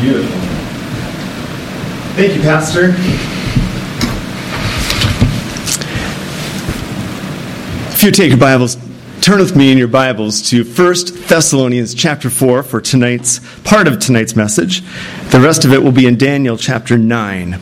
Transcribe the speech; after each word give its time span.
Beautiful. 0.00 0.40
Thank 2.16 2.36
you, 2.36 2.42
Pastor. 2.42 2.94
If 7.94 8.02
you 8.02 8.10
take 8.10 8.28
your 8.30 8.38
Bibles, 8.38 8.76
turn 9.20 9.38
with 9.38 9.56
me 9.56 9.72
in 9.72 9.78
your 9.78 9.88
Bibles 9.88 10.50
to 10.50 10.64
1 10.64 10.94
Thessalonians 11.26 11.94
chapter 11.94 12.28
4 12.28 12.62
for 12.62 12.80
tonight's 12.80 13.40
part 13.62 13.88
of 13.88 13.98
tonight's 13.98 14.36
message. 14.36 14.82
The 15.30 15.40
rest 15.40 15.64
of 15.64 15.72
it 15.72 15.82
will 15.82 15.92
be 15.92 16.06
in 16.06 16.18
Daniel 16.18 16.58
chapter 16.58 16.98
9. 16.98 17.60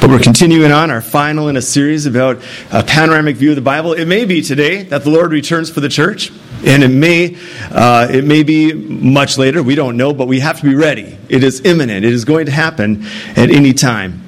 But 0.00 0.10
we're 0.10 0.18
continuing 0.18 0.72
on 0.72 0.90
our 0.90 1.00
final 1.00 1.48
in 1.48 1.56
a 1.56 1.62
series 1.62 2.06
about 2.06 2.42
a 2.72 2.82
panoramic 2.82 3.36
view 3.36 3.50
of 3.50 3.56
the 3.56 3.62
Bible. 3.62 3.92
It 3.92 4.06
may 4.06 4.24
be 4.24 4.42
today 4.42 4.82
that 4.84 5.04
the 5.04 5.10
Lord 5.10 5.30
returns 5.30 5.70
for 5.70 5.80
the 5.80 5.88
church, 5.88 6.32
and 6.64 6.82
it 6.82 6.88
may 6.88 7.36
uh, 7.70 8.08
it 8.10 8.24
may 8.24 8.42
be 8.42 8.72
much 8.72 9.38
later. 9.38 9.62
We 9.62 9.74
don't 9.74 9.96
know, 9.96 10.12
but 10.12 10.28
we 10.28 10.40
have 10.40 10.60
to 10.60 10.64
be 10.68 10.74
ready. 10.74 11.16
It 11.28 11.42
is 11.44 11.64
imminent. 11.64 12.04
It 12.04 12.12
is 12.12 12.24
going 12.24 12.46
to 12.46 12.52
happen 12.52 13.04
at 13.36 13.50
any 13.50 13.72
time. 13.72 14.22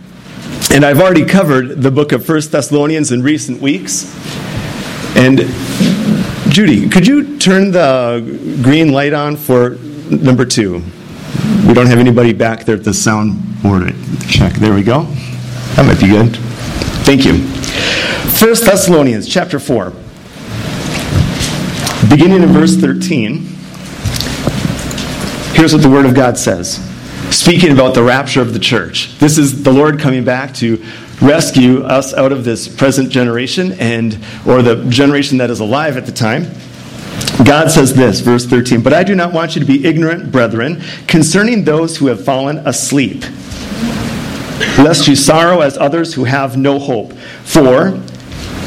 And 0.70 0.84
I've 0.84 1.00
already 1.00 1.24
covered 1.24 1.82
the 1.82 1.90
book 1.90 2.12
of 2.12 2.24
First 2.24 2.52
Thessalonians 2.52 3.12
in 3.12 3.22
recent 3.22 3.60
weeks. 3.60 4.04
And 5.16 5.40
Judy, 6.50 6.88
could 6.88 7.06
you 7.06 7.38
turn 7.38 7.72
the 7.72 8.60
green 8.62 8.92
light 8.92 9.12
on 9.12 9.36
for 9.36 9.70
number 10.10 10.44
two? 10.44 10.82
We 11.66 11.74
don't 11.74 11.86
have 11.86 11.98
anybody 11.98 12.32
back 12.32 12.64
there 12.64 12.76
at 12.76 12.84
the 12.84 12.94
sound 12.94 13.62
board. 13.62 13.94
Check. 14.28 14.54
There 14.54 14.74
we 14.74 14.82
go. 14.82 15.04
That 15.74 15.86
might 15.86 16.00
be 16.00 16.08
good. 16.08 16.36
Thank 17.04 17.24
you. 17.24 17.38
First 18.38 18.64
Thessalonians 18.64 19.28
chapter 19.28 19.58
4. 19.58 19.92
Beginning 22.12 22.42
in 22.42 22.50
verse 22.50 22.76
13. 22.76 23.38
Here's 25.56 25.72
what 25.72 25.80
the 25.80 25.88
Word 25.88 26.04
of 26.04 26.14
God 26.14 26.36
says. 26.36 26.74
Speaking 27.34 27.72
about 27.72 27.94
the 27.94 28.02
rapture 28.02 28.42
of 28.42 28.52
the 28.52 28.58
church. 28.58 29.18
This 29.18 29.38
is 29.38 29.62
the 29.62 29.72
Lord 29.72 29.98
coming 29.98 30.22
back 30.22 30.52
to 30.56 30.84
rescue 31.22 31.82
us 31.84 32.12
out 32.12 32.30
of 32.30 32.44
this 32.44 32.68
present 32.68 33.08
generation 33.08 33.72
and 33.80 34.18
or 34.46 34.60
the 34.60 34.84
generation 34.90 35.38
that 35.38 35.48
is 35.48 35.60
alive 35.60 35.96
at 35.96 36.04
the 36.04 36.12
time. 36.12 36.42
God 37.46 37.70
says 37.70 37.94
this, 37.94 38.20
verse 38.20 38.44
13, 38.44 38.82
But 38.82 38.92
I 38.92 39.04
do 39.04 39.14
not 39.14 39.32
want 39.32 39.56
you 39.56 39.60
to 39.60 39.66
be 39.66 39.86
ignorant, 39.86 40.30
brethren, 40.30 40.82
concerning 41.06 41.64
those 41.64 41.96
who 41.96 42.08
have 42.08 42.22
fallen 42.22 42.58
asleep 42.66 43.24
lest 44.78 45.08
you 45.08 45.16
sorrow 45.16 45.60
as 45.60 45.78
others 45.78 46.12
who 46.12 46.24
have 46.24 46.58
no 46.58 46.78
hope. 46.78 47.14
For 47.44 47.98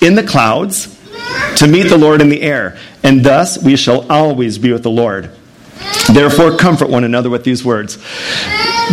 in 0.00 0.14
the 0.14 0.22
clouds 0.22 0.96
to 1.56 1.66
meet 1.66 1.84
the 1.84 1.98
Lord 1.98 2.20
in 2.20 2.28
the 2.28 2.42
air, 2.42 2.78
and 3.02 3.24
thus 3.24 3.62
we 3.62 3.76
shall 3.76 4.10
always 4.10 4.58
be 4.58 4.72
with 4.72 4.82
the 4.82 4.90
Lord. 4.90 5.30
Therefore, 6.12 6.56
comfort 6.56 6.88
one 6.88 7.04
another 7.04 7.30
with 7.30 7.44
these 7.44 7.64
words. 7.64 7.96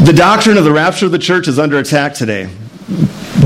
The 0.03 0.14
doctrine 0.16 0.58
of 0.58 0.64
the 0.64 0.72
rapture 0.72 1.06
of 1.06 1.12
the 1.12 1.20
church 1.20 1.47
is 1.47 1.58
under 1.58 1.78
attack 1.78 2.14
today 2.14 2.50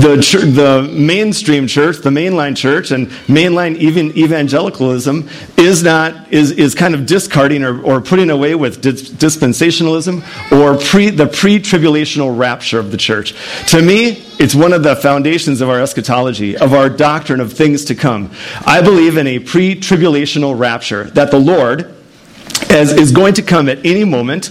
the, 0.00 0.52
the 0.54 0.92
mainstream 0.92 1.66
church, 1.66 1.98
the 1.98 2.10
mainline 2.10 2.56
church, 2.56 2.90
and 2.90 3.08
mainline 3.26 3.76
even 3.76 4.16
evangelicalism 4.16 5.28
is 5.56 5.82
not 5.82 6.32
is, 6.32 6.52
is 6.52 6.74
kind 6.74 6.94
of 6.94 7.06
discarding 7.06 7.64
or, 7.64 7.82
or 7.82 8.00
putting 8.00 8.30
away 8.30 8.54
with 8.54 8.82
dispensationalism 8.82 10.22
or 10.52 10.78
pre, 10.78 11.10
the 11.10 11.26
pre-tribulational 11.26 12.36
rapture 12.36 12.78
of 12.78 12.90
the 12.90 12.96
church. 12.96 13.34
To 13.68 13.82
me, 13.82 14.24
it's 14.38 14.54
one 14.54 14.72
of 14.72 14.82
the 14.82 14.96
foundations 14.96 15.60
of 15.60 15.68
our 15.68 15.80
eschatology, 15.80 16.56
of 16.56 16.72
our 16.72 16.88
doctrine 16.88 17.40
of 17.40 17.52
things 17.52 17.84
to 17.86 17.94
come. 17.94 18.30
I 18.64 18.80
believe 18.80 19.16
in 19.16 19.26
a 19.26 19.38
pre-tribulational 19.38 20.58
rapture 20.58 21.04
that 21.10 21.30
the 21.30 21.38
Lord 21.38 21.99
as 22.70 22.92
is 22.92 23.10
going 23.10 23.34
to 23.34 23.42
come 23.42 23.68
at 23.68 23.84
any 23.84 24.04
moment. 24.04 24.50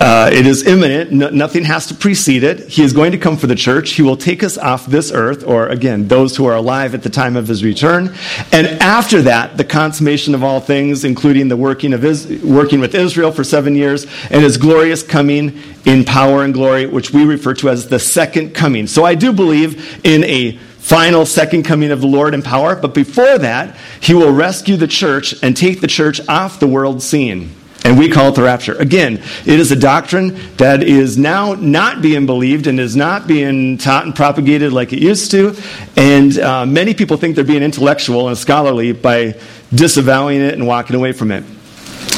Uh, 0.00 0.28
it 0.32 0.46
is 0.46 0.66
imminent. 0.66 1.12
No, 1.12 1.28
nothing 1.30 1.64
has 1.64 1.86
to 1.86 1.94
precede 1.94 2.42
it. 2.42 2.68
He 2.68 2.82
is 2.82 2.92
going 2.92 3.12
to 3.12 3.18
come 3.18 3.36
for 3.36 3.46
the 3.46 3.54
church. 3.54 3.90
He 3.90 4.02
will 4.02 4.16
take 4.16 4.42
us 4.42 4.58
off 4.58 4.86
this 4.86 5.12
earth, 5.12 5.44
or 5.44 5.68
again, 5.68 6.08
those 6.08 6.36
who 6.36 6.46
are 6.46 6.56
alive 6.56 6.94
at 6.94 7.02
the 7.02 7.10
time 7.10 7.36
of 7.36 7.46
his 7.46 7.62
return. 7.62 8.14
And 8.52 8.66
after 8.66 9.22
that, 9.22 9.56
the 9.56 9.64
consummation 9.64 10.34
of 10.34 10.42
all 10.42 10.60
things, 10.60 11.04
including 11.04 11.48
the 11.48 11.56
working 11.56 11.92
of 11.92 12.02
working 12.42 12.80
with 12.80 12.94
Israel 12.94 13.30
for 13.30 13.44
seven 13.44 13.74
years, 13.74 14.06
and 14.30 14.42
his 14.42 14.56
glorious 14.56 15.02
coming 15.02 15.60
in 15.84 16.04
power 16.04 16.42
and 16.42 16.52
glory, 16.52 16.86
which 16.86 17.12
we 17.12 17.24
refer 17.24 17.54
to 17.54 17.68
as 17.68 17.88
the 17.88 17.98
second 17.98 18.54
coming. 18.54 18.86
So 18.86 19.04
I 19.04 19.14
do 19.14 19.32
believe 19.32 20.04
in 20.04 20.24
a 20.24 20.58
final 20.80 21.26
second 21.26 21.62
coming 21.62 21.90
of 21.90 22.00
the 22.00 22.06
Lord 22.06 22.34
in 22.34 22.42
power. 22.42 22.74
But 22.74 22.94
before 22.94 23.38
that, 23.38 23.76
he 24.00 24.14
will 24.14 24.32
rescue 24.32 24.76
the 24.76 24.88
church 24.88 25.34
and 25.42 25.56
take 25.56 25.80
the 25.80 25.86
church 25.86 26.26
off 26.26 26.58
the 26.58 26.66
world 26.66 27.02
scene. 27.02 27.54
And 27.84 27.98
we 27.98 28.10
call 28.10 28.28
it 28.28 28.34
the 28.34 28.42
rapture. 28.42 28.74
Again, 28.74 29.22
it 29.46 29.58
is 29.58 29.72
a 29.72 29.76
doctrine 29.76 30.38
that 30.58 30.82
is 30.82 31.16
now 31.16 31.54
not 31.54 32.02
being 32.02 32.26
believed 32.26 32.66
and 32.66 32.78
is 32.78 32.94
not 32.94 33.26
being 33.26 33.78
taught 33.78 34.04
and 34.04 34.14
propagated 34.14 34.72
like 34.72 34.92
it 34.92 35.00
used 35.00 35.30
to. 35.30 35.56
And 35.96 36.38
uh, 36.38 36.66
many 36.66 36.92
people 36.92 37.16
think 37.16 37.36
they're 37.36 37.44
being 37.44 37.62
intellectual 37.62 38.28
and 38.28 38.36
scholarly 38.36 38.92
by 38.92 39.40
disavowing 39.74 40.40
it 40.40 40.54
and 40.54 40.66
walking 40.66 40.94
away 40.94 41.12
from 41.12 41.32
it. 41.32 41.42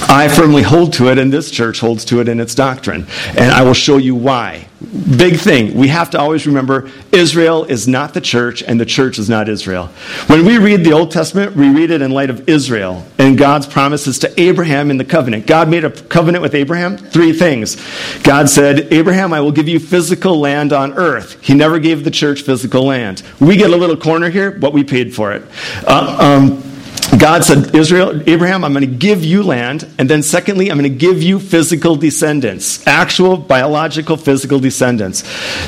I 0.08 0.28
firmly 0.28 0.62
hold 0.62 0.92
to 0.94 1.08
it, 1.08 1.18
and 1.18 1.32
this 1.32 1.50
church 1.50 1.80
holds 1.80 2.04
to 2.06 2.20
it 2.20 2.28
in 2.28 2.40
its 2.40 2.54
doctrine. 2.54 3.06
And 3.28 3.52
I 3.52 3.62
will 3.62 3.74
show 3.74 3.96
you 3.96 4.14
why. 4.14 4.68
Big 5.16 5.36
thing. 5.36 5.74
We 5.74 5.88
have 5.88 6.10
to 6.10 6.18
always 6.18 6.46
remember 6.46 6.90
Israel 7.12 7.64
is 7.64 7.86
not 7.86 8.14
the 8.14 8.20
church, 8.20 8.62
and 8.62 8.80
the 8.80 8.86
church 8.86 9.18
is 9.18 9.28
not 9.28 9.48
Israel. 9.48 9.86
When 10.26 10.44
we 10.44 10.58
read 10.58 10.84
the 10.84 10.92
Old 10.92 11.10
Testament, 11.10 11.54
we 11.54 11.70
read 11.70 11.90
it 11.90 12.02
in 12.02 12.10
light 12.10 12.30
of 12.30 12.48
Israel 12.48 13.06
and 13.18 13.38
God's 13.38 13.66
promises 13.66 14.18
to 14.20 14.40
Abraham 14.40 14.90
in 14.90 14.96
the 14.96 15.04
covenant. 15.04 15.46
God 15.46 15.68
made 15.68 15.84
a 15.84 15.90
covenant 15.90 16.42
with 16.42 16.54
Abraham. 16.54 16.96
Three 16.96 17.32
things. 17.32 17.76
God 18.22 18.50
said, 18.50 18.92
Abraham, 18.92 19.32
I 19.32 19.40
will 19.40 19.52
give 19.52 19.68
you 19.68 19.78
physical 19.78 20.38
land 20.40 20.72
on 20.72 20.94
earth. 20.94 21.40
He 21.40 21.54
never 21.54 21.78
gave 21.78 22.04
the 22.04 22.10
church 22.10 22.42
physical 22.42 22.84
land. 22.84 23.22
We 23.40 23.56
get 23.56 23.70
a 23.70 23.76
little 23.76 23.96
corner 23.96 24.30
here, 24.30 24.50
but 24.50 24.72
we 24.72 24.82
paid 24.84 25.14
for 25.14 25.32
it. 25.32 25.42
Uh, 25.86 26.40
um, 26.40 26.71
God 27.18 27.44
said, 27.44 27.74
Israel, 27.74 28.22
Abraham, 28.26 28.64
I'm 28.64 28.72
going 28.72 28.88
to 28.88 28.96
give 28.96 29.22
you 29.22 29.42
land. 29.42 29.86
And 29.98 30.08
then, 30.08 30.22
secondly, 30.22 30.70
I'm 30.70 30.78
going 30.78 30.90
to 30.90 30.98
give 30.98 31.22
you 31.22 31.38
physical 31.38 31.94
descendants, 31.94 32.86
actual 32.86 33.36
biological 33.36 34.16
physical 34.16 34.58
descendants. 34.58 35.22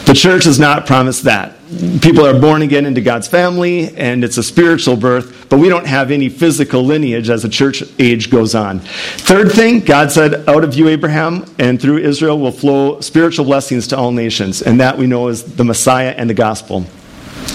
The 0.04 0.14
church 0.14 0.44
has 0.44 0.58
not 0.58 0.86
promised 0.86 1.24
that. 1.24 1.54
People 2.00 2.26
are 2.26 2.38
born 2.38 2.62
again 2.62 2.86
into 2.86 3.00
God's 3.00 3.28
family, 3.28 3.94
and 3.96 4.24
it's 4.24 4.38
a 4.38 4.42
spiritual 4.42 4.96
birth, 4.96 5.48
but 5.50 5.58
we 5.58 5.68
don't 5.68 5.86
have 5.86 6.10
any 6.10 6.28
physical 6.28 6.84
lineage 6.84 7.28
as 7.28 7.42
the 7.42 7.48
church 7.48 7.82
age 7.98 8.30
goes 8.30 8.54
on. 8.54 8.80
Third 8.80 9.52
thing, 9.52 9.80
God 9.80 10.10
said, 10.10 10.48
Out 10.48 10.64
of 10.64 10.74
you, 10.74 10.88
Abraham, 10.88 11.44
and 11.58 11.80
through 11.80 11.98
Israel 11.98 12.38
will 12.38 12.52
flow 12.52 13.00
spiritual 13.00 13.44
blessings 13.44 13.88
to 13.88 13.98
all 13.98 14.12
nations. 14.12 14.62
And 14.62 14.80
that 14.80 14.96
we 14.96 15.06
know 15.06 15.28
is 15.28 15.56
the 15.56 15.64
Messiah 15.64 16.14
and 16.16 16.30
the 16.30 16.34
gospel. 16.34 16.86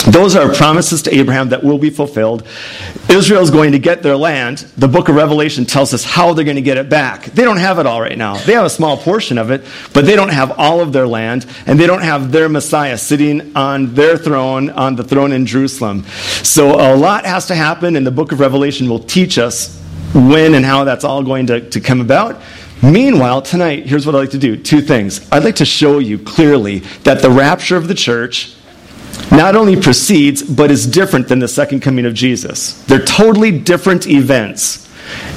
Those 0.06 0.36
are 0.36 0.54
promises 0.54 1.02
to 1.04 1.16
Abraham 1.16 1.50
that 1.50 1.62
will 1.62 1.78
be 1.78 1.90
fulfilled. 1.90 2.48
Israel 3.10 3.42
is 3.42 3.52
going 3.52 3.74
to 3.74 3.80
get 3.80 4.02
their 4.02 4.16
land. 4.16 4.60
The 4.78 4.88
book 4.88 5.10
of 5.10 5.16
Revelation 5.16 5.66
tells 5.66 5.94
us 5.94 6.06
how 6.06 6.34
they're 6.34 6.46
going 6.46 6.56
to 6.56 6.62
get 6.62 6.78
it 6.78 6.90
back. 6.90 7.26
They 7.26 7.44
don't 7.44 7.58
have 7.58 7.80
it 7.80 7.86
all 7.86 8.00
right 8.00 8.18
now. 8.18 8.38
They 8.38 8.54
have 8.54 8.66
a 8.66 8.70
small 8.70 8.98
portion 8.98 9.38
of 9.38 9.52
it, 9.52 9.66
but 9.94 10.06
they 10.06 10.16
don't 10.16 10.32
have 10.32 10.58
all 10.58 10.80
of 10.80 10.94
their 10.94 11.06
land, 11.06 11.46
and 11.66 11.78
they 11.78 11.86
don't 11.86 12.02
have 12.02 12.32
their 12.32 12.48
Messiah 12.48 12.98
sitting 12.98 13.56
on 13.58 13.94
their 13.94 14.18
throne, 14.18 14.70
on 14.70 14.96
the 14.96 15.04
throne 15.04 15.34
in 15.34 15.46
Jerusalem. 15.46 16.06
So 16.44 16.80
a 16.80 16.96
lot 16.96 17.26
has 17.26 17.48
to 17.48 17.56
happen, 17.56 17.98
and 17.98 18.08
the 18.08 18.12
book 18.12 18.32
of 18.32 18.40
Revelation 18.40 18.90
will 18.90 19.00
teach 19.00 19.38
us 19.38 19.78
when 20.14 20.56
and 20.56 20.66
how 20.66 20.86
that's 20.86 21.04
all 21.04 21.24
going 21.24 21.48
to, 21.48 21.70
to 21.70 21.82
come 21.82 22.00
about. 22.00 22.42
Meanwhile, 22.82 23.42
tonight, 23.42 23.86
here's 23.86 24.06
what 24.06 24.16
I'd 24.16 24.20
like 24.20 24.30
to 24.30 24.38
do 24.38 24.56
two 24.56 24.80
things. 24.80 25.30
I'd 25.32 25.44
like 25.44 25.58
to 25.58 25.66
show 25.66 26.00
you 26.00 26.18
clearly 26.18 26.80
that 27.04 27.22
the 27.22 27.30
rapture 27.30 27.76
of 27.76 27.90
the 27.90 27.94
church 27.94 28.56
not 29.32 29.56
only 29.56 29.80
precedes, 29.80 30.42
but 30.42 30.72
is 30.72 30.88
different 30.88 31.28
than 31.28 31.40
the 31.40 31.48
second 31.48 31.82
coming 31.82 32.06
of 32.06 32.14
Jesus. 32.14 32.74
They're 32.86 33.06
totally 33.06 33.58
different 33.58 34.08
events. 34.08 34.88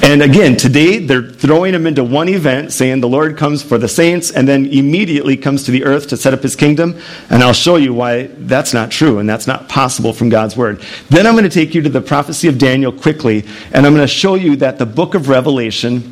And 0.03 0.21
again, 0.21 0.57
today 0.57 0.99
they're 0.99 1.29
throwing 1.29 1.71
them 1.71 1.87
into 1.87 2.03
one 2.03 2.29
event, 2.29 2.71
saying 2.71 3.01
the 3.01 3.09
Lord 3.09 3.37
comes 3.37 3.63
for 3.63 3.77
the 3.77 3.87
saints 3.87 4.31
and 4.31 4.47
then 4.47 4.65
immediately 4.65 5.37
comes 5.37 5.63
to 5.63 5.71
the 5.71 5.85
earth 5.85 6.09
to 6.09 6.17
set 6.17 6.33
up 6.33 6.43
his 6.43 6.55
kingdom. 6.55 6.99
And 7.29 7.41
I'll 7.41 7.53
show 7.53 7.77
you 7.77 7.93
why 7.93 8.23
that's 8.23 8.73
not 8.73 8.91
true 8.91 9.19
and 9.19 9.27
that's 9.27 9.47
not 9.47 9.69
possible 9.69 10.13
from 10.13 10.29
God's 10.29 10.57
word. 10.57 10.81
Then 11.09 11.25
I'm 11.25 11.33
going 11.33 11.45
to 11.45 11.49
take 11.49 11.73
you 11.73 11.81
to 11.81 11.89
the 11.89 12.01
prophecy 12.01 12.47
of 12.47 12.57
Daniel 12.57 12.91
quickly, 12.91 13.45
and 13.71 13.85
I'm 13.85 13.93
going 13.93 14.07
to 14.07 14.13
show 14.13 14.35
you 14.35 14.57
that 14.57 14.77
the 14.77 14.85
book 14.85 15.15
of 15.15 15.29
Revelation 15.29 16.11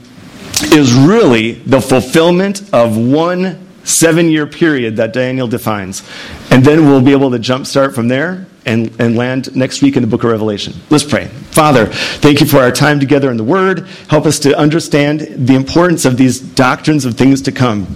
is 0.72 0.94
really 0.94 1.54
the 1.54 1.82
fulfillment 1.82 2.74
of 2.74 2.98
one 2.98 3.68
seven 3.84 4.30
year 4.30 4.48
period 4.48 4.98
that 4.98 5.14
Daniel 5.14 5.48
defines. 5.48 6.04
And 6.50 6.64
then 6.64 6.86
we'll 6.86 7.02
be 7.02 7.12
able 7.12 7.32
to 7.32 7.40
jumpstart 7.40 7.94
from 7.94 8.08
there 8.08 8.46
and, 8.66 9.00
and 9.00 9.16
land 9.16 9.56
next 9.56 9.82
week 9.82 9.96
in 9.96 10.02
the 10.02 10.08
book 10.08 10.24
of 10.24 10.30
Revelation. 10.30 10.74
Let's 10.90 11.04
pray. 11.04 11.28
Father, 11.28 11.88
thank 11.88 12.40
you 12.40 12.46
for 12.46 12.58
our 12.58 12.72
time 12.72 13.00
together 13.00 13.32
in 13.32 13.38
the 13.38 13.44
Word. 13.44 13.88
Help 14.10 14.26
us 14.26 14.40
to 14.40 14.58
understand 14.58 15.22
the 15.22 15.56
importance 15.56 16.06
of 16.06 16.18
these 16.18 16.40
doctrines 16.40 17.06
of 17.06 17.16
things 17.16 17.42
to 17.44 17.52
come 17.52 17.88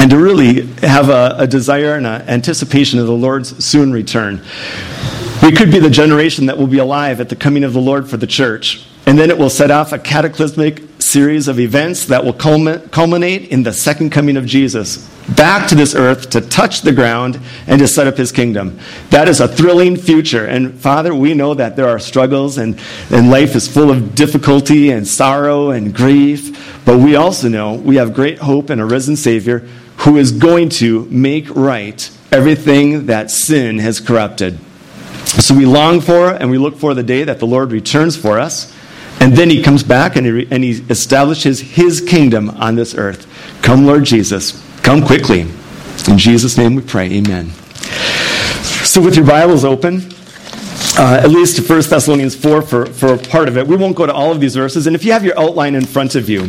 and 0.00 0.10
to 0.10 0.18
really 0.18 0.66
have 0.78 1.08
a, 1.08 1.36
a 1.38 1.46
desire 1.46 1.94
and 1.94 2.06
an 2.06 2.22
anticipation 2.22 2.98
of 2.98 3.06
the 3.06 3.12
Lord's 3.12 3.64
soon 3.64 3.92
return. 3.92 4.42
We 5.42 5.52
could 5.52 5.70
be 5.70 5.78
the 5.78 5.90
generation 5.90 6.46
that 6.46 6.58
will 6.58 6.66
be 6.66 6.78
alive 6.78 7.20
at 7.20 7.28
the 7.28 7.36
coming 7.36 7.64
of 7.64 7.72
the 7.72 7.80
Lord 7.80 8.08
for 8.08 8.16
the 8.16 8.26
church. 8.26 8.86
And 9.06 9.18
then 9.18 9.30
it 9.30 9.38
will 9.38 9.50
set 9.50 9.70
off 9.70 9.92
a 9.92 9.98
cataclysmic 9.98 10.91
series 11.12 11.46
of 11.46 11.60
events 11.60 12.06
that 12.06 12.24
will 12.24 12.32
culminate 12.32 13.48
in 13.48 13.62
the 13.64 13.72
second 13.72 14.08
coming 14.08 14.38
of 14.38 14.46
Jesus 14.46 15.06
back 15.36 15.68
to 15.68 15.74
this 15.74 15.94
earth 15.94 16.30
to 16.30 16.40
touch 16.40 16.80
the 16.80 16.92
ground 16.92 17.38
and 17.66 17.78
to 17.80 17.86
set 17.86 18.06
up 18.06 18.16
his 18.16 18.32
kingdom. 18.32 18.78
That 19.10 19.28
is 19.28 19.38
a 19.40 19.46
thrilling 19.46 19.96
future. 19.96 20.46
And 20.46 20.80
Father, 20.80 21.14
we 21.14 21.34
know 21.34 21.52
that 21.52 21.76
there 21.76 21.88
are 21.88 21.98
struggles 21.98 22.56
and, 22.56 22.80
and 23.10 23.30
life 23.30 23.54
is 23.54 23.68
full 23.68 23.90
of 23.90 24.14
difficulty 24.14 24.90
and 24.90 25.06
sorrow 25.06 25.70
and 25.70 25.94
grief. 25.94 26.82
But 26.86 26.98
we 26.98 27.14
also 27.14 27.50
know 27.50 27.74
we 27.74 27.96
have 27.96 28.14
great 28.14 28.38
hope 28.38 28.70
in 28.70 28.80
a 28.80 28.86
risen 28.86 29.16
Savior 29.16 29.58
who 29.98 30.16
is 30.16 30.32
going 30.32 30.70
to 30.70 31.04
make 31.10 31.54
right 31.54 32.10
everything 32.32 33.06
that 33.06 33.30
sin 33.30 33.78
has 33.80 34.00
corrupted. 34.00 34.58
So 35.26 35.54
we 35.54 35.66
long 35.66 36.00
for 36.00 36.30
and 36.30 36.50
we 36.50 36.56
look 36.56 36.76
for 36.76 36.94
the 36.94 37.02
day 37.02 37.24
that 37.24 37.38
the 37.38 37.46
Lord 37.46 37.70
returns 37.70 38.16
for 38.16 38.38
us 38.38 38.74
and 39.22 39.36
then 39.36 39.48
he 39.48 39.62
comes 39.62 39.84
back 39.84 40.16
and 40.16 40.26
he, 40.26 40.48
and 40.50 40.64
he 40.64 40.84
establishes 40.90 41.60
his 41.60 42.00
kingdom 42.00 42.50
on 42.50 42.74
this 42.74 42.92
earth. 42.96 43.28
Come, 43.62 43.86
Lord 43.86 44.02
Jesus. 44.02 44.60
Come 44.82 45.06
quickly. 45.06 45.42
In 46.08 46.18
Jesus' 46.18 46.58
name 46.58 46.74
we 46.74 46.82
pray. 46.82 47.08
Amen. 47.12 47.50
So, 48.82 49.00
with 49.00 49.14
your 49.14 49.24
Bibles 49.24 49.64
open, 49.64 50.12
uh, 50.98 51.20
at 51.22 51.30
least 51.30 51.54
to 51.54 51.62
1 51.62 51.82
Thessalonians 51.82 52.34
4 52.34 52.62
for, 52.62 52.86
for 52.86 53.16
part 53.16 53.46
of 53.46 53.56
it. 53.56 53.64
We 53.64 53.76
won't 53.76 53.94
go 53.94 54.06
to 54.06 54.12
all 54.12 54.32
of 54.32 54.40
these 54.40 54.56
verses. 54.56 54.88
And 54.88 54.96
if 54.96 55.04
you 55.04 55.12
have 55.12 55.24
your 55.24 55.38
outline 55.38 55.76
in 55.76 55.84
front 55.84 56.16
of 56.16 56.28
you, 56.28 56.48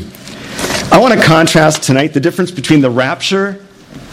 I 0.92 1.00
want 1.00 1.14
to 1.14 1.24
contrast 1.24 1.84
tonight 1.84 2.14
the 2.14 2.20
difference 2.20 2.50
between 2.50 2.82
the 2.82 2.90
rapture 2.90 3.64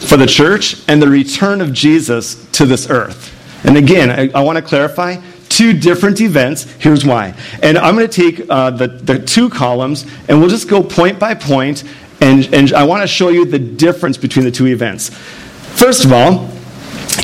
for 0.01 0.17
the 0.17 0.27
church 0.27 0.87
and 0.87 1.01
the 1.01 1.07
return 1.07 1.61
of 1.61 1.73
Jesus 1.73 2.47
to 2.51 2.67
this 2.67 2.91
earth. 2.91 3.35
And 3.65 3.75
again, 3.75 4.11
I, 4.11 4.39
I 4.39 4.43
want 4.43 4.57
to 4.57 4.61
clarify 4.61 5.15
two 5.61 5.73
different 5.73 6.19
events. 6.21 6.63
Here's 6.79 7.05
why. 7.05 7.35
And 7.61 7.77
I'm 7.77 7.95
going 7.95 8.09
to 8.09 8.11
take 8.11 8.49
uh, 8.49 8.71
the, 8.71 8.87
the 8.87 9.19
two 9.19 9.47
columns 9.47 10.07
and 10.27 10.39
we'll 10.39 10.49
just 10.49 10.67
go 10.67 10.81
point 10.81 11.19
by 11.19 11.35
point, 11.35 11.83
and, 12.19 12.51
and 12.51 12.73
I 12.73 12.83
want 12.83 13.03
to 13.03 13.07
show 13.07 13.29
you 13.29 13.45
the 13.45 13.59
difference 13.59 14.17
between 14.17 14.43
the 14.43 14.49
two 14.49 14.65
events. 14.65 15.09
First 15.09 16.03
of 16.03 16.11
all, 16.11 16.49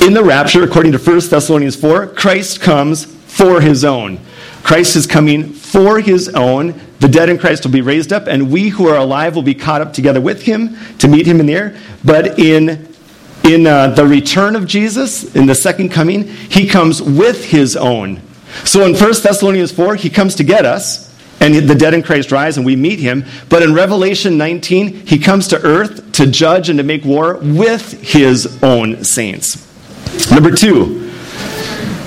in 0.06 0.13
the 0.13 0.24
rapture, 0.24 0.63
according 0.63 0.92
to 0.92 1.00
1 1.00 1.30
Thessalonians 1.31 1.75
4, 1.75 2.10
Christ 2.10 2.62
comes 2.62 3.06
for 3.06 3.60
his 3.60 3.84
own. 3.84 4.19
Christ 4.62 4.95
is 4.95 5.07
coming 5.07 5.51
for 5.51 6.00
his 6.00 6.30
own. 6.30 6.80
The 7.00 7.07
dead 7.07 7.30
in 7.30 7.40
Christ 7.40 7.66
will 7.66 7.72
be 7.72 7.81
raised 7.81 8.13
up, 8.13 8.28
and 8.28 8.51
we 8.51 8.69
who 8.69 8.88
are 8.88 8.98
alive 8.98 9.33
will 9.33 9.42
be 9.42 9.56
caught 9.56 9.81
up 9.81 9.94
together 9.94 10.22
with 10.22 10.44
him 10.44 10.78
to 11.00 11.07
meet 11.07 11.25
him 11.25 11.40
in 11.40 11.48
the 11.48 11.56
air. 11.56 11.78
But 12.06 12.38
in 12.38 12.88
in 13.44 13.66
uh, 13.66 13.88
the 13.88 14.06
return 14.06 14.56
of 14.57 14.68
Jesus, 14.68 15.33
in 15.36 15.45
the 15.45 15.56
second 15.56 15.90
coming, 15.90 16.28
he 16.28 16.68
comes 16.68 17.01
with 17.01 17.45
his 17.45 17.78
own. 17.78 18.22
So 18.65 18.86
in 18.86 18.94
1 18.94 19.00
Thessalonians 19.00 19.71
4, 19.71 19.95
he 19.95 20.09
comes 20.09 20.36
to 20.36 20.44
get 20.44 20.65
us, 20.65 21.13
and 21.39 21.56
the 21.56 21.75
dead 21.75 21.94
in 21.94 22.01
Christ 22.01 22.31
rise, 22.31 22.57
and 22.57 22.65
we 22.65 22.75
meet 22.75 23.00
him. 23.00 23.25
But 23.50 23.63
in 23.63 23.74
Revelation 23.74 24.38
19, 24.38 25.06
he 25.06 25.19
comes 25.19 25.48
to 25.50 25.62
earth 25.62 26.12
to 26.13 26.25
judge 26.25 26.69
and 26.69 26.77
to 26.80 26.83
make 26.83 27.06
war 27.06 27.38
with 27.38 28.01
his 28.01 28.62
own 28.63 29.04
saints. 29.04 29.63
Number 30.31 30.51
two, 30.51 31.12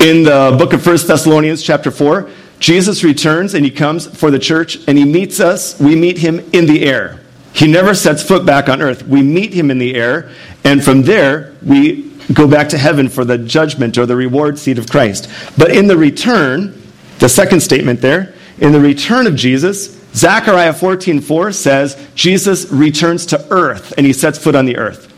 in 0.00 0.24
the 0.24 0.56
book 0.58 0.72
of 0.72 0.84
1 0.84 1.06
Thessalonians, 1.06 1.62
chapter 1.62 1.90
4, 1.90 2.28
Jesus 2.58 3.04
returns 3.04 3.54
and 3.54 3.64
he 3.64 3.70
comes 3.70 4.06
for 4.06 4.30
the 4.30 4.38
church 4.38 4.78
and 4.86 4.98
he 4.98 5.04
meets 5.04 5.40
us. 5.40 5.78
We 5.80 5.94
meet 5.96 6.18
him 6.18 6.40
in 6.52 6.66
the 6.66 6.84
air. 6.84 7.20
He 7.52 7.66
never 7.66 7.94
sets 7.94 8.22
foot 8.22 8.44
back 8.46 8.68
on 8.68 8.82
earth. 8.82 9.06
We 9.06 9.22
meet 9.22 9.52
him 9.52 9.70
in 9.70 9.78
the 9.78 9.94
air, 9.94 10.30
and 10.64 10.82
from 10.82 11.02
there, 11.02 11.52
we 11.64 12.09
go 12.32 12.46
back 12.46 12.68
to 12.70 12.78
heaven 12.78 13.08
for 13.08 13.24
the 13.24 13.38
judgment 13.38 13.98
or 13.98 14.06
the 14.06 14.16
reward 14.16 14.58
seat 14.58 14.78
of 14.78 14.88
Christ. 14.88 15.28
But 15.58 15.70
in 15.74 15.86
the 15.86 15.96
return, 15.96 16.80
the 17.18 17.28
second 17.28 17.60
statement 17.60 18.00
there, 18.00 18.34
in 18.58 18.72
the 18.72 18.80
return 18.80 19.26
of 19.26 19.34
Jesus, 19.34 19.98
Zechariah 20.14 20.74
14:4 20.74 21.52
says 21.52 21.96
Jesus 22.14 22.70
returns 22.70 23.26
to 23.26 23.46
earth 23.50 23.94
and 23.96 24.06
he 24.06 24.12
sets 24.12 24.38
foot 24.38 24.54
on 24.54 24.66
the 24.66 24.76
earth. 24.76 25.08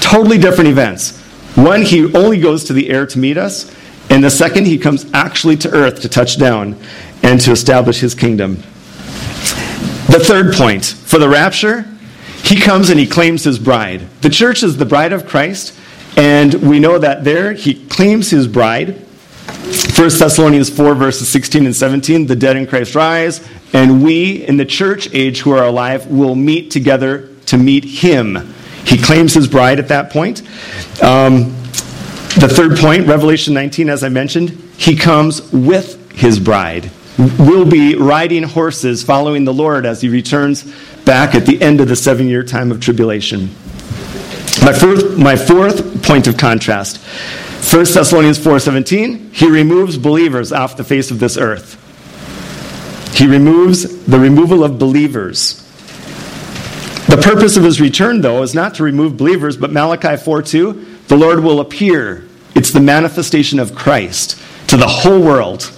Totally 0.00 0.38
different 0.38 0.70
events. 0.70 1.18
One, 1.54 1.82
he 1.82 2.12
only 2.14 2.40
goes 2.40 2.64
to 2.64 2.72
the 2.72 2.90
air 2.90 3.06
to 3.06 3.18
meet 3.18 3.36
us, 3.36 3.70
and 4.10 4.22
the 4.22 4.30
second, 4.30 4.66
he 4.66 4.78
comes 4.78 5.06
actually 5.14 5.56
to 5.58 5.70
earth 5.70 6.00
to 6.02 6.08
touch 6.08 6.38
down 6.38 6.76
and 7.22 7.40
to 7.40 7.52
establish 7.52 8.00
his 8.00 8.14
kingdom. 8.14 8.56
The 10.08 10.20
third 10.22 10.54
point 10.54 10.84
for 10.84 11.18
the 11.18 11.28
rapture, 11.28 11.86
he 12.42 12.60
comes 12.60 12.90
and 12.90 13.00
he 13.00 13.06
claims 13.06 13.44
his 13.44 13.58
bride. 13.58 14.02
The 14.20 14.30
church 14.30 14.62
is 14.62 14.76
the 14.76 14.84
bride 14.84 15.12
of 15.12 15.26
Christ, 15.26 15.72
and 16.16 16.54
we 16.54 16.78
know 16.78 16.98
that 16.98 17.24
there 17.24 17.52
he 17.52 17.86
claims 17.86 18.30
his 18.30 18.46
bride. 18.46 19.00
1 19.46 19.94
Thessalonians 19.94 20.70
4, 20.70 20.94
verses 20.94 21.28
16 21.30 21.66
and 21.66 21.76
17 21.76 22.26
the 22.26 22.36
dead 22.36 22.56
in 22.56 22.66
Christ 22.66 22.94
rise, 22.94 23.46
and 23.72 24.02
we 24.02 24.44
in 24.44 24.56
the 24.56 24.64
church 24.64 25.12
age 25.12 25.40
who 25.40 25.52
are 25.52 25.64
alive 25.64 26.06
will 26.06 26.34
meet 26.34 26.70
together 26.70 27.28
to 27.46 27.58
meet 27.58 27.84
him. 27.84 28.54
He 28.84 28.98
claims 28.98 29.34
his 29.34 29.48
bride 29.48 29.78
at 29.78 29.88
that 29.88 30.10
point. 30.10 30.40
Um, 31.02 31.54
the 32.36 32.50
third 32.50 32.78
point, 32.78 33.06
Revelation 33.06 33.54
19, 33.54 33.88
as 33.88 34.02
I 34.02 34.08
mentioned, 34.08 34.50
he 34.76 34.96
comes 34.96 35.40
with 35.52 36.12
his 36.12 36.38
bride 36.38 36.90
will 37.18 37.64
be 37.64 37.94
riding 37.94 38.42
horses 38.42 39.02
following 39.02 39.44
the 39.44 39.54
Lord 39.54 39.86
as 39.86 40.00
he 40.00 40.08
returns 40.08 40.64
back 41.04 41.34
at 41.34 41.46
the 41.46 41.60
end 41.62 41.80
of 41.80 41.88
the 41.88 41.96
seven 41.96 42.26
year 42.26 42.42
time 42.42 42.72
of 42.72 42.80
tribulation. 42.80 43.50
My 44.64 44.72
fourth, 44.72 45.18
my 45.18 45.36
fourth 45.36 46.02
point 46.02 46.26
of 46.26 46.38
contrast 46.38 46.96
1 46.96 47.84
Thessalonians 47.92 48.38
4:17 48.38 49.30
he 49.34 49.46
removes 49.46 49.98
believers 49.98 50.52
off 50.52 50.78
the 50.78 50.84
face 50.84 51.10
of 51.10 51.18
this 51.18 51.36
earth. 51.36 51.76
He 53.14 53.26
removes 53.26 54.04
the 54.06 54.18
removal 54.18 54.64
of 54.64 54.78
believers. 54.78 55.62
The 57.08 57.20
purpose 57.22 57.58
of 57.58 57.64
his 57.64 57.78
return 57.78 58.22
though 58.22 58.42
is 58.42 58.54
not 58.54 58.74
to 58.76 58.82
remove 58.82 59.18
believers 59.18 59.58
but 59.58 59.70
Malachi 59.70 60.16
4:2 60.16 61.08
the 61.08 61.16
Lord 61.16 61.40
will 61.40 61.60
appear. 61.60 62.24
It's 62.54 62.70
the 62.70 62.80
manifestation 62.80 63.58
of 63.58 63.74
Christ 63.74 64.38
to 64.68 64.78
the 64.78 64.88
whole 64.88 65.20
world. 65.20 65.70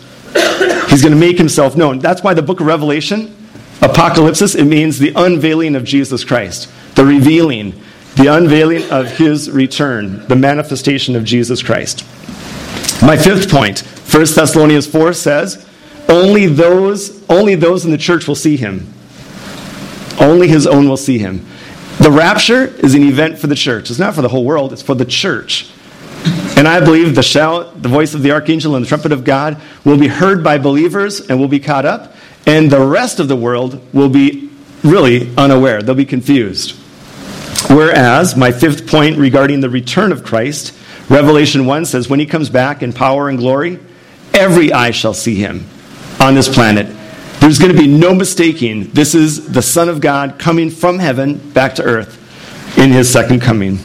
He's 0.88 1.02
going 1.02 1.12
to 1.12 1.19
make 1.19 1.38
himself 1.38 1.76
known. 1.76 1.99
That's 1.99 2.23
why 2.23 2.35
the 2.35 2.43
book 2.43 2.61
of 2.61 2.66
Revelation, 2.66 3.35
Apocalypse, 3.83 4.55
it 4.55 4.64
means 4.64 4.99
the 4.99 5.12
unveiling 5.16 5.75
of 5.75 5.83
Jesus 5.83 6.23
Christ, 6.23 6.69
the 6.95 7.05
revealing, 7.05 7.75
the 8.16 8.28
unveiling 8.28 8.90
of 8.90 9.18
his 9.18 9.50
return, 9.50 10.26
the 10.26 10.37
manifestation 10.37 11.16
of 11.16 11.25
Jesus 11.25 11.62
Christ. 11.62 12.04
My 13.02 13.16
fifth 13.16 13.50
point, 13.50 13.80
1 13.80 14.25
Thessalonians 14.35 14.87
4 14.87 15.12
says, 15.12 15.66
only 16.08 16.46
those, 16.46 17.23
only 17.28 17.56
those 17.56 17.85
in 17.85 17.90
the 17.90 17.99
church 17.99 18.26
will 18.26 18.35
see 18.35 18.56
him. 18.56 18.92
Only 20.18 20.49
his 20.49 20.66
own 20.66 20.88
will 20.88 20.96
see 20.96 21.18
him. 21.18 21.44
The 21.99 22.11
rapture 22.11 22.66
is 22.66 22.94
an 22.94 23.02
event 23.02 23.38
for 23.38 23.49
the 23.49 23.54
church. 23.54 23.90
It's 23.90 23.99
not 23.99 24.14
for 24.14 24.23
the 24.23 24.28
whole 24.28 24.44
world, 24.44 24.73
it's 24.73 24.82
for 24.82 24.94
the 24.94 25.04
church. 25.04 25.70
And 26.56 26.66
I 26.66 26.80
believe 26.80 27.14
the 27.14 27.23
shout, 27.23 27.82
the 27.82 27.88
voice 27.88 28.14
of 28.14 28.23
the 28.23 28.30
archangel, 28.32 28.76
and 28.76 28.85
the 28.85 28.88
trumpet 28.88 29.12
of 29.12 29.25
God 29.25 29.61
will 29.85 29.99
be 29.99 30.08
heard 30.08 30.42
by 30.42 30.56
believers 30.56 31.20
and 31.20 31.38
will 31.38 31.49
be 31.49 31.61
caught 31.61 31.85
up, 31.85 32.14
and 32.46 32.70
the 32.70 32.80
rest 32.80 33.20
of 33.20 33.28
the 33.28 33.37
world 33.37 33.80
will 33.92 34.08
be 34.08 34.50
really 34.82 35.35
unaware. 35.37 35.82
They'll 35.82 35.94
be 35.94 36.06
confused. 36.06 36.76
Whereas, 37.69 38.37
my 38.37 38.53
fifth 38.53 38.87
point 38.87 39.19
regarding 39.19 39.61
the 39.61 39.71
return 39.71 40.13
of 40.13 40.25
Christ, 40.25 40.77
Revelation 41.09 41.67
1 41.67 41.85
says, 41.87 42.09
when 42.09 42.21
he 42.21 42.27
comes 42.27 42.51
back 42.51 42.83
in 42.83 42.93
power 42.93 43.29
and 43.29 43.39
glory, 43.39 43.79
every 44.35 44.73
eye 44.73 44.91
shall 44.91 45.15
see 45.15 45.35
him 45.37 45.67
on 46.21 46.35
this 46.35 46.49
planet. 46.49 46.87
There's 47.41 47.59
going 47.59 47.73
to 47.73 47.79
be 47.79 47.87
no 47.87 48.15
mistaking 48.15 48.91
this 48.91 49.15
is 49.15 49.53
the 49.53 49.63
Son 49.63 49.89
of 49.89 50.01
God 50.01 50.39
coming 50.39 50.71
from 50.71 50.99
heaven 50.99 51.39
back 51.53 51.77
to 51.77 51.83
earth 51.83 52.23
in 52.79 52.91
his 52.91 53.11
second 53.11 53.41
coming. 53.41 53.77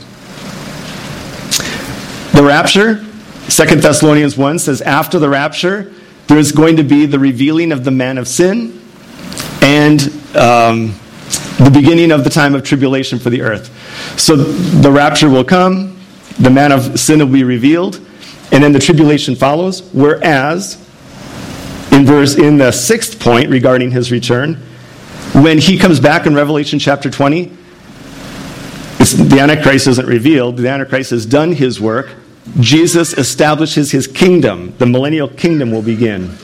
The 2.34 2.44
rapture, 2.44 2.96
2 3.50 3.76
Thessalonians 3.82 4.38
1 4.38 4.60
says, 4.60 4.82
after 4.82 5.20
the 5.20 5.30
rapture, 5.30 5.94
there's 6.28 6.52
going 6.52 6.78
to 6.78 6.84
be 6.84 7.06
the 7.06 7.20
revealing 7.20 7.72
of 7.72 7.84
the 7.84 7.92
man 7.92 8.18
of 8.18 8.28
sin 8.28 8.82
and 9.62 10.02
um, 10.36 10.96
the 11.64 11.72
beginning 11.72 12.12
of 12.12 12.24
the 12.24 12.30
time 12.30 12.56
of 12.56 12.64
tribulation 12.64 13.20
for 13.20 13.30
the 13.30 13.42
earth. 13.42 13.70
So 14.20 14.36
the 14.36 14.92
rapture 14.92 15.30
will 15.30 15.44
come, 15.44 16.00
the 16.40 16.50
man 16.50 16.72
of 16.72 17.00
sin 17.00 17.20
will 17.20 17.28
be 17.28 17.44
revealed, 17.44 17.98
and 18.52 18.64
then 18.64 18.72
the 18.72 18.80
tribulation 18.80 19.36
follows. 19.36 19.82
Whereas, 19.94 20.76
in 21.92 22.06
verse 22.06 22.36
in 22.36 22.58
the 22.58 22.72
sixth 22.72 23.20
point 23.20 23.50
regarding 23.50 23.92
his 23.92 24.12
return, 24.12 24.56
when 25.34 25.60
he 25.60 25.78
comes 25.78 26.00
back 26.00 26.26
in 26.26 26.34
Revelation 26.34 26.80
chapter 26.80 27.10
20, 27.10 27.52
It's, 29.00 29.14
the 29.14 29.40
Antichrist 29.40 29.88
isn't 29.88 30.08
revealed. 30.08 30.58
The 30.58 30.68
Antichrist 30.68 31.12
has 31.12 31.26
done 31.26 31.54
his 31.54 31.80
work. 31.80 32.16
Jesus 32.60 33.14
establishes 33.14 33.92
his 33.92 34.08
kingdom. 34.08 34.74
The 34.78 34.86
millennial 34.86 35.28
kingdom 35.28 35.72
will 35.72 35.82
begin. 35.82 36.38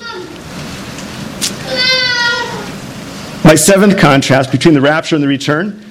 My 3.48 3.56
seventh 3.56 3.98
contrast 3.98 4.51
between 4.51 4.74
the 4.74 4.82
rapture 4.82 5.16
and 5.16 5.24
the 5.24 5.27
return 5.30 5.82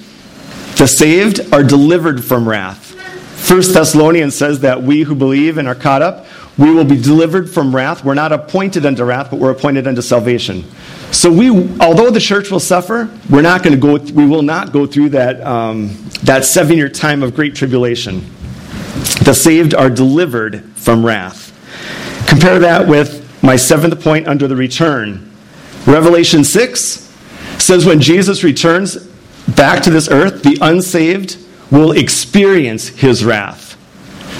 the 0.75 0.85
saved 0.85 1.51
are 1.51 1.63
delivered 1.63 2.23
from 2.23 2.47
wrath. 2.47 2.93
First 3.47 3.73
Thessalonians 3.73 4.35
says 4.35 4.59
that 4.59 4.83
we 4.83 5.01
who 5.01 5.15
believe 5.15 5.57
and 5.57 5.67
are 5.67 5.73
caught 5.73 6.03
up, 6.03 6.27
we 6.55 6.71
will 6.71 6.85
be 6.85 7.01
delivered 7.01 7.49
from 7.49 7.75
wrath. 7.75 8.03
We're 8.05 8.13
not 8.13 8.31
appointed 8.31 8.85
unto 8.85 9.03
wrath, 9.03 9.31
but 9.31 9.39
we're 9.39 9.49
appointed 9.49 9.87
unto 9.87 10.03
salvation. 10.03 10.65
So 11.11 11.31
we, 11.31 11.49
although 11.79 12.11
the 12.11 12.19
church 12.19 12.51
will 12.51 12.59
suffer, 12.59 13.09
we're 13.27 13.41
not 13.41 13.63
going 13.63 13.73
to 13.73 13.81
go. 13.81 13.97
We 14.13 14.27
will 14.27 14.43
not 14.43 14.71
go 14.71 14.85
through 14.85 15.09
that 15.09 15.41
um, 15.41 15.97
that 16.21 16.45
seven-year 16.45 16.89
time 16.89 17.23
of 17.23 17.33
great 17.33 17.55
tribulation. 17.55 18.19
The 19.23 19.33
saved 19.33 19.73
are 19.73 19.89
delivered 19.89 20.63
from 20.75 21.03
wrath. 21.03 21.51
Compare 22.27 22.59
that 22.59 22.87
with 22.87 23.41
my 23.41 23.55
seventh 23.55 23.99
point 24.03 24.27
under 24.27 24.47
the 24.47 24.55
return. 24.55 25.33
Revelation 25.87 26.43
six 26.43 27.06
says 27.67 27.85
when 27.85 27.99
Jesus 27.99 28.43
returns 28.43 28.95
back 29.55 29.83
to 29.83 29.89
this 29.89 30.09
earth, 30.09 30.41
the 30.41 30.57
unsaved 30.61 31.37
will 31.69 31.91
experience 31.91 32.87
his 32.87 33.23
wrath. 33.23 33.75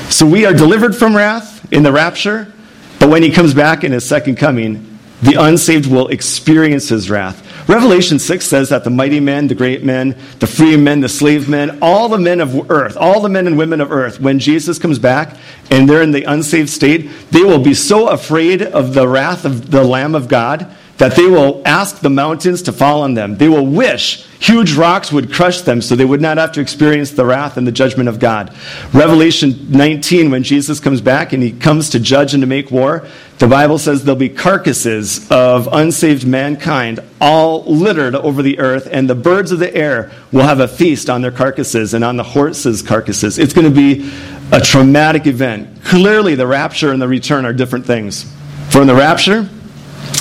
So 0.09 0.25
we 0.25 0.45
are 0.45 0.53
delivered 0.53 0.95
from 0.95 1.15
wrath 1.15 1.71
in 1.71 1.83
the 1.83 1.91
rapture, 1.91 2.51
but 2.99 3.09
when 3.09 3.23
he 3.23 3.31
comes 3.31 3.53
back 3.53 3.83
in 3.83 3.91
his 3.91 4.07
second 4.07 4.37
coming, 4.37 4.97
the 5.21 5.33
unsaved 5.33 5.91
will 5.91 6.07
experience 6.07 6.89
his 6.89 7.09
wrath. 7.09 7.43
Revelation 7.67 8.17
6 8.17 8.45
says 8.45 8.69
that 8.69 8.85
the 8.85 8.89
mighty 8.89 9.19
men, 9.19 9.47
the 9.47 9.55
great 9.55 9.83
men, 9.83 10.15
the 10.39 10.47
free 10.47 10.77
men, 10.77 11.01
the 11.01 11.09
slave 11.09 11.49
men, 11.49 11.79
all 11.81 12.07
the 12.07 12.17
men 12.17 12.39
of 12.39 12.71
earth, 12.71 12.95
all 12.95 13.19
the 13.19 13.27
men 13.27 13.45
and 13.45 13.57
women 13.57 13.81
of 13.81 13.91
earth, 13.91 14.21
when 14.21 14.39
Jesus 14.39 14.79
comes 14.79 14.99
back 14.99 15.35
and 15.69 15.89
they're 15.89 16.01
in 16.01 16.11
the 16.11 16.23
unsaved 16.23 16.69
state, 16.69 17.09
they 17.31 17.43
will 17.43 17.59
be 17.59 17.73
so 17.73 18.07
afraid 18.07 18.61
of 18.61 18.93
the 18.93 19.07
wrath 19.07 19.43
of 19.43 19.71
the 19.71 19.83
Lamb 19.83 20.15
of 20.15 20.29
God 20.29 20.73
that 20.97 21.15
they 21.15 21.27
will 21.27 21.61
ask 21.65 21.99
the 21.99 22.09
mountains 22.09 22.63
to 22.63 22.71
fall 22.71 23.03
on 23.03 23.13
them. 23.13 23.37
They 23.37 23.47
will 23.47 23.65
wish 23.65 24.25
huge 24.39 24.73
rocks 24.73 25.11
would 25.11 25.31
crush 25.31 25.61
them 25.61 25.81
so 25.81 25.95
they 25.95 26.05
would 26.05 26.21
not 26.21 26.37
have 26.37 26.51
to 26.53 26.61
experience 26.61 27.11
the 27.11 27.25
wrath 27.25 27.57
and 27.57 27.67
the 27.67 27.71
judgment 27.71 28.09
of 28.09 28.19
God. 28.19 28.53
Revelation 28.93 29.71
19, 29.71 30.31
when 30.31 30.43
Jesus 30.43 30.79
comes 30.79 31.01
back 31.01 31.33
and 31.33 31.41
he 31.41 31.51
comes 31.51 31.89
to 31.91 31.99
judge 31.99 32.33
and 32.33 32.41
to 32.41 32.47
make 32.47 32.71
war, 32.71 33.07
the 33.39 33.47
Bible 33.47 33.77
says 33.77 34.03
there'll 34.03 34.17
be 34.17 34.29
carcasses 34.29 35.29
of 35.29 35.69
unsaved 35.71 36.25
mankind 36.25 36.99
all 37.21 37.63
littered 37.65 38.15
over 38.15 38.41
the 38.41 38.57
earth, 38.59 38.87
and 38.91 39.07
the 39.07 39.15
birds 39.15 39.51
of 39.51 39.59
the 39.59 39.73
air 39.75 40.11
will 40.31 40.43
have 40.43 40.59
a 40.59 40.67
feast 40.67 41.09
on 41.09 41.21
their 41.21 41.31
carcasses 41.31 41.93
and 41.93 42.03
on 42.03 42.17
the 42.17 42.23
horses' 42.23 42.81
carcasses. 42.81 43.37
It's 43.37 43.53
going 43.53 43.71
to 43.71 43.75
be 43.75 44.11
a 44.51 44.59
traumatic 44.59 45.27
event. 45.27 45.83
Clearly, 45.83 46.33
the 46.35 46.47
rapture 46.47 46.91
and 46.91 47.01
the 47.01 47.07
return 47.07 47.45
are 47.45 47.53
different 47.53 47.85
things. 47.85 48.31
For 48.69 48.81
in 48.81 48.87
the 48.87 48.95
rapture, 48.95 49.49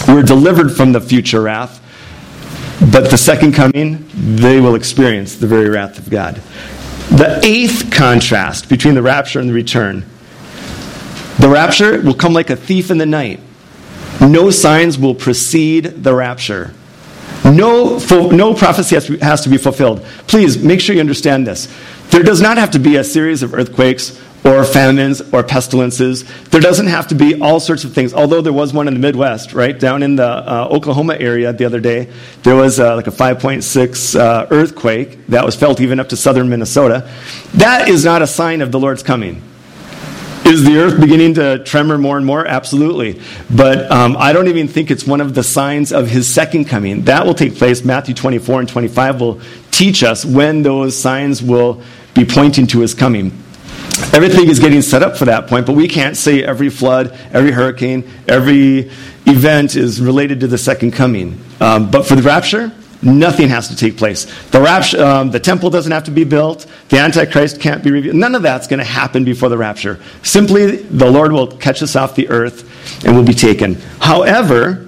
we're 0.09 0.23
delivered 0.23 0.71
from 0.71 0.93
the 0.93 1.01
future 1.01 1.43
wrath, 1.43 1.83
but 2.93 3.11
the 3.11 3.19
second 3.19 3.53
coming, 3.53 4.09
they 4.15 4.61
will 4.61 4.75
experience 4.75 5.37
the 5.37 5.47
very 5.47 5.69
wrath 5.69 5.99
of 5.99 6.11
God. 6.11 6.37
The 7.11 7.41
eighth 7.45 7.91
contrast 7.91 8.69
between 8.69 8.95
the 8.95 9.03
rapture 9.03 9.41
and 9.41 9.49
the 9.49 9.55
return 9.55 10.05
the 11.39 11.49
rapture 11.49 12.01
will 12.01 12.15
come 12.15 12.33
like 12.33 12.51
a 12.51 12.57
thief 12.57 12.91
in 12.91 12.99
the 12.99 13.07
night. 13.07 13.41
No 14.21 14.51
signs 14.51 14.99
will 14.99 15.15
precede 15.15 15.85
the 15.85 16.15
rapture. 16.15 16.73
No, 17.45 17.99
no 18.31 18.55
prophecy 18.55 18.95
has 18.97 19.07
to, 19.07 19.19
has 19.19 19.43
to 19.43 19.51
be 19.51 19.59
fulfilled. 19.59 20.03
Please 20.27 20.59
make 20.59 20.81
sure 20.81 20.95
you 20.95 21.01
understand 21.01 21.47
this. 21.47 21.73
There 22.09 22.23
does 22.23 22.41
not 22.41 22.57
have 22.57 22.71
to 22.73 22.79
be 22.79 22.97
a 22.97 23.05
series 23.05 23.43
of 23.43 23.53
earthquakes 23.53 24.21
or 24.47 24.65
famines 24.65 25.21
or 25.33 25.43
pestilences. 25.43 26.25
There 26.45 26.61
doesn't 26.61 26.87
have 26.87 27.09
to 27.09 27.15
be 27.15 27.41
all 27.41 27.59
sorts 27.59 27.85
of 27.85 27.93
things, 27.93 28.15
although 28.15 28.41
there 28.41 28.53
was 28.53 28.73
one 28.73 28.87
in 28.87 28.95
the 28.95 29.01
Midwest, 29.01 29.53
right? 29.53 29.79
Down 29.79 30.03
in 30.03 30.17
the 30.17 30.27
uh, 30.27 30.69
Oklahoma 30.71 31.17
area 31.19 31.53
the 31.53 31.65
other 31.65 31.81
day, 31.81 32.13
there 32.45 32.55
was 32.55 32.79
uh, 32.79 32.95
like 32.95 33.09
a 33.09 33.11
5.6 33.11 34.19
uh, 34.19 34.47
earthquake 34.51 35.27
that 35.27 35.45
was 35.45 35.57
felt 35.57 35.81
even 35.81 35.99
up 35.99 36.09
to 36.11 36.17
southern 36.17 36.49
Minnesota. 36.49 37.11
That 37.55 37.89
is 37.89 38.05
not 38.05 38.23
a 38.23 38.27
sign 38.27 38.63
of 38.63 38.71
the 38.71 38.79
Lord's 38.79 39.03
coming. 39.03 39.43
Is 40.45 40.63
the 40.63 40.79
earth 40.79 41.01
beginning 41.01 41.35
to 41.35 41.65
tremor 41.65 41.99
more 41.99 42.17
and 42.17 42.25
more? 42.25 42.47
Absolutely. 42.47 43.21
But 43.51 43.91
um, 43.91 44.17
I 44.17 44.33
don't 44.33 44.47
even 44.47 44.69
think 44.69 44.93
it's 44.93 45.05
one 45.05 45.21
of 45.21 45.35
the 45.35 45.43
signs 45.43 45.93
of 45.93 46.09
his 46.09 46.33
second 46.33 46.67
coming. 46.67 47.03
That 47.07 47.27
will 47.27 47.35
take 47.35 47.57
place. 47.57 47.85
Matthew 47.85 48.15
24 48.15 48.61
and 48.61 48.69
25 48.69 49.21
will 49.21 49.41
teach 49.73 50.05
us 50.05 50.25
when 50.25 50.63
those 50.63 50.97
signs 50.97 51.43
will 51.43 51.83
be 52.15 52.25
pointing 52.25 52.69
to 52.69 52.79
his 52.79 52.95
coming. 52.95 53.33
Everything 54.13 54.49
is 54.49 54.59
getting 54.59 54.83
set 54.83 55.03
up 55.03 55.17
for 55.17 55.25
that 55.25 55.47
point, 55.47 55.65
but 55.65 55.73
we 55.73 55.89
can't 55.89 56.17
say 56.17 56.43
every 56.43 56.69
flood, 56.69 57.19
every 57.33 57.51
hurricane, 57.51 58.09
every 58.29 58.91
event 59.25 59.75
is 59.75 60.01
related 60.03 60.41
to 60.41 60.47
the 60.47 60.59
second 60.59 60.93
coming. 60.93 61.41
Um, 61.61 61.91
but 61.91 62.07
for 62.07 62.15
the 62.15 62.23
rapture, 62.23 62.73
nothing 63.03 63.49
has 63.49 63.69
to 63.69 63.77
take 63.77 63.97
place. 63.97 64.25
The, 64.51 64.61
rapture, 64.61 65.03
um, 65.03 65.31
the 65.31 65.41
temple 65.41 65.71
doesn't 65.71 65.93
have 65.93 66.05
to 66.05 66.11
be 66.11 66.25
built. 66.25 66.67
The 66.91 66.99
Antichrist 66.99 67.59
can't 67.59 67.83
be 67.83 67.91
revealed. 67.91 68.17
None 68.17 68.35
of 68.35 68.43
that's 68.43 68.67
going 68.67 68.81
to 68.81 68.85
happen 68.85 69.25
before 69.25 69.49
the 69.49 69.57
rapture. 69.57 69.99
Simply, 70.23 70.77
the 70.77 71.11
Lord 71.11 71.33
will 71.33 71.47
catch 71.47 71.83
us 71.83 71.97
off 71.97 72.15
the 72.15 72.29
earth 72.29 73.05
and 73.05 73.15
we'll 73.15 73.25
be 73.25 73.35
taken. 73.35 73.75
However, 73.99 74.87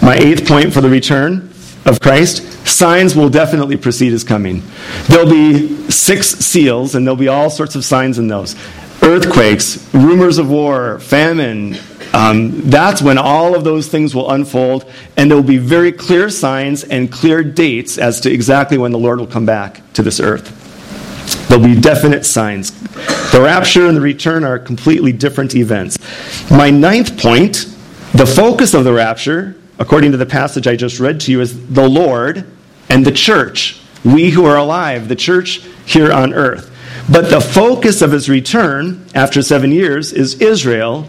my 0.00 0.16
eighth 0.16 0.48
point 0.48 0.72
for 0.72 0.80
the 0.80 0.88
return 0.88 1.52
of 1.88 2.00
Christ 2.00 2.42
signs 2.66 3.16
will 3.16 3.28
definitely 3.30 3.76
precede 3.76 4.12
his 4.12 4.22
coming. 4.22 4.62
There'll 5.08 5.30
be 5.30 5.90
six 5.90 6.28
seals, 6.28 6.94
and 6.94 7.06
there'll 7.06 7.16
be 7.16 7.28
all 7.28 7.50
sorts 7.50 7.74
of 7.74 7.84
signs 7.84 8.18
in 8.18 8.28
those 8.28 8.54
earthquakes, 9.02 9.92
rumors 9.94 10.38
of 10.38 10.50
war, 10.50 10.98
famine. 11.00 11.76
Um, 12.12 12.68
that's 12.70 13.00
when 13.00 13.18
all 13.18 13.54
of 13.54 13.64
those 13.64 13.88
things 13.88 14.14
will 14.14 14.30
unfold, 14.30 14.90
and 15.16 15.30
there 15.30 15.36
will 15.36 15.44
be 15.44 15.58
very 15.58 15.92
clear 15.92 16.30
signs 16.30 16.84
and 16.84 17.10
clear 17.10 17.42
dates 17.42 17.98
as 17.98 18.20
to 18.20 18.32
exactly 18.32 18.78
when 18.78 18.92
the 18.92 18.98
Lord 18.98 19.18
will 19.18 19.26
come 19.26 19.46
back 19.46 19.80
to 19.94 20.02
this 20.02 20.20
earth. 20.20 20.54
There'll 21.48 21.64
be 21.64 21.80
definite 21.80 22.26
signs. 22.26 22.70
The 23.32 23.40
rapture 23.42 23.86
and 23.86 23.96
the 23.96 24.00
return 24.00 24.44
are 24.44 24.58
completely 24.58 25.12
different 25.12 25.54
events. 25.54 25.98
My 26.50 26.70
ninth 26.70 27.18
point 27.18 27.66
the 28.14 28.24
focus 28.24 28.72
of 28.72 28.84
the 28.84 28.92
rapture 28.92 29.54
according 29.78 30.12
to 30.12 30.16
the 30.16 30.26
passage 30.26 30.66
I 30.66 30.76
just 30.76 31.00
read 31.00 31.20
to 31.20 31.32
you, 31.32 31.40
is 31.40 31.68
the 31.68 31.88
Lord 31.88 32.44
and 32.88 33.04
the 33.04 33.12
church. 33.12 33.80
We 34.04 34.30
who 34.30 34.44
are 34.44 34.56
alive, 34.56 35.08
the 35.08 35.16
church 35.16 35.60
here 35.86 36.12
on 36.12 36.32
earth. 36.32 36.74
But 37.10 37.30
the 37.30 37.40
focus 37.40 38.02
of 38.02 38.12
his 38.12 38.28
return 38.28 39.06
after 39.14 39.42
seven 39.42 39.72
years 39.72 40.12
is 40.12 40.40
Israel 40.40 41.08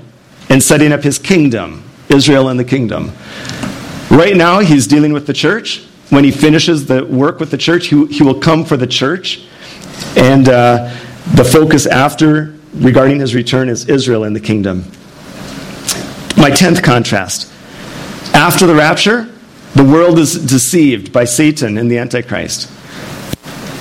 and 0.50 0.62
setting 0.64 0.92
up 0.92 1.04
his 1.04 1.20
kingdom. 1.20 1.84
Israel 2.10 2.50
and 2.50 2.60
the 2.60 2.66
kingdom. 2.66 3.12
Right 4.10 4.36
now, 4.36 4.60
he's 4.60 4.88
dealing 4.88 5.14
with 5.14 5.28
the 5.28 5.34
church. 5.34 5.86
When 6.10 6.24
he 6.24 6.32
finishes 6.32 6.88
the 6.88 7.06
work 7.06 7.40
with 7.40 7.52
the 7.52 7.58
church, 7.58 7.88
he, 7.88 8.08
he 8.08 8.24
will 8.24 8.40
come 8.40 8.66
for 8.66 8.78
the 8.78 8.88
church. 8.88 9.46
And 10.16 10.50
uh, 10.50 10.96
the 11.36 11.44
focus 11.44 11.86
after 11.86 12.56
regarding 12.74 13.20
his 13.20 13.36
return 13.36 13.70
is 13.70 13.88
Israel 13.88 14.24
and 14.24 14.36
the 14.36 14.40
kingdom. 14.40 14.86
My 16.38 16.50
tenth 16.50 16.82
contrast 16.82 17.52
after 18.34 18.66
the 18.66 18.76
rapture, 18.76 19.28
the 19.76 19.84
world 19.84 20.20
is 20.20 20.34
deceived 20.46 21.14
by 21.14 21.26
Satan 21.26 21.78
and 21.78 21.90
the 21.90 21.98
Antichrist. 21.98 22.70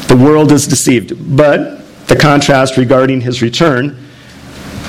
The 0.08 0.16
world 0.16 0.52
is 0.52 0.66
deceived. 0.66 1.36
But 1.36 2.06
the 2.08 2.16
contrast 2.16 2.76
regarding 2.76 3.20
his 3.20 3.42
return, 3.42 4.04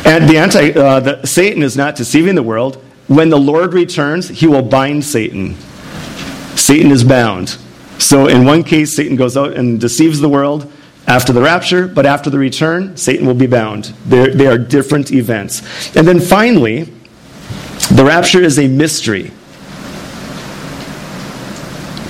and 0.06 0.30
the 0.30 0.38
anti, 0.38 0.74
uh, 0.74 1.00
the, 1.00 1.26
Satan 1.26 1.62
is 1.62 1.76
not 1.76 1.96
deceiving 1.96 2.36
the 2.36 2.44
world. 2.44 2.78
When 3.08 3.30
the 3.30 3.40
Lord 3.40 3.74
returns, 3.74 4.30
he 4.30 4.48
will 4.48 4.62
bind 4.62 5.04
Satan. 5.04 5.56
Satan 6.56 6.92
is 6.92 7.04
bound. 7.04 7.58
So, 7.98 8.28
in 8.28 8.46
one 8.46 8.64
case, 8.64 8.96
Satan 8.96 9.18
goes 9.18 9.36
out 9.36 9.54
and 9.54 9.80
deceives 9.80 10.20
the 10.20 10.30
world 10.30 10.72
after 11.08 11.34
the 11.34 11.42
rapture, 11.42 11.88
but 11.88 12.06
after 12.06 12.30
the 12.30 12.38
return, 12.38 12.96
Satan 12.96 13.26
will 13.26 13.34
be 13.34 13.48
bound. 13.48 13.94
They're, 14.06 14.34
they 14.34 14.48
are 14.48 14.58
different 14.58 15.12
events. 15.12 15.62
And 15.96 16.08
then 16.08 16.20
finally, 16.20 16.84
the 17.92 18.06
rapture 18.06 18.42
is 18.42 18.60
a 18.60 18.68
mystery. 18.68 19.32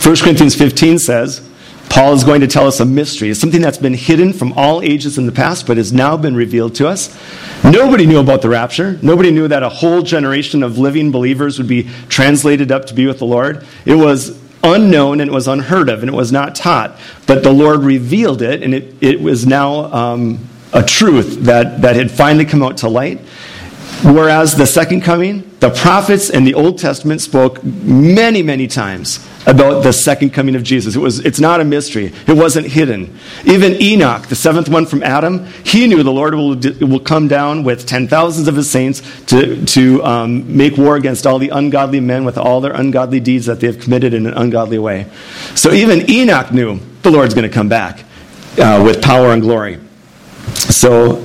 1 0.09 0.15
Corinthians 0.17 0.55
15 0.55 0.97
says, 0.97 1.47
Paul 1.87 2.13
is 2.13 2.23
going 2.23 2.41
to 2.41 2.47
tell 2.47 2.65
us 2.65 2.79
a 2.79 2.85
mystery. 2.85 3.29
It's 3.29 3.39
something 3.39 3.61
that's 3.61 3.77
been 3.77 3.93
hidden 3.93 4.33
from 4.33 4.53
all 4.53 4.81
ages 4.81 5.19
in 5.19 5.27
the 5.27 5.31
past, 5.31 5.67
but 5.67 5.77
has 5.77 5.93
now 5.93 6.17
been 6.17 6.35
revealed 6.35 6.73
to 6.75 6.87
us. 6.87 7.15
Nobody 7.63 8.07
knew 8.07 8.17
about 8.17 8.41
the 8.41 8.49
rapture. 8.49 8.97
Nobody 9.03 9.29
knew 9.29 9.47
that 9.47 9.61
a 9.61 9.69
whole 9.69 10.01
generation 10.01 10.63
of 10.63 10.79
living 10.79 11.11
believers 11.11 11.59
would 11.59 11.67
be 11.67 11.87
translated 12.07 12.71
up 12.71 12.85
to 12.85 12.95
be 12.95 13.05
with 13.05 13.19
the 13.19 13.27
Lord. 13.27 13.63
It 13.85 13.93
was 13.93 14.41
unknown 14.63 15.21
and 15.21 15.29
it 15.29 15.31
was 15.31 15.47
unheard 15.47 15.89
of 15.89 16.01
and 16.01 16.09
it 16.09 16.15
was 16.15 16.31
not 16.31 16.55
taught. 16.55 16.99
But 17.27 17.43
the 17.43 17.53
Lord 17.53 17.81
revealed 17.81 18.41
it, 18.41 18.63
and 18.63 18.73
it, 18.73 18.95
it 19.01 19.21
was 19.21 19.45
now 19.45 19.93
um, 19.93 20.39
a 20.73 20.81
truth 20.81 21.41
that, 21.41 21.83
that 21.83 21.95
had 21.95 22.09
finally 22.09 22.45
come 22.45 22.63
out 22.63 22.77
to 22.77 22.89
light. 22.89 23.21
Whereas 24.01 24.55
the 24.55 24.65
second 24.65 25.01
coming, 25.01 25.43
the 25.59 25.71
prophets 25.71 26.29
in 26.29 26.45
the 26.45 26.53
Old 26.53 26.77
Testament 26.77 27.19
spoke 27.19 27.61
many, 27.63 28.41
many 28.41 28.65
times 28.65 29.27
about 29.45 29.83
the 29.83 29.91
second 29.91 30.29
coming 30.29 30.55
of 30.55 30.63
Jesus. 30.63 30.95
It 30.95 30.99
was, 30.99 31.19
it's 31.19 31.39
not 31.41 31.59
a 31.59 31.65
mystery. 31.65 32.13
It 32.25 32.37
wasn't 32.37 32.67
hidden. 32.67 33.17
Even 33.45 33.73
Enoch, 33.81 34.27
the 34.27 34.35
seventh 34.35 34.69
one 34.69 34.85
from 34.85 35.03
Adam, 35.03 35.47
he 35.65 35.85
knew 35.85 36.01
the 36.01 36.13
Lord 36.13 36.33
will, 36.33 36.55
will 36.79 37.01
come 37.01 37.27
down 37.27 37.65
with 37.65 37.85
ten 37.85 38.07
thousands 38.07 38.47
of 38.47 38.55
his 38.55 38.69
saints 38.69 39.01
to, 39.25 39.65
to 39.65 40.01
um, 40.05 40.55
make 40.55 40.77
war 40.77 40.95
against 40.95 41.27
all 41.27 41.37
the 41.37 41.49
ungodly 41.49 41.99
men 41.99 42.23
with 42.23 42.37
all 42.37 42.61
their 42.61 42.73
ungodly 42.73 43.19
deeds 43.19 43.47
that 43.47 43.59
they 43.59 43.67
have 43.67 43.79
committed 43.79 44.13
in 44.13 44.27
an 44.27 44.33
ungodly 44.33 44.79
way. 44.79 45.07
So 45.55 45.73
even 45.73 46.09
Enoch 46.09 46.53
knew 46.53 46.79
the 47.01 47.11
Lord's 47.11 47.33
going 47.33 47.49
to 47.49 47.53
come 47.53 47.67
back 47.67 48.05
uh, 48.57 48.81
with 48.85 49.01
power 49.01 49.33
and 49.33 49.41
glory. 49.41 49.77
So 50.53 51.15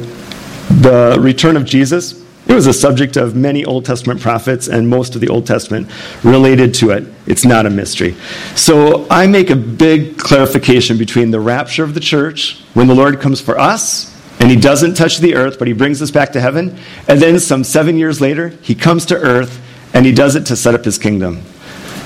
the 0.70 1.18
return 1.20 1.56
of 1.56 1.64
Jesus 1.64 2.23
it 2.46 2.52
was 2.52 2.66
a 2.66 2.72
subject 2.72 3.16
of 3.16 3.34
many 3.34 3.64
Old 3.64 3.84
Testament 3.84 4.20
prophets, 4.20 4.68
and 4.68 4.88
most 4.88 5.14
of 5.14 5.20
the 5.20 5.28
Old 5.28 5.46
Testament 5.46 5.90
related 6.22 6.74
to 6.74 6.90
it. 6.90 7.04
It's 7.26 7.44
not 7.44 7.64
a 7.64 7.70
mystery. 7.70 8.14
So 8.54 9.06
I 9.10 9.26
make 9.26 9.50
a 9.50 9.56
big 9.56 10.18
clarification 10.18 10.98
between 10.98 11.30
the 11.30 11.40
rapture 11.40 11.84
of 11.84 11.94
the 11.94 12.00
church, 12.00 12.60
when 12.74 12.86
the 12.86 12.94
Lord 12.94 13.20
comes 13.20 13.40
for 13.40 13.58
us, 13.58 14.14
and 14.40 14.50
he 14.50 14.56
doesn't 14.56 14.94
touch 14.94 15.18
the 15.18 15.36
earth, 15.36 15.58
but 15.58 15.68
he 15.68 15.72
brings 15.72 16.02
us 16.02 16.10
back 16.10 16.32
to 16.32 16.40
heaven, 16.40 16.76
and 17.08 17.20
then 17.20 17.40
some 17.40 17.64
seven 17.64 17.96
years 17.96 18.20
later, 18.20 18.48
he 18.48 18.74
comes 18.74 19.06
to 19.06 19.16
earth, 19.16 19.60
and 19.94 20.04
he 20.04 20.12
does 20.12 20.36
it 20.36 20.44
to 20.46 20.56
set 20.56 20.74
up 20.74 20.84
his 20.84 20.98
kingdom. 20.98 21.40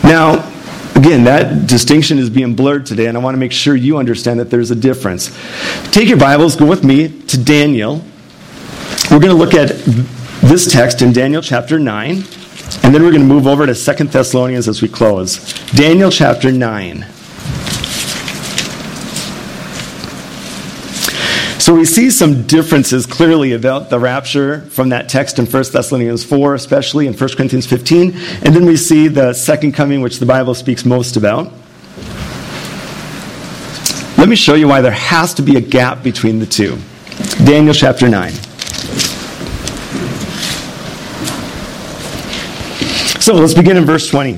Now, 0.04 0.48
again, 0.94 1.24
that 1.24 1.66
distinction 1.66 2.18
is 2.18 2.30
being 2.30 2.54
blurred 2.54 2.86
today, 2.86 3.06
and 3.06 3.16
I 3.16 3.20
want 3.20 3.34
to 3.34 3.38
make 3.38 3.50
sure 3.52 3.74
you 3.74 3.98
understand 3.98 4.38
that 4.38 4.50
there's 4.50 4.70
a 4.70 4.76
difference. 4.76 5.36
Take 5.90 6.08
your 6.08 6.18
Bibles, 6.18 6.54
go 6.54 6.66
with 6.66 6.84
me 6.84 7.08
to 7.22 7.42
Daniel. 7.42 8.04
We're 9.10 9.20
going 9.20 9.28
to 9.28 9.34
look 9.34 9.54
at 9.54 9.70
this 10.48 10.72
text 10.72 11.02
in 11.02 11.12
Daniel 11.12 11.42
chapter 11.42 11.78
9, 11.78 12.10
and 12.10 12.94
then 12.94 13.02
we're 13.02 13.10
going 13.10 13.20
to 13.20 13.28
move 13.28 13.46
over 13.46 13.66
to 13.66 13.74
Second 13.74 14.10
Thessalonians 14.10 14.66
as 14.66 14.80
we 14.80 14.88
close. 14.88 15.52
Daniel 15.72 16.10
chapter 16.10 16.50
9. 16.50 17.04
So 21.60 21.74
we 21.74 21.84
see 21.84 22.10
some 22.10 22.46
differences 22.46 23.04
clearly 23.04 23.52
about 23.52 23.90
the 23.90 23.98
rapture 23.98 24.62
from 24.70 24.88
that 24.88 25.10
text 25.10 25.38
in 25.38 25.44
1 25.44 25.64
Thessalonians 25.70 26.24
4, 26.24 26.54
especially 26.54 27.06
in 27.06 27.12
1 27.12 27.28
Corinthians 27.36 27.66
15. 27.66 28.12
And 28.42 28.56
then 28.56 28.64
we 28.64 28.78
see 28.78 29.08
the 29.08 29.34
second 29.34 29.72
coming, 29.72 30.00
which 30.00 30.18
the 30.18 30.24
Bible 30.24 30.54
speaks 30.54 30.86
most 30.86 31.18
about. 31.18 31.52
Let 34.16 34.30
me 34.30 34.34
show 34.34 34.54
you 34.54 34.66
why 34.66 34.80
there 34.80 34.92
has 34.92 35.34
to 35.34 35.42
be 35.42 35.56
a 35.56 35.60
gap 35.60 36.02
between 36.02 36.38
the 36.38 36.46
two. 36.46 36.78
Daniel 37.44 37.74
chapter 37.74 38.08
9. 38.08 38.32
So 43.28 43.34
let's 43.34 43.52
begin 43.52 43.76
in 43.76 43.84
verse 43.84 44.08
20. 44.08 44.32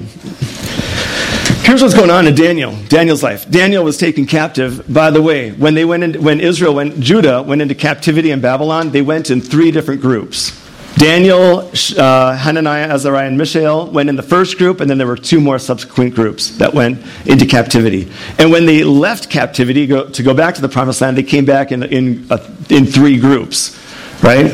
Here's 1.64 1.80
what's 1.80 1.94
going 1.94 2.10
on 2.10 2.26
in 2.26 2.34
Daniel, 2.34 2.74
Daniel's 2.88 3.22
life. 3.22 3.48
Daniel 3.48 3.84
was 3.84 3.96
taken 3.96 4.26
captive. 4.26 4.92
By 4.92 5.12
the 5.12 5.22
way, 5.22 5.52
when 5.52 5.74
they 5.74 5.84
went 5.84 6.02
in, 6.02 6.20
when 6.20 6.40
Israel 6.40 6.74
went, 6.74 6.98
Judah 6.98 7.40
went 7.40 7.62
into 7.62 7.76
captivity 7.76 8.32
in 8.32 8.40
Babylon, 8.40 8.90
they 8.90 9.00
went 9.00 9.30
in 9.30 9.40
three 9.40 9.70
different 9.70 10.00
groups. 10.00 10.50
Daniel, 10.96 11.70
uh, 11.96 12.36
Hananiah, 12.36 12.88
Azariah, 12.88 13.28
and 13.28 13.38
Mishael 13.38 13.88
went 13.92 14.08
in 14.08 14.16
the 14.16 14.24
first 14.24 14.58
group, 14.58 14.80
and 14.80 14.90
then 14.90 14.98
there 14.98 15.06
were 15.06 15.16
two 15.16 15.40
more 15.40 15.60
subsequent 15.60 16.16
groups 16.16 16.58
that 16.58 16.74
went 16.74 17.00
into 17.26 17.46
captivity. 17.46 18.10
And 18.40 18.50
when 18.50 18.66
they 18.66 18.82
left 18.82 19.30
captivity 19.30 19.86
go, 19.86 20.08
to 20.08 20.22
go 20.24 20.34
back 20.34 20.56
to 20.56 20.60
the 20.60 20.68
promised 20.68 21.00
land, 21.00 21.16
they 21.16 21.22
came 21.22 21.44
back 21.44 21.70
in, 21.70 21.84
in, 21.84 22.26
uh, 22.28 22.44
in 22.68 22.86
three 22.86 23.20
groups, 23.20 23.78
right? 24.20 24.50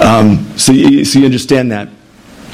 Um, 0.00 0.56
so, 0.56 0.70
you, 0.70 1.04
so 1.04 1.18
you 1.18 1.24
understand 1.24 1.72
that. 1.72 1.88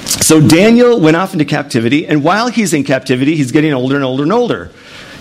So 0.09 0.41
Daniel 0.41 0.99
went 1.01 1.17
off 1.17 1.33
into 1.35 1.45
captivity, 1.45 2.07
and 2.07 2.25
while 2.25 2.49
he's 2.49 2.73
in 2.73 2.85
captivity, 2.85 3.37
he's 3.37 3.53
getting 3.53 3.73
older 3.75 3.95
and 3.95 4.05
older 4.05 4.23
and 4.23 4.33
older. 4.33 4.71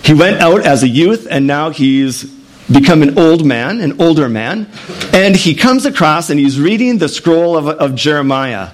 He 0.02 0.14
went 0.14 0.40
out 0.40 0.64
as 0.64 0.82
a 0.82 0.88
youth, 0.88 1.26
and 1.30 1.46
now 1.46 1.70
he's 1.70 2.24
become 2.70 3.02
an 3.02 3.18
old 3.18 3.44
man, 3.44 3.80
an 3.80 4.00
older 4.00 4.28
man, 4.28 4.68
and 5.12 5.36
he 5.36 5.54
comes 5.54 5.86
across 5.86 6.30
and 6.30 6.38
he's 6.38 6.60
reading 6.60 6.98
the 6.98 7.08
scroll 7.08 7.56
of, 7.56 7.66
of 7.66 7.94
Jeremiah. 7.94 8.70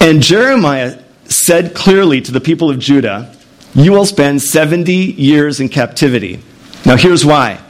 And 0.00 0.22
Jeremiah 0.22 0.98
said 1.24 1.74
clearly 1.74 2.20
to 2.22 2.32
the 2.32 2.40
people 2.40 2.70
of 2.70 2.78
Judah, 2.78 3.34
You 3.74 3.92
will 3.92 4.06
spend 4.06 4.42
70 4.42 4.92
years 4.92 5.60
in 5.60 5.68
captivity. 5.68 6.40
Now, 6.84 6.96
here's 6.96 7.24
why. 7.24 7.60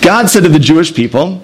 God 0.00 0.28
said 0.28 0.42
to 0.42 0.48
the 0.48 0.58
Jewish 0.58 0.94
people, 0.94 1.42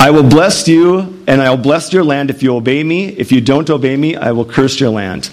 I 0.00 0.10
will 0.12 0.22
bless 0.22 0.66
you, 0.66 1.22
and 1.26 1.42
I 1.42 1.50
will 1.50 1.58
bless 1.58 1.92
your 1.92 2.04
land 2.04 2.30
if 2.30 2.42
you 2.42 2.56
obey 2.56 2.82
me. 2.82 3.08
If 3.08 3.30
you 3.30 3.42
don't 3.42 3.68
obey 3.68 3.98
me, 3.98 4.16
I 4.16 4.32
will 4.32 4.46
curse 4.46 4.80
your 4.80 4.88
land. 4.88 5.26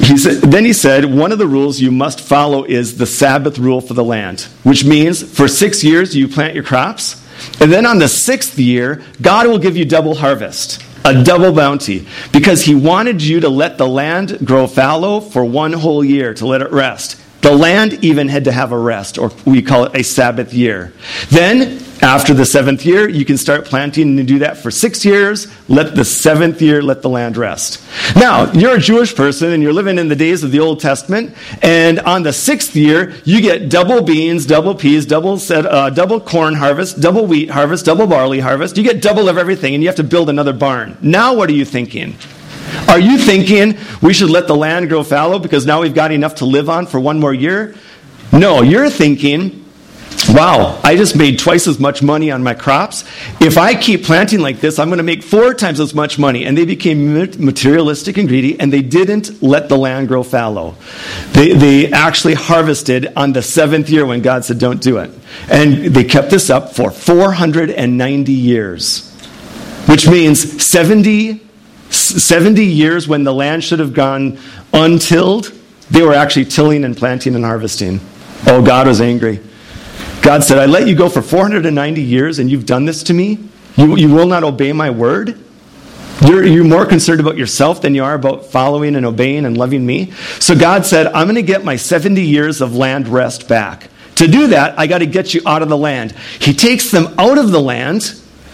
He 0.00 0.16
said, 0.16 0.40
then 0.40 0.64
he 0.64 0.72
said, 0.72 1.04
One 1.04 1.30
of 1.30 1.36
the 1.36 1.46
rules 1.46 1.78
you 1.78 1.92
must 1.92 2.22
follow 2.22 2.64
is 2.64 2.96
the 2.96 3.04
Sabbath 3.04 3.58
rule 3.58 3.82
for 3.82 3.92
the 3.92 4.02
land, 4.02 4.48
which 4.62 4.86
means 4.86 5.22
for 5.22 5.46
six 5.46 5.84
years 5.84 6.16
you 6.16 6.26
plant 6.26 6.54
your 6.54 6.64
crops, 6.64 7.22
and 7.60 7.70
then 7.70 7.84
on 7.84 7.98
the 7.98 8.08
sixth 8.08 8.58
year, 8.58 9.02
God 9.20 9.46
will 9.46 9.58
give 9.58 9.76
you 9.76 9.84
double 9.84 10.14
harvest 10.14 10.82
a 11.04 11.22
double 11.22 11.52
bounty 11.52 12.06
because 12.32 12.62
he 12.62 12.74
wanted 12.74 13.22
you 13.22 13.40
to 13.40 13.48
let 13.48 13.78
the 13.78 13.86
land 13.86 14.38
grow 14.44 14.66
fallow 14.66 15.20
for 15.20 15.44
one 15.44 15.74
whole 15.74 16.02
year 16.02 16.32
to 16.34 16.46
let 16.46 16.62
it 16.62 16.72
rest. 16.72 17.20
The 17.42 17.52
land 17.52 18.02
even 18.02 18.28
had 18.28 18.44
to 18.44 18.52
have 18.52 18.72
a 18.72 18.78
rest, 18.78 19.18
or 19.18 19.30
we 19.44 19.62
call 19.62 19.84
it 19.84 19.94
a 19.94 20.02
Sabbath 20.02 20.52
year. 20.52 20.92
Then 21.28 21.85
after 22.02 22.34
the 22.34 22.44
seventh 22.44 22.84
year, 22.84 23.08
you 23.08 23.24
can 23.24 23.38
start 23.38 23.64
planting 23.64 24.18
and 24.18 24.28
do 24.28 24.38
that 24.40 24.58
for 24.58 24.70
six 24.70 25.04
years. 25.04 25.46
Let 25.68 25.94
the 25.94 26.04
seventh 26.04 26.60
year, 26.60 26.82
let 26.82 27.02
the 27.02 27.08
land 27.08 27.36
rest. 27.36 27.82
Now, 28.14 28.52
you're 28.52 28.76
a 28.76 28.80
Jewish 28.80 29.14
person 29.14 29.52
and 29.52 29.62
you're 29.62 29.72
living 29.72 29.98
in 29.98 30.08
the 30.08 30.16
days 30.16 30.42
of 30.42 30.52
the 30.52 30.60
Old 30.60 30.80
Testament, 30.80 31.34
and 31.62 32.00
on 32.00 32.22
the 32.22 32.32
sixth 32.32 32.76
year, 32.76 33.14
you 33.24 33.40
get 33.40 33.70
double 33.70 34.02
beans, 34.02 34.46
double 34.46 34.74
peas, 34.74 35.06
double, 35.06 35.40
uh, 35.50 35.90
double 35.90 36.20
corn 36.20 36.54
harvest, 36.54 37.00
double 37.00 37.26
wheat 37.26 37.50
harvest, 37.50 37.86
double 37.86 38.06
barley 38.06 38.40
harvest. 38.40 38.76
You 38.76 38.82
get 38.82 39.00
double 39.00 39.28
of 39.28 39.38
everything, 39.38 39.74
and 39.74 39.82
you 39.82 39.88
have 39.88 39.96
to 39.96 40.04
build 40.04 40.28
another 40.28 40.52
barn. 40.52 40.98
Now, 41.00 41.34
what 41.34 41.48
are 41.48 41.54
you 41.54 41.64
thinking? 41.64 42.16
Are 42.88 43.00
you 43.00 43.18
thinking 43.18 43.78
we 44.02 44.12
should 44.12 44.30
let 44.30 44.46
the 44.46 44.56
land 44.56 44.88
grow 44.88 45.02
fallow 45.02 45.38
because 45.38 45.66
now 45.66 45.80
we've 45.80 45.94
got 45.94 46.12
enough 46.12 46.36
to 46.36 46.44
live 46.44 46.68
on 46.68 46.86
for 46.86 47.00
one 47.00 47.20
more 47.20 47.32
year? 47.34 47.74
No, 48.32 48.62
you're 48.62 48.90
thinking 48.90 49.65
wow, 50.28 50.80
I 50.82 50.96
just 50.96 51.16
made 51.16 51.38
twice 51.38 51.66
as 51.66 51.78
much 51.78 52.02
money 52.02 52.30
on 52.30 52.42
my 52.42 52.54
crops. 52.54 53.04
If 53.40 53.58
I 53.58 53.74
keep 53.74 54.04
planting 54.04 54.40
like 54.40 54.60
this, 54.60 54.78
I'm 54.78 54.88
going 54.88 54.98
to 54.98 55.04
make 55.04 55.22
four 55.22 55.54
times 55.54 55.80
as 55.80 55.94
much 55.94 56.18
money. 56.18 56.44
And 56.44 56.56
they 56.56 56.64
became 56.64 57.14
materialistic 57.14 58.16
and 58.16 58.28
greedy, 58.28 58.58
and 58.58 58.72
they 58.72 58.82
didn't 58.82 59.42
let 59.42 59.68
the 59.68 59.76
land 59.76 60.08
grow 60.08 60.22
fallow. 60.22 60.74
They, 61.32 61.52
they 61.52 61.92
actually 61.92 62.34
harvested 62.34 63.12
on 63.16 63.32
the 63.32 63.42
seventh 63.42 63.90
year 63.90 64.06
when 64.06 64.22
God 64.22 64.44
said, 64.44 64.58
don't 64.58 64.80
do 64.80 64.98
it. 64.98 65.10
And 65.50 65.94
they 65.94 66.04
kept 66.04 66.30
this 66.30 66.50
up 66.50 66.74
for 66.74 66.90
490 66.90 68.32
years, 68.32 69.10
which 69.86 70.08
means 70.08 70.64
70, 70.66 71.42
70 71.90 72.64
years 72.64 73.08
when 73.08 73.24
the 73.24 73.34
land 73.34 73.64
should 73.64 73.80
have 73.80 73.92
gone 73.92 74.38
untilled. 74.72 75.52
They 75.90 76.02
were 76.02 76.14
actually 76.14 76.46
tilling 76.46 76.84
and 76.84 76.96
planting 76.96 77.34
and 77.34 77.44
harvesting. 77.44 78.00
Oh, 78.46 78.64
God 78.64 78.86
was 78.86 79.00
angry. 79.00 79.40
God 80.26 80.42
said, 80.42 80.58
I 80.58 80.66
let 80.66 80.88
you 80.88 80.96
go 80.96 81.08
for 81.08 81.22
490 81.22 82.02
years 82.02 82.40
and 82.40 82.50
you've 82.50 82.66
done 82.66 82.84
this 82.84 83.04
to 83.04 83.14
me? 83.14 83.38
You, 83.76 83.96
you 83.96 84.12
will 84.12 84.26
not 84.26 84.42
obey 84.42 84.72
my 84.72 84.90
word? 84.90 85.38
You're, 86.20 86.44
you're 86.44 86.64
more 86.64 86.84
concerned 86.84 87.20
about 87.20 87.36
yourself 87.36 87.80
than 87.80 87.94
you 87.94 88.02
are 88.02 88.14
about 88.14 88.46
following 88.46 88.96
and 88.96 89.06
obeying 89.06 89.44
and 89.44 89.56
loving 89.56 89.86
me? 89.86 90.10
So 90.40 90.58
God 90.58 90.84
said, 90.84 91.06
I'm 91.06 91.26
going 91.26 91.36
to 91.36 91.42
get 91.42 91.64
my 91.64 91.76
70 91.76 92.20
years 92.22 92.60
of 92.60 92.74
land 92.74 93.06
rest 93.06 93.46
back. 93.46 93.88
To 94.16 94.26
do 94.26 94.48
that, 94.48 94.76
I 94.76 94.88
got 94.88 94.98
to 94.98 95.06
get 95.06 95.32
you 95.32 95.42
out 95.46 95.62
of 95.62 95.68
the 95.68 95.76
land. 95.76 96.10
He 96.40 96.52
takes 96.52 96.90
them 96.90 97.14
out 97.18 97.38
of 97.38 97.52
the 97.52 97.60
land 97.60 98.02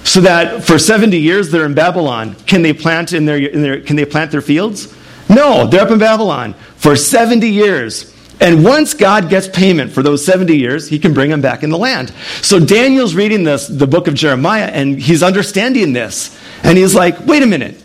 so 0.04 0.20
that 0.20 0.64
for 0.64 0.78
70 0.78 1.16
years 1.16 1.50
they're 1.50 1.64
in 1.64 1.72
Babylon. 1.72 2.34
Can 2.46 2.60
they 2.60 2.74
plant 2.74 3.14
in 3.14 3.24
their, 3.24 3.38
in 3.38 3.62
their 3.62 3.80
can 3.80 3.96
they 3.96 4.04
plant 4.04 4.30
their 4.30 4.42
fields? 4.42 4.94
No, 5.30 5.66
they're 5.66 5.80
up 5.80 5.90
in 5.90 5.98
Babylon 5.98 6.52
for 6.76 6.96
70 6.96 7.48
years. 7.48 8.11
And 8.42 8.64
once 8.64 8.92
God 8.92 9.30
gets 9.30 9.46
payment 9.46 9.92
for 9.92 10.02
those 10.02 10.24
70 10.24 10.56
years, 10.56 10.88
he 10.88 10.98
can 10.98 11.14
bring 11.14 11.30
them 11.30 11.40
back 11.40 11.62
in 11.62 11.70
the 11.70 11.78
land. 11.78 12.12
So 12.42 12.58
Daniel's 12.58 13.14
reading 13.14 13.44
this, 13.44 13.68
the 13.68 13.86
book 13.86 14.08
of 14.08 14.14
Jeremiah, 14.14 14.64
and 14.64 15.00
he's 15.00 15.22
understanding 15.22 15.92
this. 15.92 16.36
And 16.64 16.76
he's 16.76 16.92
like, 16.92 17.24
wait 17.24 17.44
a 17.44 17.46
minute. 17.46 17.80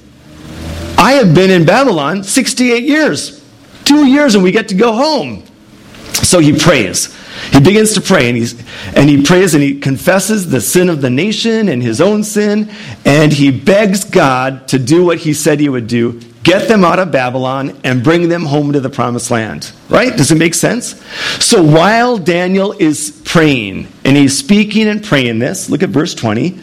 I 0.98 1.14
have 1.14 1.36
been 1.36 1.52
in 1.52 1.64
Babylon 1.64 2.24
68 2.24 2.84
years. 2.84 3.46
Two 3.86 4.08
years 4.08 4.34
and 4.34 4.44
we 4.44 4.52
get 4.52 4.70
to 4.70 4.76
go 4.76 4.94
home. 4.94 5.46
So 6.12 6.40
he 6.40 6.58
prays. 6.58 7.16
He 7.52 7.60
begins 7.60 7.94
to 7.94 8.02
pray 8.02 8.28
and, 8.28 8.36
he's, 8.36 8.60
and 8.96 9.08
he 9.08 9.22
prays 9.22 9.54
and 9.54 9.62
he 9.62 9.80
confesses 9.80 10.50
the 10.50 10.60
sin 10.60 10.90
of 10.90 11.02
the 11.02 11.12
nation 11.12 11.70
and 11.70 11.84
his 11.84 12.02
own 12.02 12.24
sin. 12.24 12.72
And 13.06 13.32
he 13.32 13.52
begs 13.52 14.04
God 14.06 14.68
to 14.70 14.80
do 14.80 15.06
what 15.06 15.20
he 15.20 15.36
said 15.36 15.60
he 15.60 15.70
would 15.70 15.86
do 15.86 16.20
get 16.48 16.70
them 16.70 16.86
out 16.86 16.98
of 16.98 17.12
Babylon, 17.12 17.78
and 17.84 18.02
bring 18.02 18.30
them 18.30 18.46
home 18.46 18.72
to 18.72 18.80
the 18.80 18.90
promised 18.90 19.30
land. 19.30 19.74
Right? 19.90 20.16
Does 20.16 20.32
it 20.32 20.38
make 20.38 20.56
sense? 20.56 21.04
So 21.44 21.62
while 21.62 22.18
Daniel 22.18 22.72
is 22.72 23.22
praying, 23.26 23.90
and 24.06 24.16
he's 24.16 24.40
speaking 24.40 24.88
and 24.88 25.04
praying 25.04 25.40
this, 25.40 25.70
look 25.70 25.84
at 25.84 25.90
verse 25.90 26.16
20. 26.16 26.58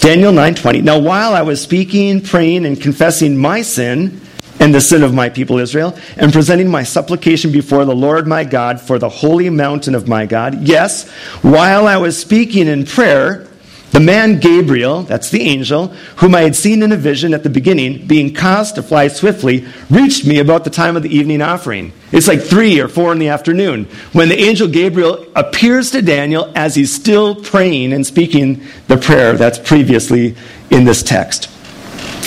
Daniel 0.00 0.32
9:20. 0.32 0.82
Now 0.82 0.98
while 0.98 1.34
I 1.34 1.42
was 1.42 1.60
speaking, 1.60 2.20
praying 2.20 2.66
and 2.66 2.80
confessing 2.80 3.36
my 3.36 3.62
sin 3.62 4.20
and 4.58 4.74
the 4.74 4.80
sin 4.80 5.02
of 5.02 5.14
my 5.14 5.30
people 5.30 5.58
Israel 5.58 5.96
and 6.16 6.32
presenting 6.32 6.68
my 6.70 6.82
supplication 6.82 7.50
before 7.50 7.86
the 7.86 7.94
Lord 7.94 8.26
my 8.26 8.44
God 8.44 8.78
for 8.80 8.98
the 8.98 9.08
holy 9.08 9.48
mountain 9.48 9.94
of 9.94 10.06
my 10.06 10.26
God, 10.26 10.62
yes, 10.62 11.08
while 11.40 11.86
I 11.86 11.96
was 11.96 12.18
speaking 12.18 12.66
in 12.66 12.84
prayer, 12.84 13.46
the 13.92 14.00
man 14.00 14.38
Gabriel, 14.38 15.02
that's 15.02 15.30
the 15.30 15.42
angel, 15.42 15.88
whom 16.16 16.34
I 16.34 16.42
had 16.42 16.54
seen 16.54 16.82
in 16.82 16.92
a 16.92 16.96
vision 16.96 17.34
at 17.34 17.42
the 17.42 17.50
beginning, 17.50 18.06
being 18.06 18.32
caused 18.32 18.76
to 18.76 18.82
fly 18.82 19.08
swiftly, 19.08 19.66
reached 19.90 20.24
me 20.24 20.38
about 20.38 20.62
the 20.62 20.70
time 20.70 20.96
of 20.96 21.02
the 21.02 21.14
evening 21.14 21.42
offering. 21.42 21.92
It's 22.12 22.28
like 22.28 22.40
three 22.40 22.80
or 22.80 22.86
four 22.86 23.12
in 23.12 23.18
the 23.18 23.28
afternoon 23.28 23.86
when 24.12 24.28
the 24.28 24.38
angel 24.38 24.68
Gabriel 24.68 25.26
appears 25.34 25.90
to 25.90 26.02
Daniel 26.02 26.52
as 26.54 26.76
he's 26.76 26.94
still 26.94 27.34
praying 27.34 27.92
and 27.92 28.06
speaking 28.06 28.62
the 28.86 28.96
prayer 28.96 29.32
that's 29.32 29.58
previously 29.58 30.36
in 30.70 30.84
this 30.84 31.02
text. 31.02 31.48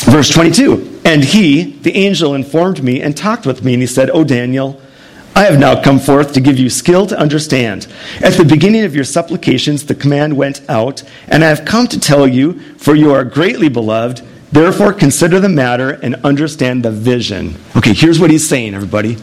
Verse 0.06 0.30
22 0.30 1.02
And 1.06 1.23
he, 1.23 1.63
the 1.80 1.95
angel, 1.95 2.34
informed 2.34 2.84
me 2.84 3.02
and 3.02 3.15
talked 3.15 3.45
with 3.45 3.63
me, 3.63 3.73
and 3.73 3.82
he 3.82 3.88
said, 3.88 4.10
O 4.10 4.26
Daniel, 4.26 4.82
I 5.36 5.46
have 5.46 5.60
now 5.60 5.82
come 5.82 6.00
forth 6.00 6.34
to 6.34 6.41
give 6.41 6.60
you 6.60 6.69
skill 6.69 7.08
to 7.08 7.17
understand. 7.17 7.88
At 8.22 8.34
the 8.34 8.46
beginning 8.46 8.86
of 8.86 8.93
your 8.93 9.04
supplications, 9.04 9.86
the 9.86 9.96
command 9.96 10.38
went 10.38 10.62
out, 10.69 11.02
and 11.28 11.43
I 11.43 11.50
have 11.50 11.65
come 11.65 11.88
to 11.88 12.00
tell 12.00 12.28
you, 12.28 12.60
for 12.78 12.93
you 12.96 13.12
are 13.12 13.24
greatly 13.24 13.67
beloved. 13.67 14.22
Therefore, 14.52 14.93
consider 14.93 15.39
the 15.39 15.50
matter 15.50 15.89
and 15.89 16.15
understand 16.24 16.86
the 16.86 16.91
vision. 16.91 17.56
Okay, 17.76 17.93
here's 17.93 18.19
what 18.19 18.30
he's 18.30 18.48
saying, 18.48 18.76
everybody. 18.76 19.15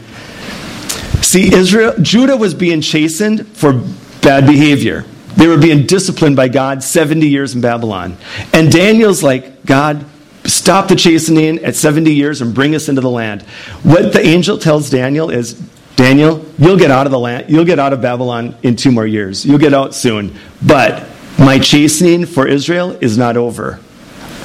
See, 1.21 1.53
Israel, 1.53 1.93
Judah 2.01 2.35
was 2.35 2.53
being 2.53 2.81
chastened 2.81 3.47
for 3.47 3.81
bad 4.21 4.45
behavior. 4.45 5.05
They 5.37 5.47
were 5.47 5.57
being 5.57 5.85
disciplined 5.85 6.35
by 6.35 6.49
God 6.49 6.83
70 6.83 7.25
years 7.25 7.55
in 7.55 7.61
Babylon. 7.61 8.17
And 8.53 8.69
Daniel's 8.69 9.23
like, 9.23 9.65
God, 9.65 10.03
stop 10.43 10.89
the 10.89 10.95
chastening 10.97 11.63
at 11.63 11.75
70 11.75 12.13
years 12.13 12.41
and 12.41 12.53
bring 12.53 12.75
us 12.75 12.89
into 12.89 12.99
the 12.99 13.09
land. 13.09 13.43
What 13.83 14.11
the 14.11 14.21
angel 14.21 14.57
tells 14.57 14.89
Daniel 14.89 15.29
is, 15.29 15.61
Daniel, 16.01 16.43
you'll 16.57 16.79
get 16.79 16.89
out 16.89 17.05
of 17.05 17.11
the 17.11 17.19
land, 17.19 17.47
you'll 17.47 17.63
get 17.63 17.77
out 17.77 17.93
of 17.93 18.01
Babylon 18.01 18.55
in 18.63 18.75
two 18.75 18.91
more 18.91 19.05
years. 19.05 19.45
You'll 19.45 19.59
get 19.59 19.71
out 19.71 19.93
soon. 19.93 20.35
But 20.59 21.07
my 21.37 21.59
chastening 21.59 22.25
for 22.25 22.47
Israel 22.47 22.97
is 23.01 23.19
not 23.19 23.37
over. 23.37 23.79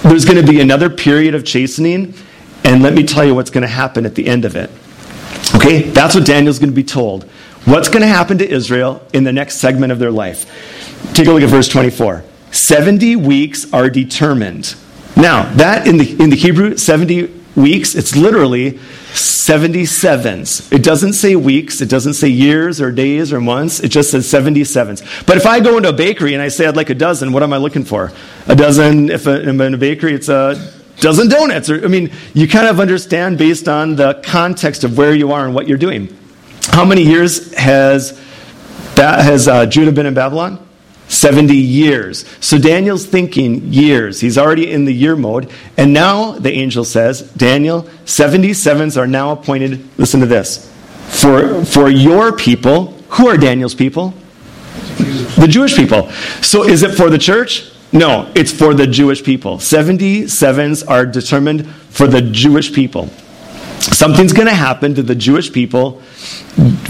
There's 0.02 0.26
going 0.26 0.36
to 0.36 0.46
be 0.46 0.60
another 0.60 0.90
period 0.90 1.34
of 1.34 1.46
chastening, 1.46 2.12
and 2.62 2.82
let 2.82 2.92
me 2.92 3.04
tell 3.04 3.24
you 3.24 3.34
what's 3.34 3.48
going 3.48 3.62
to 3.62 3.68
happen 3.68 4.04
at 4.04 4.14
the 4.14 4.26
end 4.26 4.44
of 4.44 4.54
it. 4.54 4.68
Okay? 5.54 5.88
That's 5.88 6.14
what 6.14 6.26
Daniel's 6.26 6.58
going 6.58 6.72
to 6.72 6.76
be 6.76 6.84
told. 6.84 7.24
What's 7.64 7.88
going 7.88 8.02
to 8.02 8.06
happen 8.06 8.36
to 8.36 8.46
Israel 8.46 9.02
in 9.14 9.24
the 9.24 9.32
next 9.32 9.56
segment 9.56 9.92
of 9.92 9.98
their 9.98 10.10
life? 10.12 10.44
Take 11.14 11.26
a 11.26 11.32
look 11.32 11.42
at 11.42 11.48
verse 11.48 11.68
24. 11.68 12.22
70 12.50 13.16
weeks 13.16 13.72
are 13.72 13.88
determined. 13.88 14.74
Now, 15.16 15.50
that 15.54 15.86
in 15.86 15.96
the, 15.96 16.22
in 16.22 16.28
the 16.28 16.36
Hebrew, 16.36 16.76
70 16.76 17.36
weeks, 17.56 17.94
it's 17.94 18.14
literally 18.14 18.72
77s. 19.12 20.72
It 20.72 20.82
doesn't 20.82 21.14
say 21.14 21.34
weeks, 21.36 21.80
it 21.80 21.88
doesn't 21.88 22.14
say 22.14 22.28
years 22.28 22.80
or 22.80 22.92
days 22.92 23.32
or 23.32 23.40
months, 23.40 23.80
it 23.80 23.88
just 23.88 24.10
says 24.10 24.26
77s. 24.26 25.26
But 25.26 25.36
if 25.38 25.46
I 25.46 25.60
go 25.60 25.76
into 25.76 25.88
a 25.88 25.92
bakery 25.92 26.34
and 26.34 26.42
I 26.42 26.48
say 26.48 26.66
I'd 26.66 26.76
like 26.76 26.90
a 26.90 26.94
dozen, 26.94 27.32
what 27.32 27.42
am 27.42 27.52
I 27.52 27.56
looking 27.56 27.84
for? 27.84 28.12
A 28.46 28.54
dozen, 28.54 29.10
if 29.10 29.26
I'm 29.26 29.60
in 29.60 29.74
a 29.74 29.78
bakery, 29.78 30.14
it's 30.14 30.28
a 30.28 30.72
dozen 31.00 31.28
donuts. 31.28 31.70
Or, 31.70 31.82
I 31.84 31.88
mean, 31.88 32.12
you 32.34 32.46
kind 32.46 32.68
of 32.68 32.78
understand 32.78 33.38
based 33.38 33.68
on 33.68 33.96
the 33.96 34.20
context 34.24 34.84
of 34.84 34.98
where 34.98 35.14
you 35.14 35.32
are 35.32 35.44
and 35.44 35.54
what 35.54 35.66
you're 35.66 35.78
doing. 35.78 36.16
How 36.68 36.84
many 36.84 37.02
years 37.02 37.54
has, 37.54 38.20
has 38.96 39.48
uh, 39.48 39.66
Judah 39.66 39.92
been 39.92 40.06
in 40.06 40.14
Babylon? 40.14 40.65
70 41.08 41.54
years. 41.54 42.24
So 42.40 42.58
Daniel's 42.58 43.06
thinking 43.06 43.72
years. 43.72 44.20
He's 44.20 44.36
already 44.36 44.70
in 44.72 44.84
the 44.84 44.92
year 44.92 45.16
mode. 45.16 45.50
And 45.76 45.92
now 45.92 46.32
the 46.32 46.52
angel 46.52 46.84
says, 46.84 47.22
Daniel, 47.32 47.82
77s 48.04 48.96
are 48.96 49.06
now 49.06 49.32
appointed. 49.32 49.88
Listen 49.98 50.20
to 50.20 50.26
this. 50.26 50.72
For, 51.08 51.64
for 51.64 51.88
your 51.88 52.36
people, 52.36 52.92
who 53.10 53.28
are 53.28 53.36
Daniel's 53.36 53.74
people? 53.74 54.14
The 55.38 55.46
Jewish 55.48 55.76
people. 55.76 56.10
So 56.42 56.64
is 56.64 56.82
it 56.82 56.94
for 56.94 57.10
the 57.10 57.18
church? 57.18 57.70
No, 57.92 58.30
it's 58.34 58.52
for 58.52 58.74
the 58.74 58.86
Jewish 58.86 59.22
people. 59.22 59.58
77s 59.58 60.88
are 60.88 61.06
determined 61.06 61.68
for 61.68 62.06
the 62.06 62.20
Jewish 62.20 62.72
people. 62.72 63.08
Something's 63.78 64.32
going 64.32 64.48
to 64.48 64.54
happen 64.54 64.94
to 64.96 65.02
the 65.02 65.14
Jewish 65.14 65.52
people 65.52 66.00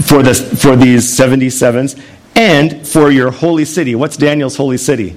for, 0.07 0.23
this, 0.23 0.61
for 0.61 0.75
these 0.75 1.17
77s 1.17 2.01
and 2.37 2.87
for 2.87 3.09
your 3.09 3.31
holy 3.31 3.65
city. 3.65 3.95
What's 3.95 4.15
Daniel's 4.15 4.55
holy 4.55 4.77
city? 4.77 5.15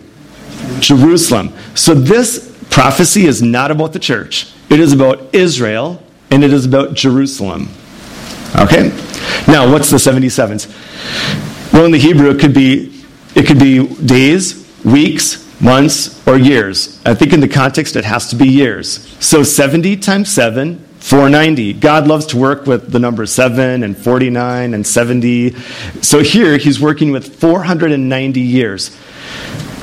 Jerusalem. 0.81 1.53
So 1.75 1.95
this 1.95 2.57
prophecy 2.71 3.27
is 3.27 3.43
not 3.43 3.71
about 3.71 3.93
the 3.93 3.99
church, 3.99 4.53
it 4.71 4.81
is 4.81 4.93
about 4.93 5.35
Israel 5.35 6.03
and 6.31 6.43
it 6.45 6.53
is 6.53 6.65
about 6.65 6.95
Jerusalem. 6.95 7.69
Okay? 8.57 8.89
Now, 9.49 9.71
what's 9.71 9.91
the 9.91 9.97
77s? 9.97 11.73
Well, 11.73 11.85
in 11.85 11.91
the 11.91 11.99
Hebrew, 11.99 12.31
it 12.31 12.41
could 12.41 12.55
be, 12.55 13.03
it 13.35 13.47
could 13.47 13.59
be 13.59 13.87
days, 13.97 14.73
weeks, 14.85 15.61
months, 15.61 16.25
or 16.27 16.39
years. 16.39 17.01
I 17.05 17.15
think 17.15 17.33
in 17.33 17.41
the 17.41 17.49
context, 17.49 17.97
it 17.97 18.05
has 18.05 18.29
to 18.31 18.37
be 18.37 18.49
years. 18.49 19.09
So 19.25 19.43
70 19.43 19.97
times 19.97 20.33
7, 20.33 20.85
490. 21.01 21.75
God 21.75 22.07
loves 22.07 22.27
to 22.27 22.37
work 22.37 22.67
with 22.67 22.93
the 22.93 22.99
number 22.99 23.27
7 23.27 23.83
and 23.83 23.97
49 23.97 24.75
and 24.75 24.87
70. 24.87 25.55
So 26.03 26.23
here, 26.23 26.57
he's 26.57 26.81
working 26.81 27.11
with 27.11 27.37
490 27.41 28.41
years. 28.41 28.97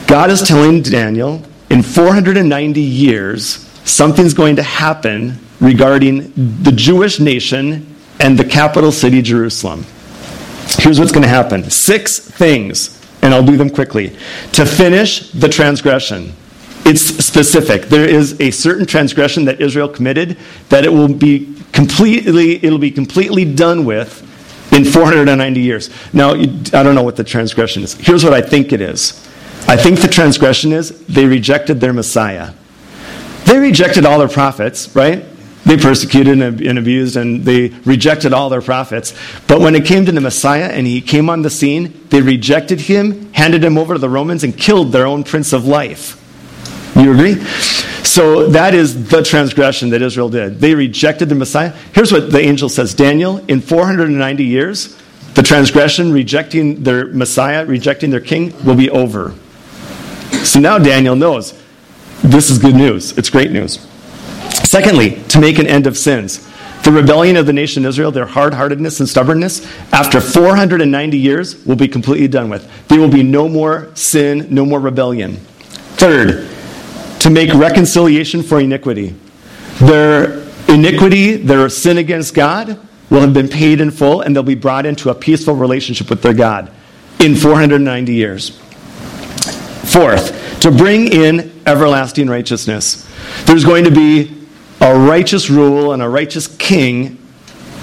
God 0.08 0.30
is 0.30 0.42
telling 0.42 0.82
Daniel, 0.82 1.42
in 1.70 1.84
490 1.84 2.80
years, 2.80 3.46
something's 3.84 4.34
going 4.34 4.56
to 4.56 4.64
happen 4.64 5.40
regarding 5.60 6.32
the 6.64 6.72
Jewish 6.72 7.20
nation 7.20 7.96
and 8.20 8.38
the 8.38 8.46
capital 8.46 8.92
city, 8.92 9.22
Jerusalem. 9.22 9.86
Here's 10.80 11.00
what's 11.00 11.12
going 11.12 11.24
to 11.24 11.30
happen 11.30 11.70
six 11.70 12.20
things 12.20 12.98
and 13.22 13.34
I'll 13.34 13.44
do 13.44 13.58
them 13.58 13.70
quickly. 13.70 14.16
To 14.54 14.66
finish 14.66 15.32
the 15.32 15.50
transgression. 15.50 16.34
It's 16.88 17.02
specific. 17.02 17.90
There 17.90 18.08
is 18.08 18.40
a 18.40 18.50
certain 18.50 18.86
transgression 18.86 19.44
that 19.46 19.60
Israel 19.60 19.90
committed 19.90 20.38
that 20.70 20.86
it 20.86 20.90
will 20.90 21.14
be 21.14 21.54
completely 21.74 22.64
it'll 22.64 22.80
be 22.80 22.92
completely 22.92 23.44
done 23.44 23.84
with 23.84 24.24
in 24.72 24.86
490 24.86 25.60
years. 25.60 25.90
Now, 26.14 26.32
I 26.32 26.46
don't 26.46 26.96
know 26.96 27.04
what 27.04 27.18
the 27.18 27.26
transgression 27.26 27.84
is. 27.84 27.94
Here's 27.96 28.24
what 28.24 28.34
I 28.34 28.42
think 28.42 28.72
it 28.72 28.80
is. 28.80 29.12
I 29.68 29.76
think 29.76 30.00
the 30.00 30.08
transgression 30.08 30.72
is 30.72 31.06
they 31.08 31.26
rejected 31.26 31.82
their 31.82 31.92
Messiah. 31.92 32.54
They 33.44 33.60
rejected 33.60 34.06
all 34.06 34.18
their 34.18 34.30
prophets, 34.30 34.96
right? 34.96 35.26
They 35.66 35.76
persecuted 35.76 36.42
and 36.42 36.80
abused 36.80 37.18
and 37.18 37.44
they 37.44 37.68
rejected 37.84 38.32
all 38.32 38.50
their 38.50 38.62
prophets. 38.62 39.14
But 39.48 39.60
when 39.60 39.76
it 39.76 39.86
came 39.86 40.06
to 40.06 40.14
the 40.14 40.22
Messiah 40.22 40.70
and 40.70 40.88
he 40.88 41.02
came 41.02 41.30
on 41.30 41.42
the 41.42 41.50
scene, 41.50 42.08
they 42.12 42.22
rejected 42.22 42.80
him, 42.80 43.34
handed 43.34 43.62
him 43.62 43.78
over 43.78 43.96
to 43.96 44.00
the 44.00 44.10
Romans, 44.10 44.46
and 44.46 44.58
killed 44.58 44.94
their 44.94 45.06
own 45.06 45.26
Prince 45.26 45.52
of 45.52 45.66
Life. 45.66 46.24
You 46.98 47.12
agree? 47.14 47.36
So 48.04 48.48
that 48.48 48.74
is 48.74 49.10
the 49.10 49.22
transgression 49.22 49.92
that 49.92 50.02
Israel 50.02 50.30
did. 50.30 50.60
They 50.60 50.74
rejected 50.74 51.30
the 51.30 51.36
Messiah. 51.36 51.72
Here's 51.94 52.12
what 52.12 52.32
the 52.32 52.40
angel 52.40 52.70
says 52.70 52.94
Daniel, 52.94 53.38
in 53.48 53.62
490 53.62 54.44
years, 54.44 54.98
the 55.36 55.44
transgression, 55.44 56.12
rejecting 56.12 56.82
their 56.84 57.06
Messiah, 57.06 57.66
rejecting 57.66 58.10
their 58.10 58.22
king, 58.22 58.54
will 58.66 58.76
be 58.76 58.90
over. 58.90 59.36
So 60.44 60.60
now 60.60 60.80
Daniel 60.80 61.16
knows 61.16 61.54
this 62.24 62.50
is 62.50 62.58
good 62.58 62.74
news. 62.74 63.16
It's 63.18 63.30
great 63.30 63.52
news. 63.52 63.86
Secondly, 64.64 65.22
to 65.26 65.40
make 65.40 65.60
an 65.60 65.68
end 65.68 65.86
of 65.86 65.96
sins. 65.96 66.48
The 66.84 66.92
rebellion 66.92 67.36
of 67.36 67.46
the 67.46 67.54
nation 67.54 67.86
Israel, 67.86 68.12
their 68.12 68.26
hard 68.26 68.54
heartedness 68.54 69.00
and 69.00 69.08
stubbornness, 69.08 69.64
after 69.94 70.20
490 70.20 71.18
years, 71.18 71.66
will 71.66 71.76
be 71.76 71.88
completely 71.88 72.28
done 72.28 72.50
with. 72.50 72.68
There 72.88 73.00
will 73.00 73.10
be 73.10 73.24
no 73.24 73.48
more 73.48 73.92
sin, 73.94 74.48
no 74.50 74.66
more 74.66 74.80
rebellion. 74.80 75.36
Third, 75.98 76.48
to 77.28 77.34
make 77.34 77.54
reconciliation 77.54 78.42
for 78.42 78.62
iniquity. 78.62 79.14
Their 79.80 80.48
iniquity, 80.70 81.36
their 81.36 81.68
sin 81.68 81.98
against 81.98 82.34
God, 82.34 82.80
will 83.10 83.20
have 83.20 83.34
been 83.34 83.50
paid 83.50 83.82
in 83.82 83.92
full, 83.92 84.22
and 84.22 84.34
they'll 84.34 84.44
be 84.44 84.56
brought 84.56 84.86
into 84.86 85.10
a 85.10 85.16
peaceful 85.16 85.54
relationship 85.54 86.10
with 86.10 86.22
their 86.22 86.34
God 86.34 86.72
in 87.20 87.36
490 87.36 88.14
years. 88.14 88.58
Fourth, 89.92 90.62
to 90.62 90.72
bring 90.72 91.12
in 91.12 91.52
everlasting 91.66 92.30
righteousness. 92.30 93.06
There's 93.44 93.66
going 93.66 93.84
to 93.84 93.92
be 93.92 94.34
a 94.80 94.98
righteous 94.98 95.50
rule 95.50 95.92
and 95.92 96.02
a 96.02 96.08
righteous 96.08 96.48
king 96.48 97.18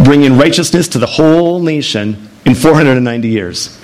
bringing 0.03 0.39
righteousness 0.39 0.89
to 0.89 0.99
the 0.99 1.07
whole 1.07 1.61
nation 1.61 2.31
in 2.47 2.55
490 2.55 3.29
years. 3.29 3.79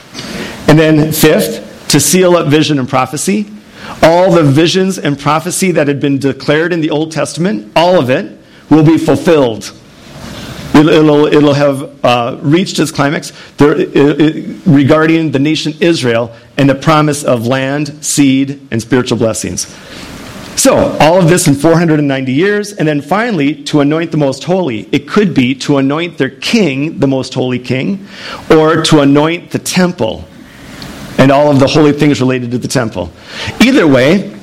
And 0.68 0.78
then, 0.78 1.12
fifth, 1.12 1.88
to 1.90 2.00
seal 2.00 2.34
up 2.34 2.48
vision 2.48 2.78
and 2.78 2.88
prophecy. 2.88 3.59
All 4.02 4.32
the 4.32 4.42
visions 4.42 4.98
and 4.98 5.18
prophecy 5.18 5.72
that 5.72 5.88
had 5.88 6.00
been 6.00 6.18
declared 6.18 6.72
in 6.72 6.80
the 6.80 6.90
Old 6.90 7.12
Testament, 7.12 7.70
all 7.76 7.98
of 7.98 8.10
it, 8.10 8.38
will 8.70 8.84
be 8.84 8.96
fulfilled. 8.96 9.72
It'll, 10.74 11.26
it'll 11.26 11.52
have 11.52 12.04
uh, 12.04 12.38
reached 12.40 12.78
its 12.78 12.92
climax 12.92 13.32
there, 13.56 13.76
it, 13.76 13.90
it, 13.94 14.60
regarding 14.64 15.32
the 15.32 15.38
nation 15.38 15.74
Israel 15.80 16.34
and 16.56 16.70
the 16.70 16.74
promise 16.74 17.24
of 17.24 17.46
land, 17.46 18.04
seed, 18.04 18.66
and 18.70 18.80
spiritual 18.80 19.18
blessings. 19.18 19.66
So, 20.56 20.96
all 21.00 21.18
of 21.18 21.28
this 21.28 21.48
in 21.48 21.54
490 21.54 22.32
years, 22.32 22.72
and 22.72 22.86
then 22.86 23.00
finally, 23.00 23.62
to 23.64 23.80
anoint 23.80 24.10
the 24.10 24.16
most 24.18 24.44
holy. 24.44 24.80
It 24.92 25.08
could 25.08 25.34
be 25.34 25.54
to 25.56 25.78
anoint 25.78 26.18
their 26.18 26.30
king, 26.30 26.98
the 26.98 27.06
most 27.06 27.34
holy 27.34 27.58
king, 27.58 28.06
or 28.50 28.82
to 28.82 29.00
anoint 29.00 29.50
the 29.50 29.58
temple 29.58 30.28
and 31.20 31.30
all 31.30 31.50
of 31.50 31.60
the 31.60 31.66
holy 31.66 31.92
things 31.92 32.18
related 32.18 32.50
to 32.50 32.58
the 32.58 32.66
temple. 32.66 33.12
Either 33.60 33.86
way, 33.86 34.34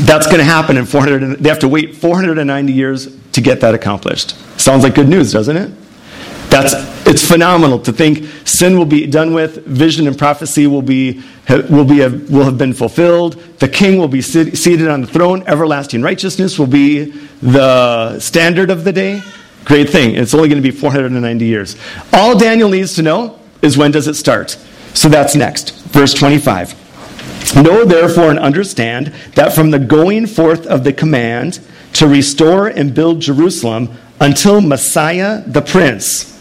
that's 0.00 0.26
going 0.26 0.38
to 0.38 0.44
happen 0.44 0.78
in 0.78 0.86
400. 0.86 1.38
They 1.38 1.48
have 1.50 1.58
to 1.60 1.68
wait 1.68 1.94
490 1.94 2.72
years 2.72 3.14
to 3.32 3.40
get 3.42 3.60
that 3.60 3.74
accomplished. 3.74 4.34
Sounds 4.58 4.84
like 4.84 4.94
good 4.94 5.08
news, 5.08 5.32
doesn't 5.32 5.56
it? 5.56 5.70
That's, 6.48 6.74
it's 7.06 7.26
phenomenal 7.26 7.78
to 7.80 7.92
think 7.92 8.24
sin 8.46 8.78
will 8.78 8.86
be 8.86 9.06
done 9.06 9.34
with, 9.34 9.64
vision 9.66 10.06
and 10.06 10.18
prophecy 10.18 10.66
will, 10.66 10.82
be, 10.82 11.22
will, 11.48 11.84
be, 11.84 12.06
will 12.06 12.44
have 12.44 12.58
been 12.58 12.72
fulfilled, 12.72 13.34
the 13.58 13.68
king 13.68 13.98
will 13.98 14.08
be 14.08 14.22
seated 14.22 14.88
on 14.88 15.02
the 15.02 15.06
throne, 15.06 15.44
everlasting 15.46 16.02
righteousness 16.02 16.58
will 16.58 16.66
be 16.66 17.04
the 17.40 18.18
standard 18.18 18.70
of 18.70 18.84
the 18.84 18.92
day. 18.92 19.22
Great 19.64 19.88
thing. 19.90 20.14
It's 20.14 20.34
only 20.34 20.48
going 20.48 20.60
to 20.60 20.68
be 20.68 20.76
490 20.76 21.44
years. 21.44 21.76
All 22.12 22.36
Daniel 22.36 22.68
needs 22.68 22.94
to 22.96 23.02
know 23.02 23.38
is 23.62 23.78
when 23.78 23.90
does 23.90 24.08
it 24.08 24.14
start? 24.14 24.58
So 24.94 25.08
that's 25.08 25.34
next. 25.34 25.74
Verse 25.86 26.14
25. 26.14 26.82
Know 27.56 27.84
therefore 27.84 28.30
and 28.30 28.38
understand 28.38 29.12
that 29.34 29.52
from 29.52 29.70
the 29.70 29.78
going 29.78 30.26
forth 30.26 30.66
of 30.66 30.84
the 30.84 30.92
command 30.92 31.60
to 31.94 32.08
restore 32.08 32.68
and 32.68 32.94
build 32.94 33.20
Jerusalem 33.20 33.96
until 34.20 34.60
Messiah 34.60 35.42
the 35.46 35.60
Prince 35.60 36.32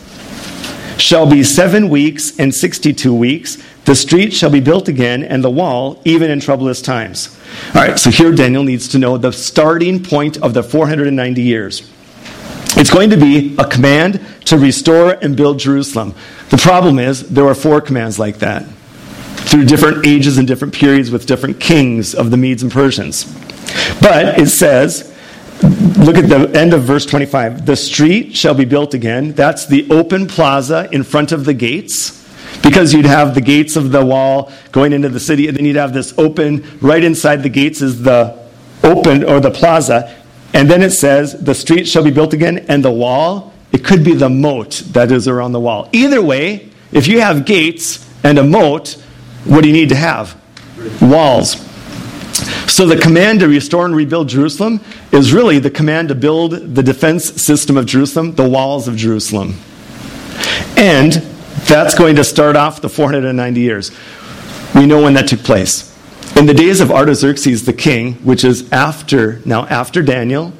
shall 0.97 1.29
be 1.29 1.43
seven 1.43 1.89
weeks 1.89 2.37
and 2.39 2.53
62 2.53 3.13
weeks. 3.13 3.57
The 3.85 3.95
street 3.95 4.33
shall 4.33 4.51
be 4.51 4.59
built 4.59 4.87
again, 4.87 5.23
and 5.23 5.43
the 5.43 5.49
wall, 5.49 5.99
even 6.05 6.29
in 6.29 6.39
troublous 6.39 6.81
times. 6.81 7.37
All 7.73 7.81
right, 7.81 7.97
so 7.97 8.11
here 8.11 8.31
Daniel 8.31 8.63
needs 8.63 8.87
to 8.89 8.99
know 8.99 9.17
the 9.17 9.33
starting 9.33 10.03
point 10.03 10.37
of 10.37 10.53
the 10.53 10.61
490 10.61 11.41
years. 11.41 11.91
It's 12.77 12.89
going 12.89 13.09
to 13.09 13.17
be 13.17 13.55
a 13.57 13.65
command 13.65 14.25
to 14.45 14.57
restore 14.57 15.11
and 15.11 15.35
build 15.35 15.59
Jerusalem. 15.59 16.15
The 16.49 16.57
problem 16.57 16.99
is, 16.99 17.29
there 17.29 17.45
are 17.45 17.55
four 17.55 17.81
commands 17.81 18.17
like 18.17 18.39
that 18.39 18.65
through 19.49 19.65
different 19.65 20.05
ages 20.05 20.37
and 20.37 20.47
different 20.47 20.73
periods 20.73 21.11
with 21.11 21.25
different 21.25 21.59
kings 21.59 22.15
of 22.15 22.31
the 22.31 22.37
Medes 22.37 22.63
and 22.63 22.71
Persians. 22.71 23.25
But 24.01 24.39
it 24.39 24.47
says, 24.47 25.11
Look 25.61 26.17
at 26.17 26.29
the 26.29 26.49
end 26.59 26.73
of 26.73 26.83
verse 26.83 27.05
25. 27.05 27.65
The 27.65 27.75
street 27.75 28.35
shall 28.35 28.55
be 28.55 28.65
built 28.65 28.95
again. 28.95 29.33
That's 29.33 29.67
the 29.67 29.87
open 29.91 30.25
plaza 30.27 30.89
in 30.91 31.03
front 31.03 31.31
of 31.31 31.45
the 31.45 31.53
gates. 31.53 32.17
Because 32.63 32.93
you'd 32.93 33.05
have 33.05 33.35
the 33.35 33.41
gates 33.41 33.75
of 33.75 33.91
the 33.91 34.03
wall 34.03 34.51
going 34.71 34.93
into 34.93 35.09
the 35.09 35.19
city, 35.19 35.47
and 35.47 35.55
then 35.55 35.65
you'd 35.65 35.75
have 35.75 35.93
this 35.93 36.17
open, 36.17 36.65
right 36.79 37.03
inside 37.03 37.43
the 37.43 37.49
gates 37.49 37.81
is 37.81 38.01
the 38.01 38.39
open 38.83 39.23
or 39.23 39.39
the 39.39 39.51
plaza. 39.51 40.20
And 40.53 40.69
then 40.69 40.81
it 40.81 40.91
says, 40.91 41.41
the 41.41 41.55
street 41.55 41.87
shall 41.87 42.03
be 42.03 42.11
built 42.11 42.33
again, 42.33 42.65
and 42.67 42.83
the 42.83 42.91
wall, 42.91 43.53
it 43.71 43.85
could 43.85 44.03
be 44.03 44.13
the 44.13 44.29
moat 44.29 44.83
that 44.91 45.11
is 45.11 45.27
around 45.27 45.53
the 45.53 45.59
wall. 45.59 45.89
Either 45.93 46.21
way, 46.21 46.69
if 46.91 47.07
you 47.07 47.21
have 47.21 47.45
gates 47.45 48.07
and 48.23 48.37
a 48.37 48.43
moat, 48.43 49.01
what 49.45 49.61
do 49.61 49.67
you 49.67 49.73
need 49.73 49.89
to 49.89 49.95
have? 49.95 50.39
Walls. 51.01 51.55
So 52.67 52.85
the 52.85 52.97
command 52.97 53.41
to 53.41 53.47
restore 53.47 53.85
and 53.85 53.95
rebuild 53.95 54.29
Jerusalem 54.29 54.81
is 55.11 55.33
really 55.33 55.59
the 55.59 55.69
command 55.69 56.09
to 56.09 56.15
build 56.15 56.51
the 56.51 56.83
defense 56.83 57.41
system 57.41 57.77
of 57.77 57.85
Jerusalem, 57.85 58.35
the 58.35 58.47
walls 58.47 58.87
of 58.87 58.95
Jerusalem. 58.95 59.55
And 60.77 61.13
that's 61.67 61.95
going 61.95 62.15
to 62.15 62.23
start 62.23 62.55
off 62.55 62.81
the 62.81 62.89
490 62.89 63.59
years. 63.59 63.91
We 64.73 64.85
know 64.85 65.03
when 65.03 65.13
that 65.13 65.27
took 65.27 65.41
place. 65.41 65.90
In 66.35 66.45
the 66.45 66.53
days 66.53 66.81
of 66.81 66.91
Artaxerxes 66.91 67.65
the 67.65 67.73
king, 67.73 68.13
which 68.23 68.43
is 68.43 68.71
after, 68.71 69.41
now 69.45 69.65
after 69.65 70.01
Daniel, 70.01 70.53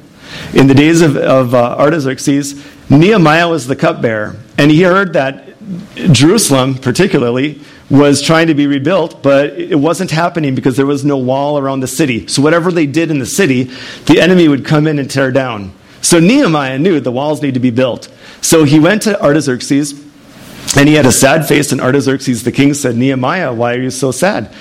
in 0.54 0.66
the 0.66 0.74
days 0.74 1.02
of, 1.02 1.16
of 1.16 1.54
uh, 1.54 1.76
Artaxerxes, 1.78 2.64
Nehemiah 2.88 3.48
was 3.48 3.66
the 3.66 3.76
cupbearer. 3.76 4.36
And 4.58 4.70
he 4.70 4.82
heard 4.82 5.12
that 5.14 5.48
Jerusalem, 5.94 6.74
particularly, 6.76 7.60
was 7.90 8.22
trying 8.22 8.46
to 8.46 8.54
be 8.54 8.66
rebuilt, 8.66 9.22
but 9.22 9.50
it 9.58 9.78
wasn't 9.78 10.10
happening 10.10 10.54
because 10.54 10.76
there 10.76 10.86
was 10.86 11.04
no 11.04 11.18
wall 11.18 11.58
around 11.58 11.80
the 11.80 11.86
city. 11.86 12.26
So 12.26 12.42
whatever 12.42 12.70
they 12.72 12.86
did 12.86 13.10
in 13.10 13.18
the 13.18 13.26
city, 13.26 13.64
the 14.06 14.20
enemy 14.20 14.48
would 14.48 14.64
come 14.64 14.86
in 14.86 14.98
and 14.98 15.10
tear 15.10 15.30
down. 15.30 15.72
So 16.00 16.18
Nehemiah 16.18 16.78
knew 16.78 17.00
the 17.00 17.12
walls 17.12 17.42
need 17.42 17.54
to 17.54 17.60
be 17.60 17.70
built. 17.70 18.08
So 18.40 18.64
he 18.64 18.80
went 18.80 19.02
to 19.02 19.20
Artaxerxes, 19.22 19.92
and 20.76 20.88
he 20.88 20.94
had 20.94 21.06
a 21.06 21.12
sad 21.12 21.46
face, 21.46 21.70
and 21.70 21.80
Artaxerxes 21.80 22.44
the 22.44 22.52
king 22.52 22.72
said, 22.74 22.96
Nehemiah, 22.96 23.52
why 23.52 23.74
are 23.74 23.80
you 23.80 23.90
so 23.90 24.10
sad? 24.10 24.52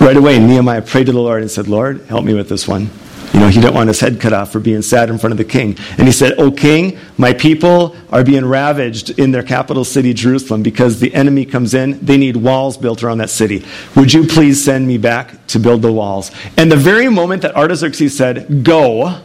Right 0.00 0.16
away, 0.16 0.38
Nehemiah 0.38 0.82
prayed 0.82 1.06
to 1.06 1.12
the 1.12 1.20
Lord 1.20 1.42
and 1.42 1.50
said, 1.50 1.68
Lord, 1.68 2.02
help 2.02 2.24
me 2.24 2.34
with 2.34 2.48
this 2.48 2.68
one. 2.68 2.90
You 3.32 3.40
know, 3.40 3.48
he 3.48 3.60
didn't 3.60 3.74
want 3.74 3.88
his 3.88 4.00
head 4.00 4.20
cut 4.20 4.32
off 4.32 4.52
for 4.52 4.60
being 4.60 4.82
sad 4.82 5.10
in 5.10 5.18
front 5.18 5.32
of 5.32 5.36
the 5.36 5.44
king. 5.44 5.76
And 5.98 6.06
he 6.06 6.12
said, 6.12 6.38
O 6.38 6.50
king, 6.50 6.98
my 7.18 7.32
people 7.32 7.96
are 8.10 8.24
being 8.24 8.46
ravaged 8.46 9.18
in 9.18 9.30
their 9.30 9.42
capital 9.42 9.84
city, 9.84 10.14
Jerusalem, 10.14 10.62
because 10.62 11.00
the 11.00 11.12
enemy 11.14 11.44
comes 11.44 11.74
in. 11.74 12.04
They 12.04 12.16
need 12.16 12.36
walls 12.36 12.78
built 12.78 13.02
around 13.02 13.18
that 13.18 13.30
city. 13.30 13.64
Would 13.94 14.12
you 14.12 14.26
please 14.26 14.64
send 14.64 14.86
me 14.86 14.96
back 14.96 15.46
to 15.48 15.58
build 15.58 15.82
the 15.82 15.92
walls? 15.92 16.30
And 16.56 16.70
the 16.70 16.76
very 16.76 17.08
moment 17.08 17.42
that 17.42 17.54
Artaxerxes 17.56 18.16
said, 18.16 18.64
Go, 18.64 19.20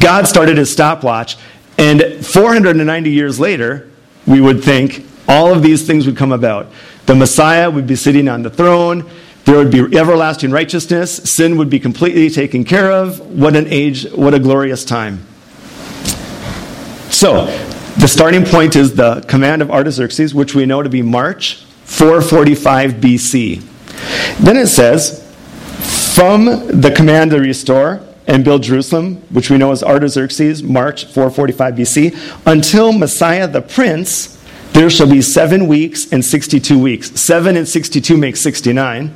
God 0.00 0.26
started 0.26 0.56
his 0.56 0.72
stopwatch. 0.72 1.36
And 1.76 2.24
490 2.24 3.10
years 3.10 3.40
later, 3.40 3.90
we 4.26 4.40
would 4.40 4.62
think 4.62 5.04
all 5.28 5.52
of 5.52 5.62
these 5.62 5.86
things 5.86 6.06
would 6.06 6.16
come 6.16 6.32
about. 6.32 6.70
The 7.06 7.14
Messiah 7.14 7.70
would 7.70 7.86
be 7.86 7.96
sitting 7.96 8.28
on 8.28 8.42
the 8.42 8.50
throne. 8.50 9.10
There 9.44 9.56
would 9.56 9.70
be 9.70 9.80
everlasting 9.96 10.50
righteousness. 10.50 11.16
Sin 11.34 11.58
would 11.58 11.68
be 11.68 11.78
completely 11.78 12.30
taken 12.30 12.64
care 12.64 12.90
of. 12.90 13.20
What 13.20 13.56
an 13.56 13.66
age, 13.68 14.10
what 14.12 14.32
a 14.32 14.38
glorious 14.38 14.84
time. 14.84 15.26
So, 17.10 17.46
the 17.98 18.08
starting 18.08 18.44
point 18.44 18.74
is 18.74 18.94
the 18.94 19.20
command 19.28 19.62
of 19.62 19.70
Artaxerxes, 19.70 20.34
which 20.34 20.54
we 20.54 20.66
know 20.66 20.82
to 20.82 20.88
be 20.88 21.02
March 21.02 21.64
445 21.84 22.94
BC. 22.94 23.62
Then 24.38 24.56
it 24.56 24.66
says, 24.66 25.20
from 26.14 26.44
the 26.44 26.92
command 26.94 27.32
to 27.32 27.38
restore 27.38 28.00
and 28.26 28.44
build 28.44 28.62
Jerusalem, 28.62 29.16
which 29.30 29.50
we 29.50 29.58
know 29.58 29.72
as 29.72 29.82
Artaxerxes, 29.82 30.62
March 30.62 31.04
445 31.04 31.74
BC, 31.74 32.42
until 32.46 32.92
Messiah 32.92 33.46
the 33.46 33.60
Prince, 33.60 34.42
there 34.72 34.90
shall 34.90 35.08
be 35.08 35.22
seven 35.22 35.66
weeks 35.68 36.12
and 36.12 36.24
62 36.24 36.78
weeks. 36.78 37.10
Seven 37.20 37.56
and 37.56 37.68
62 37.68 38.16
make 38.16 38.36
69. 38.36 39.12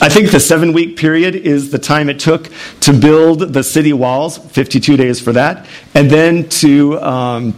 I 0.00 0.08
think 0.08 0.32
the 0.32 0.40
seven 0.40 0.72
week 0.72 0.96
period 0.96 1.36
is 1.36 1.70
the 1.70 1.78
time 1.78 2.08
it 2.10 2.18
took 2.18 2.50
to 2.80 2.92
build 2.92 3.40
the 3.52 3.62
city 3.62 3.92
walls, 3.92 4.38
52 4.38 4.96
days 4.96 5.20
for 5.20 5.32
that, 5.32 5.66
and 5.94 6.10
then 6.10 6.48
to, 6.48 7.00
um, 7.00 7.54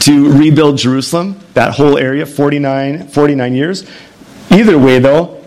to 0.00 0.30
rebuild 0.30 0.76
Jerusalem, 0.76 1.40
that 1.54 1.72
whole 1.74 1.96
area, 1.96 2.26
49, 2.26 3.08
49 3.08 3.54
years. 3.54 3.88
Either 4.50 4.78
way, 4.78 4.98
though, 4.98 5.42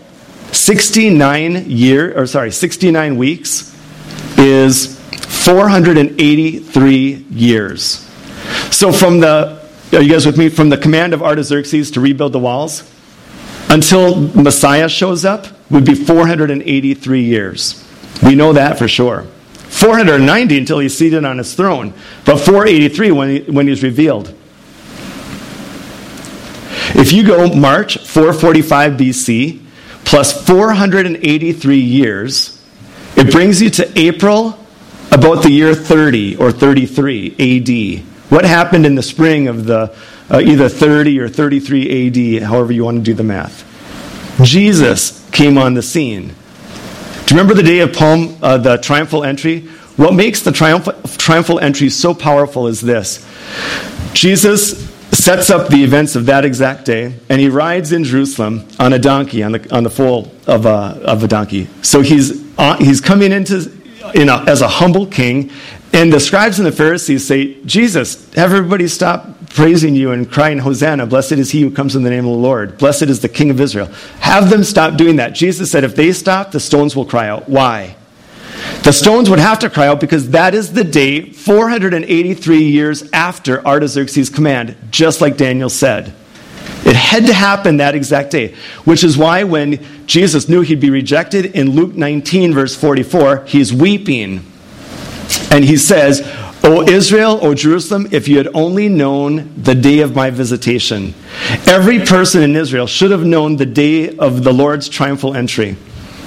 69 0.50 1.70
year, 1.70 2.18
or 2.18 2.26
sorry, 2.26 2.50
69 2.50 3.16
weeks 3.16 3.72
is 4.38 4.98
483 5.44 7.26
years. 7.30 8.08
So 8.70 8.92
from 8.92 9.20
the, 9.20 9.62
are 9.92 10.02
you 10.02 10.12
guys 10.12 10.26
with 10.26 10.36
me? 10.36 10.48
From 10.48 10.68
the 10.68 10.76
command 10.76 11.14
of 11.14 11.22
Artaxerxes 11.22 11.92
to 11.92 12.00
rebuild 12.00 12.32
the 12.32 12.38
walls 12.38 12.82
until 13.72 14.16
Messiah 14.34 14.86
shows 14.86 15.24
up, 15.24 15.46
would 15.70 15.86
be 15.86 15.94
483 15.94 17.22
years. 17.22 17.82
We 18.22 18.34
know 18.34 18.52
that 18.52 18.78
for 18.78 18.86
sure. 18.86 19.22
490 19.70 20.58
until 20.58 20.78
he's 20.78 20.96
seated 20.96 21.24
on 21.24 21.38
his 21.38 21.54
throne, 21.54 21.94
but 22.26 22.38
483 22.38 23.10
when, 23.10 23.30
he, 23.30 23.50
when 23.50 23.66
he's 23.66 23.82
revealed. 23.82 24.34
If 26.94 27.12
you 27.12 27.26
go 27.26 27.48
March 27.54 27.96
445 27.96 28.92
BC 28.92 29.62
plus 30.04 30.46
483 30.46 31.78
years, 31.78 32.62
it 33.16 33.32
brings 33.32 33.62
you 33.62 33.70
to 33.70 33.98
April 33.98 34.58
about 35.10 35.42
the 35.42 35.50
year 35.50 35.74
30 35.74 36.36
or 36.36 36.52
33 36.52 37.34
AD. 37.38 38.04
What 38.30 38.44
happened 38.44 38.84
in 38.84 38.94
the 38.94 39.02
spring 39.02 39.48
of 39.48 39.64
the 39.64 39.96
uh, 40.32 40.40
either 40.40 40.68
30 40.68 41.20
or 41.20 41.28
33 41.28 42.40
AD, 42.40 42.42
however 42.44 42.72
you 42.72 42.84
want 42.84 42.96
to 42.96 43.02
do 43.02 43.14
the 43.14 43.22
math? 43.22 43.68
Jesus 44.42 45.28
came 45.30 45.58
on 45.58 45.74
the 45.74 45.82
scene. 45.82 46.28
Do 46.28 47.34
you 47.34 47.40
remember 47.40 47.54
the 47.54 47.62
day 47.62 47.80
of 47.80 47.92
Palm, 47.92 48.36
uh, 48.42 48.58
the 48.58 48.78
triumphal 48.78 49.24
entry? 49.24 49.60
What 49.96 50.14
makes 50.14 50.40
the 50.40 50.52
triumph- 50.52 51.18
triumphal 51.18 51.60
entry 51.60 51.90
so 51.90 52.14
powerful 52.14 52.66
is 52.66 52.80
this 52.80 53.24
Jesus 54.14 54.90
sets 55.12 55.50
up 55.50 55.68
the 55.68 55.84
events 55.84 56.16
of 56.16 56.26
that 56.26 56.44
exact 56.44 56.86
day, 56.86 57.14
and 57.28 57.40
he 57.40 57.48
rides 57.48 57.92
in 57.92 58.02
Jerusalem 58.02 58.66
on 58.78 58.92
a 58.94 58.98
donkey, 58.98 59.42
on 59.42 59.52
the, 59.52 59.74
on 59.74 59.84
the 59.84 59.90
foal 59.90 60.32
of 60.46 60.66
a, 60.66 61.00
of 61.04 61.22
a 61.22 61.28
donkey. 61.28 61.68
So 61.82 62.00
he's, 62.00 62.42
uh, 62.58 62.76
he's 62.78 63.00
coming 63.00 63.30
into 63.32 63.70
in 64.14 64.28
a, 64.28 64.38
as 64.48 64.62
a 64.62 64.68
humble 64.68 65.06
king, 65.06 65.50
and 65.92 66.12
the 66.12 66.20
scribes 66.20 66.58
and 66.58 66.66
the 66.66 66.72
Pharisees 66.72 67.26
say, 67.26 67.62
Jesus, 67.64 68.34
everybody 68.36 68.88
stop 68.88 69.28
praising 69.54 69.94
you 69.94 70.12
and 70.12 70.30
crying, 70.30 70.58
Hosanna, 70.58 71.06
blessed 71.06 71.32
is 71.32 71.50
he 71.50 71.60
who 71.62 71.70
comes 71.70 71.94
in 71.94 72.02
the 72.02 72.10
name 72.10 72.26
of 72.26 72.32
the 72.32 72.38
Lord. 72.38 72.78
Blessed 72.78 73.04
is 73.04 73.20
the 73.20 73.28
King 73.28 73.50
of 73.50 73.60
Israel. 73.60 73.86
Have 74.20 74.50
them 74.50 74.64
stop 74.64 74.96
doing 74.96 75.16
that. 75.16 75.34
Jesus 75.34 75.70
said, 75.70 75.84
if 75.84 75.94
they 75.94 76.12
stop, 76.12 76.52
the 76.52 76.60
stones 76.60 76.96
will 76.96 77.04
cry 77.04 77.28
out. 77.28 77.48
Why? 77.48 77.96
The 78.82 78.92
stones 78.92 79.30
would 79.30 79.38
have 79.38 79.58
to 79.60 79.70
cry 79.70 79.86
out 79.86 80.00
because 80.00 80.30
that 80.30 80.54
is 80.54 80.72
the 80.72 80.84
day 80.84 81.30
483 81.30 82.64
years 82.64 83.08
after 83.12 83.64
Artaxerxes' 83.66 84.30
command, 84.30 84.76
just 84.90 85.20
like 85.20 85.36
Daniel 85.36 85.70
said. 85.70 86.14
It 86.84 86.96
had 86.96 87.26
to 87.26 87.32
happen 87.32 87.76
that 87.76 87.94
exact 87.94 88.30
day, 88.30 88.54
which 88.84 89.04
is 89.04 89.16
why 89.16 89.44
when 89.44 89.84
Jesus 90.06 90.48
knew 90.48 90.62
he'd 90.62 90.80
be 90.80 90.90
rejected 90.90 91.46
in 91.46 91.70
Luke 91.70 91.94
19, 91.94 92.54
verse 92.54 92.74
44, 92.74 93.44
he's 93.44 93.72
weeping. 93.72 94.44
And 95.50 95.64
he 95.64 95.76
says, 95.76 96.20
O 96.64 96.80
oh. 96.80 96.82
Israel, 96.82 97.40
O 97.42 97.54
Jerusalem, 97.54 98.08
if 98.12 98.28
you 98.28 98.36
had 98.36 98.48
only 98.54 98.88
known 98.88 99.52
the 99.60 99.74
day 99.74 100.00
of 100.00 100.14
my 100.14 100.30
visitation. 100.30 101.12
Every 101.66 102.00
person 102.00 102.42
in 102.42 102.54
Israel 102.54 102.86
should 102.86 103.10
have 103.10 103.24
known 103.24 103.56
the 103.56 103.66
day 103.66 104.16
of 104.16 104.44
the 104.44 104.52
Lord's 104.52 104.88
triumphal 104.88 105.34
entry. 105.34 105.76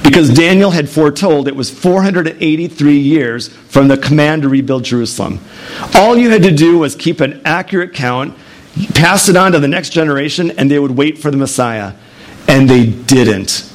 Because 0.04 0.30
Daniel 0.30 0.72
had 0.72 0.90
foretold 0.90 1.48
it 1.48 1.56
was 1.56 1.72
483 1.72 2.98
years 2.98 3.48
from 3.48 3.88
the 3.88 3.98
command 3.98 4.44
to 4.44 4.50
rebuild 4.50 4.84
Jerusalem. 4.84 5.40
All 5.96 6.18
you 6.18 6.30
had 6.30 6.44
to 6.44 6.52
do 6.52 6.80
was 6.80 6.96
keep 6.96 7.22
an 7.22 7.42
accurate 7.44 7.94
count, 7.94 8.36
pass 8.94 9.30
it 9.30 9.36
on 9.36 9.54
to 9.54 9.60
the 9.60 9.68
next 9.68 9.90
generation, 9.90 10.52
and 10.52 10.70
they 10.70 10.78
would 10.78 10.92
wait 10.92 11.18
for 11.18 11.32
the 11.32 11.38
Messiah. 11.38 11.94
And 12.48 12.70
they 12.70 12.86
didn't. 12.86 13.72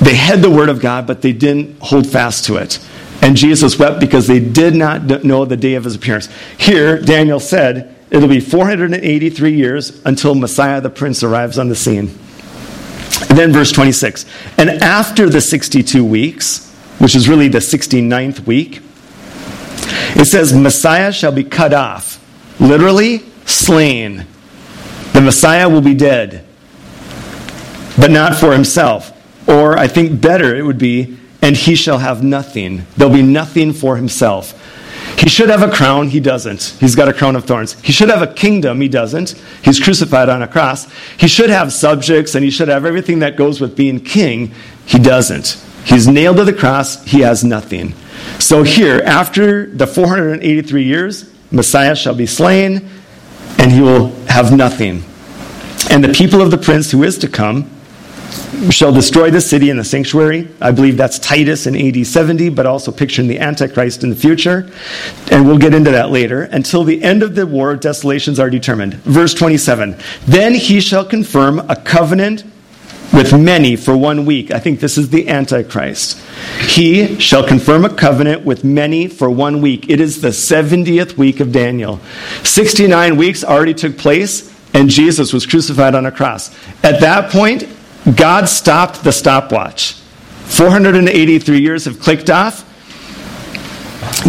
They 0.00 0.14
had 0.14 0.40
the 0.40 0.50
word 0.50 0.68
of 0.68 0.80
God, 0.80 1.06
but 1.06 1.20
they 1.20 1.32
didn't 1.32 1.78
hold 1.80 2.06
fast 2.06 2.44
to 2.46 2.56
it. 2.56 2.78
And 3.22 3.36
Jesus 3.36 3.78
wept 3.78 4.00
because 4.00 4.26
they 4.26 4.40
did 4.40 4.74
not 4.74 5.24
know 5.24 5.44
the 5.44 5.56
day 5.56 5.74
of 5.74 5.84
his 5.84 5.94
appearance. 5.94 6.28
Here, 6.58 7.00
Daniel 7.00 7.40
said, 7.40 7.96
it'll 8.10 8.28
be 8.28 8.40
483 8.40 9.54
years 9.54 10.00
until 10.04 10.34
Messiah 10.34 10.80
the 10.80 10.90
Prince 10.90 11.22
arrives 11.22 11.58
on 11.58 11.68
the 11.68 11.74
scene. 11.74 12.16
And 13.28 13.38
then 13.38 13.52
verse 13.52 13.72
26. 13.72 14.26
And 14.58 14.70
after 14.70 15.28
the 15.28 15.40
62 15.40 16.04
weeks, 16.04 16.70
which 16.98 17.14
is 17.16 17.28
really 17.28 17.48
the 17.48 17.58
69th 17.58 18.46
week, 18.46 18.82
it 20.14 20.26
says, 20.26 20.52
Messiah 20.52 21.12
shall 21.12 21.32
be 21.32 21.44
cut 21.44 21.74
off. 21.74 22.22
Literally, 22.60 23.18
slain. 23.44 24.26
The 25.12 25.20
Messiah 25.20 25.68
will 25.68 25.80
be 25.80 25.94
dead, 25.94 26.44
but 27.98 28.10
not 28.10 28.36
for 28.36 28.52
himself. 28.52 29.12
Or 29.48 29.78
I 29.78 29.88
think 29.88 30.20
better 30.20 30.54
it 30.54 30.62
would 30.62 30.78
be, 30.78 31.16
and 31.42 31.56
he 31.56 31.74
shall 31.74 31.98
have 31.98 32.22
nothing. 32.22 32.86
There'll 32.96 33.12
be 33.12 33.22
nothing 33.22 33.72
for 33.72 33.96
himself. 33.96 34.54
He 35.18 35.28
should 35.28 35.48
have 35.48 35.62
a 35.62 35.70
crown, 35.70 36.08
he 36.08 36.20
doesn't. 36.20 36.76
He's 36.78 36.94
got 36.94 37.08
a 37.08 37.12
crown 37.12 37.36
of 37.36 37.44
thorns. 37.44 37.80
He 37.80 37.92
should 37.92 38.10
have 38.10 38.22
a 38.22 38.32
kingdom, 38.32 38.80
he 38.80 38.88
doesn't. 38.88 39.30
He's 39.62 39.80
crucified 39.80 40.28
on 40.28 40.42
a 40.42 40.48
cross. 40.48 40.90
He 41.16 41.28
should 41.28 41.48
have 41.48 41.72
subjects 41.72 42.34
and 42.34 42.44
he 42.44 42.50
should 42.50 42.68
have 42.68 42.84
everything 42.84 43.20
that 43.20 43.36
goes 43.36 43.60
with 43.60 43.76
being 43.76 44.00
king, 44.00 44.52
he 44.84 44.98
doesn't. 44.98 45.62
He's 45.84 46.06
nailed 46.06 46.36
to 46.38 46.44
the 46.44 46.52
cross, 46.52 47.02
he 47.04 47.20
has 47.20 47.44
nothing. 47.44 47.94
So 48.38 48.62
here, 48.62 49.00
after 49.04 49.66
the 49.66 49.86
483 49.86 50.82
years, 50.82 51.32
Messiah 51.50 51.94
shall 51.94 52.14
be 52.14 52.26
slain, 52.26 52.88
and 53.58 53.70
he 53.70 53.80
will 53.80 54.08
have 54.26 54.54
nothing. 54.54 55.04
And 55.90 56.02
the 56.02 56.12
people 56.12 56.42
of 56.42 56.50
the 56.50 56.58
prince 56.58 56.90
who 56.90 57.04
is 57.04 57.18
to 57.18 57.28
come 57.28 57.70
shall 58.70 58.92
destroy 58.92 59.30
the 59.30 59.40
city 59.40 59.70
and 59.70 59.78
the 59.78 59.84
sanctuary. 59.84 60.48
I 60.60 60.70
believe 60.70 60.96
that's 60.96 61.18
Titus 61.18 61.66
in 61.66 61.76
AD 61.76 62.06
70, 62.06 62.50
but 62.50 62.66
also 62.66 62.90
picturing 62.90 63.28
the 63.28 63.38
Antichrist 63.38 64.02
in 64.02 64.10
the 64.10 64.16
future. 64.16 64.70
And 65.30 65.46
we'll 65.46 65.58
get 65.58 65.74
into 65.74 65.90
that 65.90 66.10
later. 66.10 66.42
Until 66.42 66.84
the 66.84 67.02
end 67.02 67.22
of 67.22 67.34
the 67.34 67.46
war, 67.46 67.76
desolations 67.76 68.40
are 68.40 68.50
determined. 68.50 68.94
Verse 68.94 69.34
27 69.34 69.96
Then 70.26 70.54
he 70.54 70.80
shall 70.80 71.04
confirm 71.04 71.60
a 71.70 71.76
covenant 71.76 72.44
with 73.12 73.32
many 73.32 73.76
for 73.76 73.96
one 73.96 74.26
week. 74.26 74.50
I 74.50 74.58
think 74.58 74.80
this 74.80 74.98
is 74.98 75.10
the 75.10 75.28
Antichrist. 75.28 76.20
He 76.68 77.18
shall 77.20 77.46
confirm 77.46 77.84
a 77.84 77.94
covenant 77.94 78.44
with 78.44 78.64
many 78.64 79.06
for 79.08 79.30
one 79.30 79.60
week. 79.60 79.88
It 79.88 80.00
is 80.00 80.20
the 80.20 80.28
70th 80.28 81.16
week 81.16 81.40
of 81.40 81.52
Daniel. 81.52 82.00
69 82.42 83.16
weeks 83.16 83.44
already 83.44 83.74
took 83.74 83.96
place, 83.96 84.52
and 84.74 84.90
Jesus 84.90 85.32
was 85.32 85.46
crucified 85.46 85.94
on 85.94 86.06
a 86.06 86.12
cross. 86.12 86.50
At 86.82 87.00
that 87.00 87.30
point, 87.30 87.64
God 88.14 88.48
stopped 88.48 89.02
the 89.02 89.12
stopwatch. 89.12 89.94
483 90.44 91.60
years 91.60 91.84
have 91.86 91.98
clicked 91.98 92.30
off. 92.30 92.64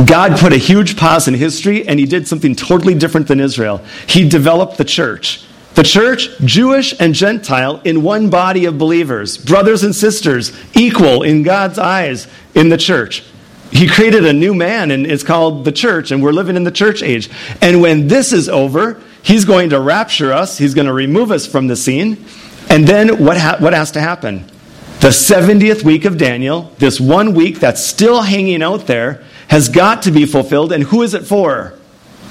God 0.05 0.39
put 0.39 0.53
a 0.53 0.57
huge 0.57 0.97
pause 0.97 1.27
in 1.27 1.33
history 1.33 1.87
and 1.87 1.99
he 1.99 2.05
did 2.05 2.27
something 2.27 2.55
totally 2.55 2.95
different 2.95 3.27
than 3.27 3.39
Israel. 3.39 3.77
He 4.07 4.27
developed 4.27 4.77
the 4.77 4.85
church. 4.85 5.45
The 5.75 5.83
church, 5.83 6.29
Jewish 6.39 6.99
and 6.99 7.13
Gentile, 7.13 7.81
in 7.83 8.01
one 8.01 8.31
body 8.31 8.65
of 8.65 8.79
believers, 8.79 9.37
brothers 9.37 9.83
and 9.83 9.95
sisters, 9.95 10.51
equal 10.73 11.21
in 11.21 11.43
God's 11.43 11.77
eyes 11.77 12.27
in 12.55 12.69
the 12.69 12.77
church. 12.77 13.23
He 13.71 13.87
created 13.87 14.25
a 14.25 14.33
new 14.33 14.55
man, 14.55 14.89
and 14.89 15.05
it's 15.05 15.21
called 15.21 15.65
the 15.65 15.71
church, 15.71 16.09
and 16.09 16.23
we're 16.23 16.31
living 16.31 16.55
in 16.55 16.63
the 16.63 16.71
church 16.71 17.03
age. 17.03 17.29
And 17.61 17.79
when 17.79 18.07
this 18.07 18.33
is 18.33 18.49
over, 18.49 18.99
he's 19.21 19.45
going 19.45 19.69
to 19.69 19.79
rapture 19.79 20.33
us, 20.33 20.57
he's 20.57 20.73
going 20.73 20.87
to 20.87 20.93
remove 20.93 21.29
us 21.29 21.45
from 21.45 21.67
the 21.67 21.75
scene, 21.75 22.25
and 22.69 22.87
then 22.87 23.23
what, 23.23 23.37
ha- 23.37 23.57
what 23.59 23.73
has 23.73 23.91
to 23.91 24.01
happen? 24.01 24.45
The 24.99 25.09
70th 25.09 25.83
week 25.83 26.05
of 26.05 26.17
Daniel, 26.17 26.73
this 26.79 26.99
one 26.99 27.33
week 27.33 27.59
that's 27.59 27.85
still 27.85 28.23
hanging 28.23 28.63
out 28.63 28.87
there, 28.87 29.23
has 29.47 29.69
got 29.69 30.01
to 30.03 30.11
be 30.11 30.25
fulfilled. 30.25 30.71
And 30.71 30.83
who 30.83 31.03
is 31.03 31.13
it 31.13 31.25
for? 31.25 31.73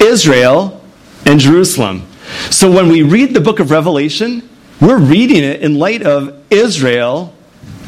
Israel 0.00 0.82
and 1.24 1.40
Jerusalem. 1.40 2.06
So 2.50 2.70
when 2.70 2.88
we 2.88 3.02
read 3.02 3.34
the 3.34 3.40
book 3.40 3.60
of 3.60 3.70
Revelation, 3.70 4.48
we're 4.80 4.98
reading 4.98 5.42
it 5.42 5.62
in 5.62 5.78
light 5.78 6.02
of 6.02 6.42
Israel 6.50 7.32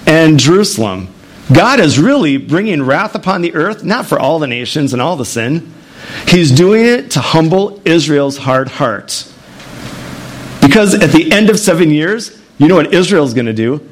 and 0.06 0.38
Jerusalem. 0.38 1.12
God 1.52 1.80
is 1.80 1.98
really 1.98 2.36
bringing 2.36 2.82
wrath 2.82 3.14
upon 3.14 3.42
the 3.42 3.54
earth, 3.54 3.82
not 3.82 4.06
for 4.06 4.18
all 4.18 4.38
the 4.38 4.46
nations 4.46 4.92
and 4.92 5.02
all 5.02 5.16
the 5.16 5.24
sin. 5.24 5.72
He's 6.26 6.50
doing 6.50 6.84
it 6.84 7.10
to 7.12 7.20
humble 7.20 7.80
Israel's 7.84 8.38
hard 8.38 8.68
heart. 8.68 9.30
Because 10.60 10.94
at 10.94 11.10
the 11.10 11.32
end 11.32 11.50
of 11.50 11.58
seven 11.58 11.90
years, 11.90 12.37
you 12.58 12.68
know 12.68 12.74
what 12.74 12.92
Israel's 12.92 13.34
going 13.34 13.46
to 13.46 13.52
do? 13.52 13.88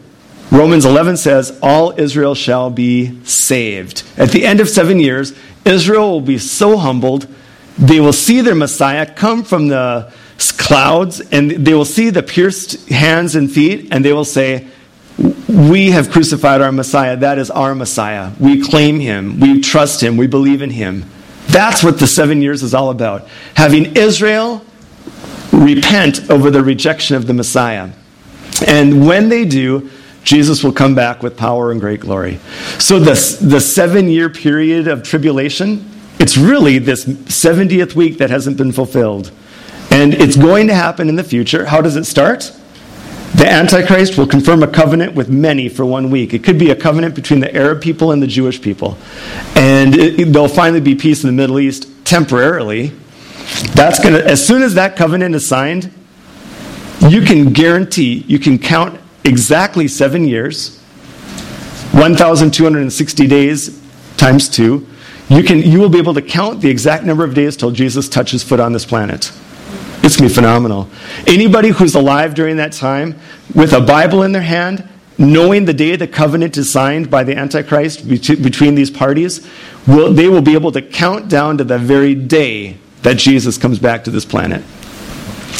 Romans 0.50 0.84
11 0.84 1.16
says, 1.16 1.58
All 1.62 1.98
Israel 1.98 2.34
shall 2.34 2.70
be 2.70 3.22
saved. 3.24 4.04
At 4.16 4.30
the 4.30 4.44
end 4.44 4.60
of 4.60 4.68
seven 4.68 5.00
years, 5.00 5.32
Israel 5.64 6.10
will 6.10 6.20
be 6.20 6.38
so 6.38 6.76
humbled, 6.76 7.26
they 7.78 8.00
will 8.00 8.12
see 8.12 8.40
their 8.40 8.54
Messiah 8.54 9.12
come 9.12 9.44
from 9.44 9.68
the 9.68 10.12
clouds, 10.56 11.20
and 11.20 11.50
they 11.50 11.74
will 11.74 11.84
see 11.84 12.10
the 12.10 12.22
pierced 12.22 12.88
hands 12.88 13.34
and 13.34 13.50
feet, 13.50 13.88
and 13.92 14.04
they 14.04 14.12
will 14.12 14.24
say, 14.24 14.66
We 15.48 15.90
have 15.90 16.10
crucified 16.10 16.60
our 16.60 16.72
Messiah. 16.72 17.16
That 17.16 17.38
is 17.38 17.50
our 17.50 17.74
Messiah. 17.74 18.32
We 18.38 18.62
claim 18.62 19.00
him. 19.00 19.40
We 19.40 19.60
trust 19.60 20.02
him. 20.02 20.16
We 20.16 20.26
believe 20.26 20.62
in 20.62 20.70
him. 20.70 21.04
That's 21.48 21.82
what 21.82 21.98
the 21.98 22.06
seven 22.06 22.42
years 22.42 22.62
is 22.62 22.74
all 22.74 22.90
about. 22.90 23.28
Having 23.54 23.96
Israel 23.96 24.64
repent 25.52 26.30
over 26.30 26.50
the 26.50 26.62
rejection 26.62 27.16
of 27.16 27.26
the 27.26 27.34
Messiah. 27.34 27.90
And 28.62 29.06
when 29.06 29.28
they 29.28 29.44
do, 29.44 29.90
Jesus 30.24 30.64
will 30.64 30.72
come 30.72 30.94
back 30.94 31.22
with 31.22 31.36
power 31.36 31.70
and 31.70 31.80
great 31.80 32.00
glory. 32.00 32.40
So, 32.78 32.98
the, 32.98 33.14
the 33.40 33.60
seven 33.60 34.08
year 34.08 34.28
period 34.28 34.88
of 34.88 35.02
tribulation, 35.02 35.88
it's 36.18 36.36
really 36.36 36.78
this 36.78 37.04
70th 37.04 37.94
week 37.94 38.18
that 38.18 38.30
hasn't 38.30 38.56
been 38.56 38.72
fulfilled. 38.72 39.30
And 39.90 40.12
it's 40.14 40.36
going 40.36 40.66
to 40.66 40.74
happen 40.74 41.08
in 41.08 41.14
the 41.14 41.24
future. 41.24 41.66
How 41.66 41.80
does 41.80 41.96
it 41.96 42.04
start? 42.04 42.52
The 43.36 43.48
Antichrist 43.48 44.18
will 44.18 44.26
confirm 44.26 44.62
a 44.62 44.66
covenant 44.66 45.14
with 45.14 45.28
many 45.28 45.68
for 45.68 45.84
one 45.84 46.10
week. 46.10 46.34
It 46.34 46.42
could 46.42 46.58
be 46.58 46.70
a 46.70 46.76
covenant 46.76 47.14
between 47.14 47.40
the 47.40 47.54
Arab 47.54 47.82
people 47.82 48.10
and 48.10 48.22
the 48.22 48.26
Jewish 48.26 48.60
people. 48.60 48.96
And 49.54 49.94
it, 49.94 50.32
there'll 50.32 50.48
finally 50.48 50.80
be 50.80 50.94
peace 50.94 51.22
in 51.22 51.28
the 51.28 51.34
Middle 51.34 51.60
East 51.60 51.88
temporarily. 52.04 52.92
That's 53.74 54.00
going 54.02 54.14
to, 54.14 54.26
as 54.26 54.44
soon 54.44 54.62
as 54.62 54.74
that 54.74 54.96
covenant 54.96 55.34
is 55.34 55.46
signed, 55.46 55.92
you 57.00 57.22
can 57.22 57.52
guarantee, 57.52 58.24
you 58.26 58.38
can 58.38 58.58
count 58.58 59.00
exactly 59.24 59.88
seven 59.88 60.26
years, 60.26 60.78
1,260 61.92 63.26
days 63.26 63.80
times 64.16 64.48
two. 64.48 64.86
You, 65.28 65.42
can, 65.42 65.58
you 65.58 65.80
will 65.80 65.88
be 65.88 65.98
able 65.98 66.14
to 66.14 66.22
count 66.22 66.60
the 66.60 66.70
exact 66.70 67.04
number 67.04 67.24
of 67.24 67.34
days 67.34 67.56
till 67.56 67.70
Jesus 67.70 68.08
touches 68.08 68.42
foot 68.42 68.60
on 68.60 68.72
this 68.72 68.84
planet. 68.84 69.32
It's 70.02 70.16
going 70.16 70.28
to 70.28 70.32
be 70.32 70.34
phenomenal. 70.34 70.88
Anybody 71.26 71.70
who's 71.70 71.94
alive 71.96 72.34
during 72.34 72.58
that 72.58 72.72
time 72.72 73.18
with 73.54 73.72
a 73.72 73.80
Bible 73.80 74.22
in 74.22 74.32
their 74.32 74.42
hand, 74.42 74.88
knowing 75.18 75.64
the 75.64 75.74
day 75.74 75.96
the 75.96 76.06
covenant 76.06 76.56
is 76.56 76.70
signed 76.70 77.10
by 77.10 77.24
the 77.24 77.36
Antichrist 77.36 78.06
between 78.08 78.74
these 78.74 78.90
parties, 78.90 79.46
will, 79.86 80.12
they 80.12 80.28
will 80.28 80.42
be 80.42 80.54
able 80.54 80.70
to 80.72 80.82
count 80.82 81.28
down 81.28 81.58
to 81.58 81.64
the 81.64 81.78
very 81.78 82.14
day 82.14 82.76
that 83.02 83.16
Jesus 83.16 83.58
comes 83.58 83.78
back 83.78 84.04
to 84.04 84.10
this 84.10 84.24
planet. 84.24 84.62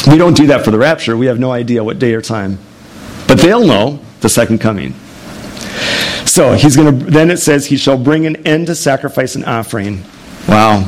We 0.07 0.19
don't 0.19 0.37
do 0.37 0.47
that 0.49 0.65
for 0.65 0.71
the 0.71 0.79
rapture. 0.79 1.17
We 1.17 1.27
have 1.27 1.39
no 1.39 1.53
idea 1.53 1.83
what 1.83 1.99
day 1.99 2.15
or 2.15 2.23
time. 2.23 2.59
But 3.27 3.39
they'll 3.39 3.67
know 3.67 4.01
the 4.21 4.29
second 4.29 4.61
coming. 4.61 4.95
So 6.27 6.53
he's 6.53 6.77
going 6.77 6.99
to, 6.99 7.05
then 7.07 7.31
it 7.31 7.39
says, 7.39 7.67
he 7.67 7.77
shall 7.77 7.99
bring 7.99 8.27
an 8.27 8.37
end 8.47 8.67
to 8.67 8.75
sacrifice 8.75 9.35
and 9.37 9.45
offering. 9.45 10.05
Wow. 10.49 10.83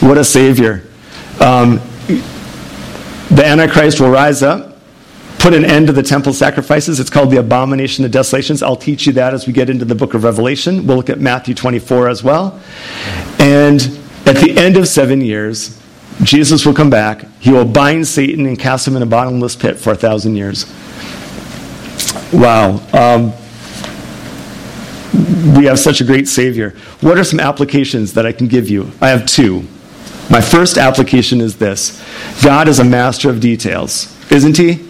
What 0.00 0.18
a 0.18 0.24
savior. 0.24 0.84
Um, 1.40 1.80
the 3.30 3.42
Antichrist 3.44 4.00
will 4.00 4.10
rise 4.10 4.42
up, 4.42 4.78
put 5.38 5.52
an 5.52 5.64
end 5.64 5.88
to 5.88 5.92
the 5.92 6.02
temple 6.02 6.32
sacrifices. 6.32 7.00
It's 7.00 7.10
called 7.10 7.30
the 7.30 7.38
abomination 7.38 8.04
of 8.04 8.12
desolations. 8.12 8.62
I'll 8.62 8.76
teach 8.76 9.06
you 9.06 9.12
that 9.14 9.34
as 9.34 9.46
we 9.46 9.52
get 9.52 9.68
into 9.68 9.84
the 9.84 9.94
book 9.94 10.14
of 10.14 10.24
Revelation. 10.24 10.86
We'll 10.86 10.96
look 10.96 11.10
at 11.10 11.20
Matthew 11.20 11.54
24 11.54 12.08
as 12.08 12.22
well. 12.22 12.60
And 13.40 13.80
at 14.26 14.36
the 14.36 14.54
end 14.56 14.76
of 14.76 14.86
seven 14.86 15.20
years, 15.20 15.80
Jesus 16.22 16.64
will 16.64 16.74
come 16.74 16.90
back. 16.90 17.24
He 17.40 17.50
will 17.50 17.64
bind 17.64 18.06
Satan 18.06 18.46
and 18.46 18.58
cast 18.58 18.86
him 18.86 18.96
in 18.96 19.02
a 19.02 19.06
bottomless 19.06 19.56
pit 19.56 19.78
for 19.78 19.92
a 19.92 19.96
thousand 19.96 20.36
years. 20.36 20.66
Wow. 22.32 22.80
Um, 22.92 23.32
we 25.56 25.66
have 25.66 25.78
such 25.78 26.00
a 26.00 26.04
great 26.04 26.28
Savior. 26.28 26.70
What 27.00 27.18
are 27.18 27.24
some 27.24 27.40
applications 27.40 28.14
that 28.14 28.26
I 28.26 28.32
can 28.32 28.48
give 28.48 28.68
you? 28.68 28.90
I 29.00 29.08
have 29.08 29.26
two. 29.26 29.66
My 30.30 30.40
first 30.40 30.78
application 30.78 31.40
is 31.40 31.56
this 31.56 32.02
God 32.42 32.68
is 32.68 32.78
a 32.78 32.84
master 32.84 33.28
of 33.28 33.40
details, 33.40 34.16
isn't 34.30 34.56
He? 34.56 34.84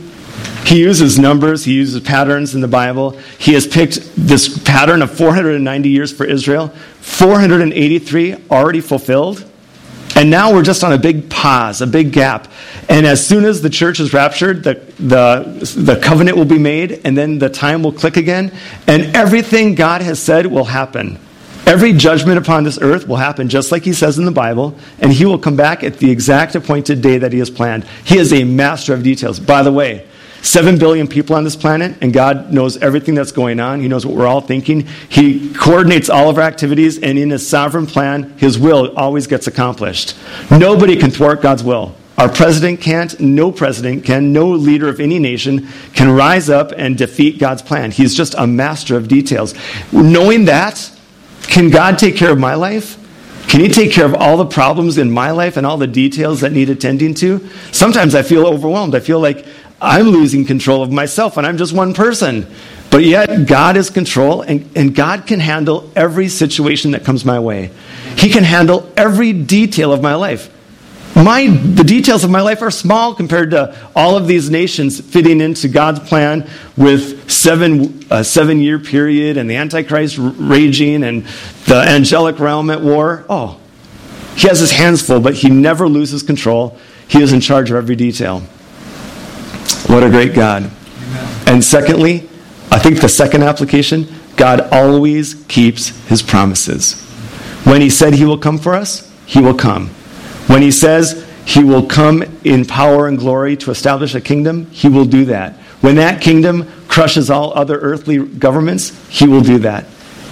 He 0.64 0.80
uses 0.80 1.18
numbers, 1.18 1.64
he 1.64 1.74
uses 1.74 2.02
patterns 2.02 2.54
in 2.54 2.62
the 2.62 2.68
Bible. 2.68 3.18
He 3.38 3.52
has 3.52 3.66
picked 3.66 4.00
this 4.16 4.58
pattern 4.62 5.02
of 5.02 5.10
490 5.10 5.88
years 5.90 6.10
for 6.10 6.24
Israel, 6.24 6.68
483 7.00 8.36
already 8.50 8.80
fulfilled. 8.80 9.44
And 10.14 10.30
now 10.30 10.52
we're 10.52 10.62
just 10.62 10.84
on 10.84 10.92
a 10.92 10.98
big 10.98 11.28
pause, 11.28 11.80
a 11.80 11.86
big 11.86 12.12
gap. 12.12 12.48
And 12.88 13.06
as 13.06 13.26
soon 13.26 13.44
as 13.44 13.62
the 13.62 13.70
church 13.70 13.98
is 13.98 14.12
raptured, 14.12 14.62
the, 14.62 14.74
the, 14.98 15.74
the 15.76 16.00
covenant 16.00 16.36
will 16.36 16.44
be 16.44 16.58
made, 16.58 17.00
and 17.04 17.16
then 17.16 17.38
the 17.38 17.48
time 17.48 17.82
will 17.82 17.92
click 17.92 18.16
again, 18.16 18.52
and 18.86 19.16
everything 19.16 19.74
God 19.74 20.02
has 20.02 20.22
said 20.22 20.46
will 20.46 20.64
happen. 20.64 21.18
Every 21.66 21.94
judgment 21.94 22.38
upon 22.38 22.64
this 22.64 22.78
earth 22.80 23.08
will 23.08 23.16
happen 23.16 23.48
just 23.48 23.72
like 23.72 23.84
he 23.84 23.94
says 23.94 24.18
in 24.18 24.26
the 24.26 24.30
Bible, 24.30 24.76
and 24.98 25.10
he 25.10 25.24
will 25.24 25.38
come 25.38 25.56
back 25.56 25.82
at 25.82 25.98
the 25.98 26.10
exact 26.10 26.54
appointed 26.54 27.00
day 27.00 27.18
that 27.18 27.32
he 27.32 27.38
has 27.38 27.48
planned. 27.48 27.84
He 28.04 28.18
is 28.18 28.32
a 28.32 28.44
master 28.44 28.92
of 28.92 29.02
details. 29.02 29.40
By 29.40 29.62
the 29.62 29.72
way, 29.72 30.06
Seven 30.44 30.76
billion 30.76 31.08
people 31.08 31.34
on 31.36 31.42
this 31.42 31.56
planet, 31.56 31.96
and 32.02 32.12
God 32.12 32.52
knows 32.52 32.76
everything 32.76 33.14
that's 33.14 33.32
going 33.32 33.58
on. 33.58 33.80
He 33.80 33.88
knows 33.88 34.04
what 34.04 34.14
we're 34.14 34.26
all 34.26 34.42
thinking. 34.42 34.86
He 35.08 35.54
coordinates 35.54 36.10
all 36.10 36.28
of 36.28 36.36
our 36.36 36.44
activities, 36.44 36.98
and 36.98 37.18
in 37.18 37.30
His 37.30 37.48
sovereign 37.48 37.86
plan, 37.86 38.36
His 38.36 38.58
will 38.58 38.94
always 38.94 39.26
gets 39.26 39.46
accomplished. 39.46 40.14
Nobody 40.50 40.96
can 40.96 41.10
thwart 41.10 41.40
God's 41.40 41.64
will. 41.64 41.96
Our 42.18 42.28
president 42.28 42.82
can't, 42.82 43.18
no 43.18 43.50
president 43.50 44.04
can, 44.04 44.34
no 44.34 44.50
leader 44.50 44.86
of 44.86 45.00
any 45.00 45.18
nation 45.18 45.66
can 45.94 46.10
rise 46.10 46.50
up 46.50 46.72
and 46.76 46.98
defeat 46.98 47.38
God's 47.38 47.62
plan. 47.62 47.90
He's 47.90 48.14
just 48.14 48.34
a 48.36 48.46
master 48.46 48.98
of 48.98 49.08
details. 49.08 49.54
Knowing 49.92 50.44
that, 50.44 50.92
can 51.44 51.70
God 51.70 51.98
take 51.98 52.16
care 52.16 52.30
of 52.30 52.38
my 52.38 52.54
life? 52.54 52.98
Can 53.48 53.60
He 53.60 53.68
take 53.68 53.92
care 53.92 54.04
of 54.04 54.14
all 54.14 54.36
the 54.36 54.46
problems 54.46 54.98
in 54.98 55.10
my 55.10 55.30
life 55.30 55.56
and 55.56 55.66
all 55.66 55.76
the 55.76 55.86
details 55.86 56.40
that 56.40 56.52
need 56.52 56.70
attending 56.70 57.14
to? 57.14 57.48
Sometimes 57.72 58.14
I 58.14 58.22
feel 58.22 58.46
overwhelmed. 58.46 58.94
I 58.94 59.00
feel 59.00 59.20
like 59.20 59.46
I'm 59.80 60.06
losing 60.08 60.44
control 60.44 60.82
of 60.82 60.90
myself 60.92 61.36
and 61.36 61.46
I'm 61.46 61.56
just 61.56 61.72
one 61.72 61.94
person. 61.94 62.46
But 62.90 63.04
yet, 63.04 63.46
God 63.46 63.76
is 63.76 63.90
control 63.90 64.42
and, 64.42 64.70
and 64.76 64.94
God 64.94 65.26
can 65.26 65.40
handle 65.40 65.90
every 65.96 66.28
situation 66.28 66.92
that 66.92 67.04
comes 67.04 67.24
my 67.24 67.40
way. 67.40 67.72
He 68.16 68.30
can 68.30 68.44
handle 68.44 68.90
every 68.96 69.32
detail 69.32 69.92
of 69.92 70.00
my 70.00 70.14
life. 70.14 70.50
My, 71.16 71.46
the 71.46 71.84
details 71.84 72.24
of 72.24 72.30
my 72.30 72.40
life 72.40 72.60
are 72.62 72.72
small 72.72 73.14
compared 73.14 73.52
to 73.52 73.76
all 73.94 74.16
of 74.16 74.26
these 74.26 74.50
nations 74.50 75.00
fitting 75.00 75.40
into 75.40 75.68
God's 75.68 76.00
plan 76.00 76.48
with 76.76 77.30
seven, 77.30 78.04
a 78.10 78.24
seven 78.24 78.60
year 78.60 78.80
period 78.80 79.36
and 79.36 79.48
the 79.48 79.56
Antichrist 79.56 80.16
raging 80.18 81.04
and 81.04 81.24
the 81.66 81.82
angelic 81.86 82.40
realm 82.40 82.68
at 82.70 82.80
war. 82.80 83.24
Oh, 83.28 83.60
he 84.36 84.48
has 84.48 84.58
his 84.58 84.72
hands 84.72 85.06
full, 85.06 85.20
but 85.20 85.34
he 85.34 85.50
never 85.50 85.88
loses 85.88 86.22
control. 86.24 86.76
He 87.06 87.22
is 87.22 87.32
in 87.32 87.40
charge 87.40 87.70
of 87.70 87.76
every 87.76 87.96
detail. 87.96 88.42
What 89.86 90.02
a 90.02 90.10
great 90.10 90.34
God. 90.34 90.64
Amen. 90.64 91.48
And 91.48 91.64
secondly, 91.64 92.28
I 92.70 92.78
think 92.78 93.00
the 93.00 93.08
second 93.08 93.42
application 93.42 94.06
God 94.36 94.60
always 94.72 95.34
keeps 95.44 95.88
his 96.08 96.22
promises. 96.22 97.00
When 97.64 97.80
he 97.80 97.90
said 97.90 98.14
he 98.14 98.24
will 98.24 98.38
come 98.38 98.58
for 98.58 98.74
us, 98.74 99.10
he 99.26 99.40
will 99.40 99.54
come. 99.54 99.88
When 100.48 100.62
he 100.62 100.70
says 100.70 101.26
he 101.46 101.62
will 101.62 101.86
come 101.86 102.22
in 102.44 102.64
power 102.64 103.06
and 103.08 103.18
glory 103.18 103.56
to 103.58 103.70
establish 103.70 104.14
a 104.14 104.20
kingdom, 104.20 104.66
he 104.70 104.88
will 104.88 105.04
do 105.04 105.26
that. 105.26 105.54
When 105.80 105.96
that 105.96 106.20
kingdom 106.20 106.66
crushes 106.88 107.30
all 107.30 107.52
other 107.54 107.78
earthly 107.78 108.18
governments, 108.18 108.90
he 109.08 109.26
will 109.26 109.42
do 109.42 109.58
that. 109.60 109.84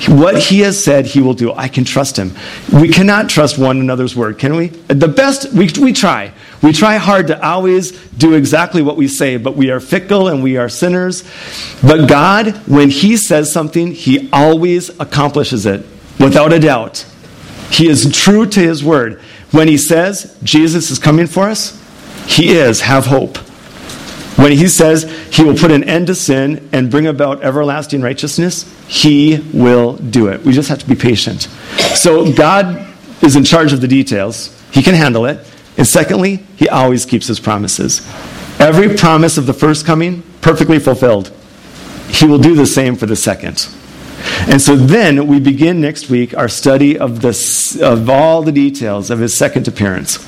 What 0.08 0.38
he 0.38 0.60
has 0.60 0.82
said, 0.82 1.06
he 1.06 1.20
will 1.20 1.34
do. 1.34 1.52
I 1.52 1.68
can 1.68 1.84
trust 1.84 2.16
him. 2.16 2.32
We 2.72 2.88
cannot 2.88 3.28
trust 3.28 3.58
one 3.58 3.78
another's 3.78 4.16
word, 4.16 4.38
can 4.38 4.56
we? 4.56 4.68
The 4.68 5.08
best, 5.08 5.52
we, 5.52 5.70
we 5.80 5.92
try. 5.92 6.32
We 6.60 6.72
try 6.72 6.96
hard 6.96 7.28
to 7.28 7.44
always 7.44 7.92
do 8.10 8.34
exactly 8.34 8.82
what 8.82 8.96
we 8.96 9.06
say, 9.06 9.36
but 9.36 9.56
we 9.56 9.70
are 9.70 9.80
fickle 9.80 10.28
and 10.28 10.42
we 10.42 10.56
are 10.56 10.68
sinners. 10.68 11.22
But 11.82 12.08
God, 12.08 12.56
when 12.66 12.90
he 12.90 13.16
says 13.16 13.52
something, 13.52 13.92
he 13.92 14.28
always 14.32 14.88
accomplishes 15.00 15.66
it 15.66 15.86
without 16.18 16.52
a 16.52 16.58
doubt. 16.58 17.06
He 17.70 17.88
is 17.88 18.10
true 18.12 18.46
to 18.46 18.60
his 18.60 18.82
word. 18.82 19.20
When 19.50 19.68
he 19.68 19.76
says 19.76 20.36
Jesus 20.42 20.90
is 20.90 20.98
coming 20.98 21.26
for 21.26 21.48
us, 21.48 21.80
he 22.26 22.52
is. 22.52 22.80
Have 22.80 23.06
hope. 23.06 23.38
When 24.36 24.52
he 24.52 24.68
says 24.68 25.04
he 25.30 25.44
will 25.44 25.56
put 25.56 25.70
an 25.70 25.84
end 25.84 26.06
to 26.06 26.14
sin 26.14 26.68
and 26.72 26.90
bring 26.90 27.06
about 27.06 27.42
everlasting 27.42 28.00
righteousness, 28.00 28.64
he 28.88 29.38
will 29.52 29.96
do 29.96 30.28
it. 30.28 30.42
We 30.42 30.52
just 30.52 30.68
have 30.68 30.78
to 30.78 30.88
be 30.88 30.94
patient. 30.94 31.42
So 31.94 32.32
God 32.32 32.88
is 33.22 33.36
in 33.36 33.44
charge 33.44 33.72
of 33.72 33.80
the 33.80 33.88
details, 33.88 34.58
he 34.72 34.82
can 34.82 34.94
handle 34.94 35.26
it. 35.26 35.46
And 35.76 35.86
secondly, 35.86 36.36
he 36.56 36.68
always 36.68 37.06
keeps 37.06 37.26
his 37.26 37.40
promises. 37.40 38.06
Every 38.58 38.94
promise 38.94 39.38
of 39.38 39.46
the 39.46 39.54
first 39.54 39.86
coming, 39.86 40.22
perfectly 40.40 40.78
fulfilled. 40.78 41.32
He 42.08 42.26
will 42.26 42.38
do 42.38 42.54
the 42.54 42.66
same 42.66 42.96
for 42.96 43.06
the 43.06 43.16
second. 43.16 43.68
And 44.48 44.60
so 44.60 44.76
then 44.76 45.26
we 45.26 45.40
begin 45.40 45.80
next 45.80 46.10
week 46.10 46.36
our 46.36 46.48
study 46.48 46.98
of, 46.98 47.22
the, 47.22 47.78
of 47.82 48.10
all 48.10 48.42
the 48.42 48.52
details 48.52 49.10
of 49.10 49.18
his 49.18 49.36
second 49.36 49.66
appearance 49.66 50.18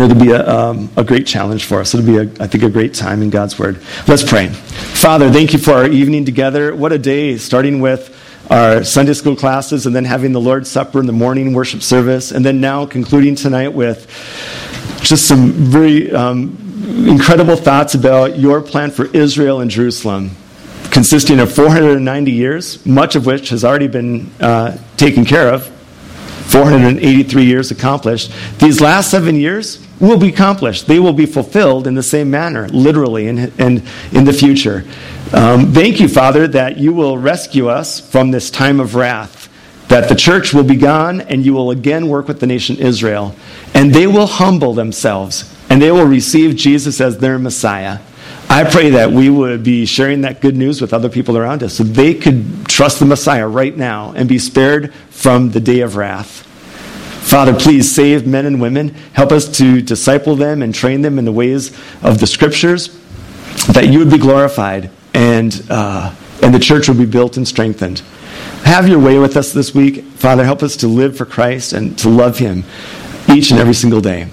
and 0.00 0.10
it'll 0.10 0.22
be 0.22 0.32
a, 0.32 0.48
um, 0.48 0.90
a 0.96 1.04
great 1.04 1.26
challenge 1.26 1.64
for 1.64 1.80
us. 1.80 1.94
It'll 1.94 2.06
be, 2.06 2.16
a, 2.16 2.22
I 2.42 2.46
think, 2.46 2.64
a 2.64 2.70
great 2.70 2.94
time 2.94 3.22
in 3.22 3.30
God's 3.30 3.58
Word. 3.58 3.80
Let's 4.08 4.22
pray. 4.22 4.48
Father, 4.48 5.30
thank 5.30 5.52
you 5.52 5.58
for 5.58 5.72
our 5.72 5.86
evening 5.86 6.24
together. 6.24 6.74
What 6.74 6.92
a 6.92 6.98
day, 6.98 7.36
starting 7.36 7.80
with 7.80 8.16
our 8.50 8.82
Sunday 8.82 9.12
school 9.12 9.36
classes 9.36 9.86
and 9.86 9.94
then 9.94 10.04
having 10.04 10.32
the 10.32 10.40
Lord's 10.40 10.70
Supper 10.70 11.00
in 11.00 11.06
the 11.06 11.12
morning 11.12 11.52
worship 11.52 11.82
service, 11.82 12.32
and 12.32 12.44
then 12.44 12.60
now 12.60 12.86
concluding 12.86 13.34
tonight 13.34 13.68
with 13.68 14.06
just 15.02 15.28
some 15.28 15.52
very 15.52 16.10
um, 16.12 16.56
incredible 17.06 17.56
thoughts 17.56 17.94
about 17.94 18.38
your 18.38 18.62
plan 18.62 18.90
for 18.90 19.04
Israel 19.14 19.60
and 19.60 19.70
Jerusalem, 19.70 20.30
consisting 20.90 21.40
of 21.40 21.52
490 21.52 22.32
years, 22.32 22.84
much 22.86 23.16
of 23.16 23.26
which 23.26 23.50
has 23.50 23.64
already 23.64 23.86
been 23.86 24.30
uh, 24.40 24.78
taken 24.96 25.24
care 25.24 25.52
of 25.52 25.66
483 26.50 27.44
years 27.44 27.70
accomplished. 27.70 28.32
These 28.58 28.80
last 28.80 29.10
seven 29.10 29.36
years 29.36 29.86
will 30.00 30.18
be 30.18 30.28
accomplished. 30.28 30.86
They 30.86 30.98
will 30.98 31.12
be 31.12 31.26
fulfilled 31.26 31.86
in 31.86 31.94
the 31.94 32.02
same 32.02 32.30
manner, 32.30 32.68
literally, 32.68 33.28
and 33.28 33.38
in, 33.38 33.60
in, 33.60 33.86
in, 34.12 34.24
the 34.24 34.32
future. 34.32 34.84
Um, 35.32 35.72
thank 35.72 36.00
you, 36.00 36.08
Father, 36.08 36.48
that 36.48 36.78
you 36.78 36.92
will 36.92 37.18
rescue 37.18 37.68
us 37.68 38.00
from 38.00 38.30
this 38.30 38.50
time 38.50 38.80
of 38.80 38.94
wrath, 38.94 39.48
that 39.88 40.08
the 40.08 40.14
church 40.14 40.54
will 40.54 40.64
be 40.64 40.76
gone, 40.76 41.20
and 41.20 41.44
you 41.44 41.52
will 41.52 41.70
again 41.70 42.08
work 42.08 42.28
with 42.28 42.40
the 42.40 42.46
nation 42.46 42.76
Israel. 42.76 43.36
And 43.74 43.94
they 43.94 44.06
will 44.06 44.26
humble 44.26 44.72
themselves, 44.72 45.54
and 45.68 45.80
they 45.80 45.92
will 45.92 46.06
receive 46.06 46.56
Jesus 46.56 47.00
as 47.00 47.18
their 47.18 47.38
Messiah. 47.38 47.98
I 48.48 48.68
pray 48.68 48.90
that 48.90 49.12
we 49.12 49.30
would 49.30 49.62
be 49.62 49.86
sharing 49.86 50.22
that 50.22 50.40
good 50.40 50.56
news 50.56 50.80
with 50.80 50.92
other 50.92 51.08
people 51.08 51.36
around 51.36 51.62
us 51.62 51.74
so 51.74 51.84
they 51.84 52.14
could 52.14 52.66
trust 52.66 52.98
the 52.98 53.06
Messiah 53.06 53.46
right 53.46 53.76
now 53.76 54.12
and 54.16 54.28
be 54.28 54.38
spared 54.38 54.92
from 55.10 55.52
the 55.52 55.60
day 55.60 55.80
of 55.80 55.94
wrath. 55.94 56.49
Father, 57.20 57.54
please 57.54 57.94
save 57.94 58.26
men 58.26 58.46
and 58.46 58.60
women. 58.60 58.88
Help 59.12 59.30
us 59.30 59.48
to 59.58 59.80
disciple 59.80 60.34
them 60.34 60.62
and 60.62 60.74
train 60.74 61.02
them 61.02 61.18
in 61.18 61.24
the 61.24 61.32
ways 61.32 61.68
of 62.02 62.18
the 62.18 62.26
scriptures, 62.26 62.98
that 63.68 63.88
you 63.88 63.98
would 63.98 64.10
be 64.10 64.18
glorified 64.18 64.90
and, 65.14 65.64
uh, 65.70 66.14
and 66.42 66.54
the 66.54 66.58
church 66.58 66.88
would 66.88 66.98
be 66.98 67.06
built 67.06 67.36
and 67.36 67.46
strengthened. 67.46 68.02
Have 68.64 68.88
your 68.88 68.98
way 68.98 69.18
with 69.18 69.36
us 69.36 69.52
this 69.52 69.74
week. 69.74 70.02
Father, 70.04 70.44
help 70.44 70.62
us 70.62 70.76
to 70.76 70.88
live 70.88 71.16
for 71.16 71.24
Christ 71.24 71.72
and 71.72 71.98
to 71.98 72.08
love 72.08 72.38
Him 72.38 72.64
each 73.32 73.50
and 73.50 73.60
every 73.60 73.74
single 73.74 74.00
day. 74.00 74.28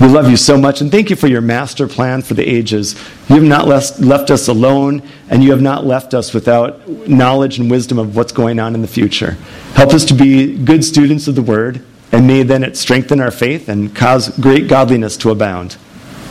We 0.00 0.06
love 0.06 0.30
you 0.30 0.38
so 0.38 0.56
much, 0.56 0.80
and 0.80 0.90
thank 0.90 1.10
you 1.10 1.16
for 1.16 1.26
your 1.26 1.42
master 1.42 1.86
plan 1.86 2.22
for 2.22 2.32
the 2.32 2.48
ages. 2.48 2.94
You 3.28 3.34
have 3.34 3.44
not 3.44 3.68
left, 3.68 4.00
left 4.00 4.30
us 4.30 4.48
alone, 4.48 5.02
and 5.28 5.44
you 5.44 5.50
have 5.50 5.60
not 5.60 5.84
left 5.84 6.14
us 6.14 6.32
without 6.32 6.88
knowledge 7.06 7.58
and 7.58 7.70
wisdom 7.70 7.98
of 7.98 8.16
what's 8.16 8.32
going 8.32 8.58
on 8.58 8.74
in 8.74 8.80
the 8.80 8.88
future. 8.88 9.32
Help 9.74 9.92
us 9.92 10.06
to 10.06 10.14
be 10.14 10.56
good 10.56 10.86
students 10.86 11.28
of 11.28 11.34
the 11.34 11.42
Word, 11.42 11.84
and 12.12 12.26
may 12.26 12.42
then 12.42 12.64
it 12.64 12.76
strengthen 12.76 13.20
our 13.20 13.30
faith 13.30 13.68
and 13.68 13.94
cause 13.94 14.28
great 14.38 14.68
godliness 14.68 15.16
to 15.18 15.30
abound. 15.30 15.76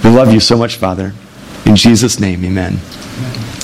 We 0.04 0.10
love 0.10 0.34
you 0.34 0.40
so 0.40 0.58
much, 0.58 0.78
Father. 0.78 1.14
In 1.66 1.76
Jesus' 1.76 2.20
name, 2.20 2.44
amen. 2.44 2.80
amen. 2.80 3.59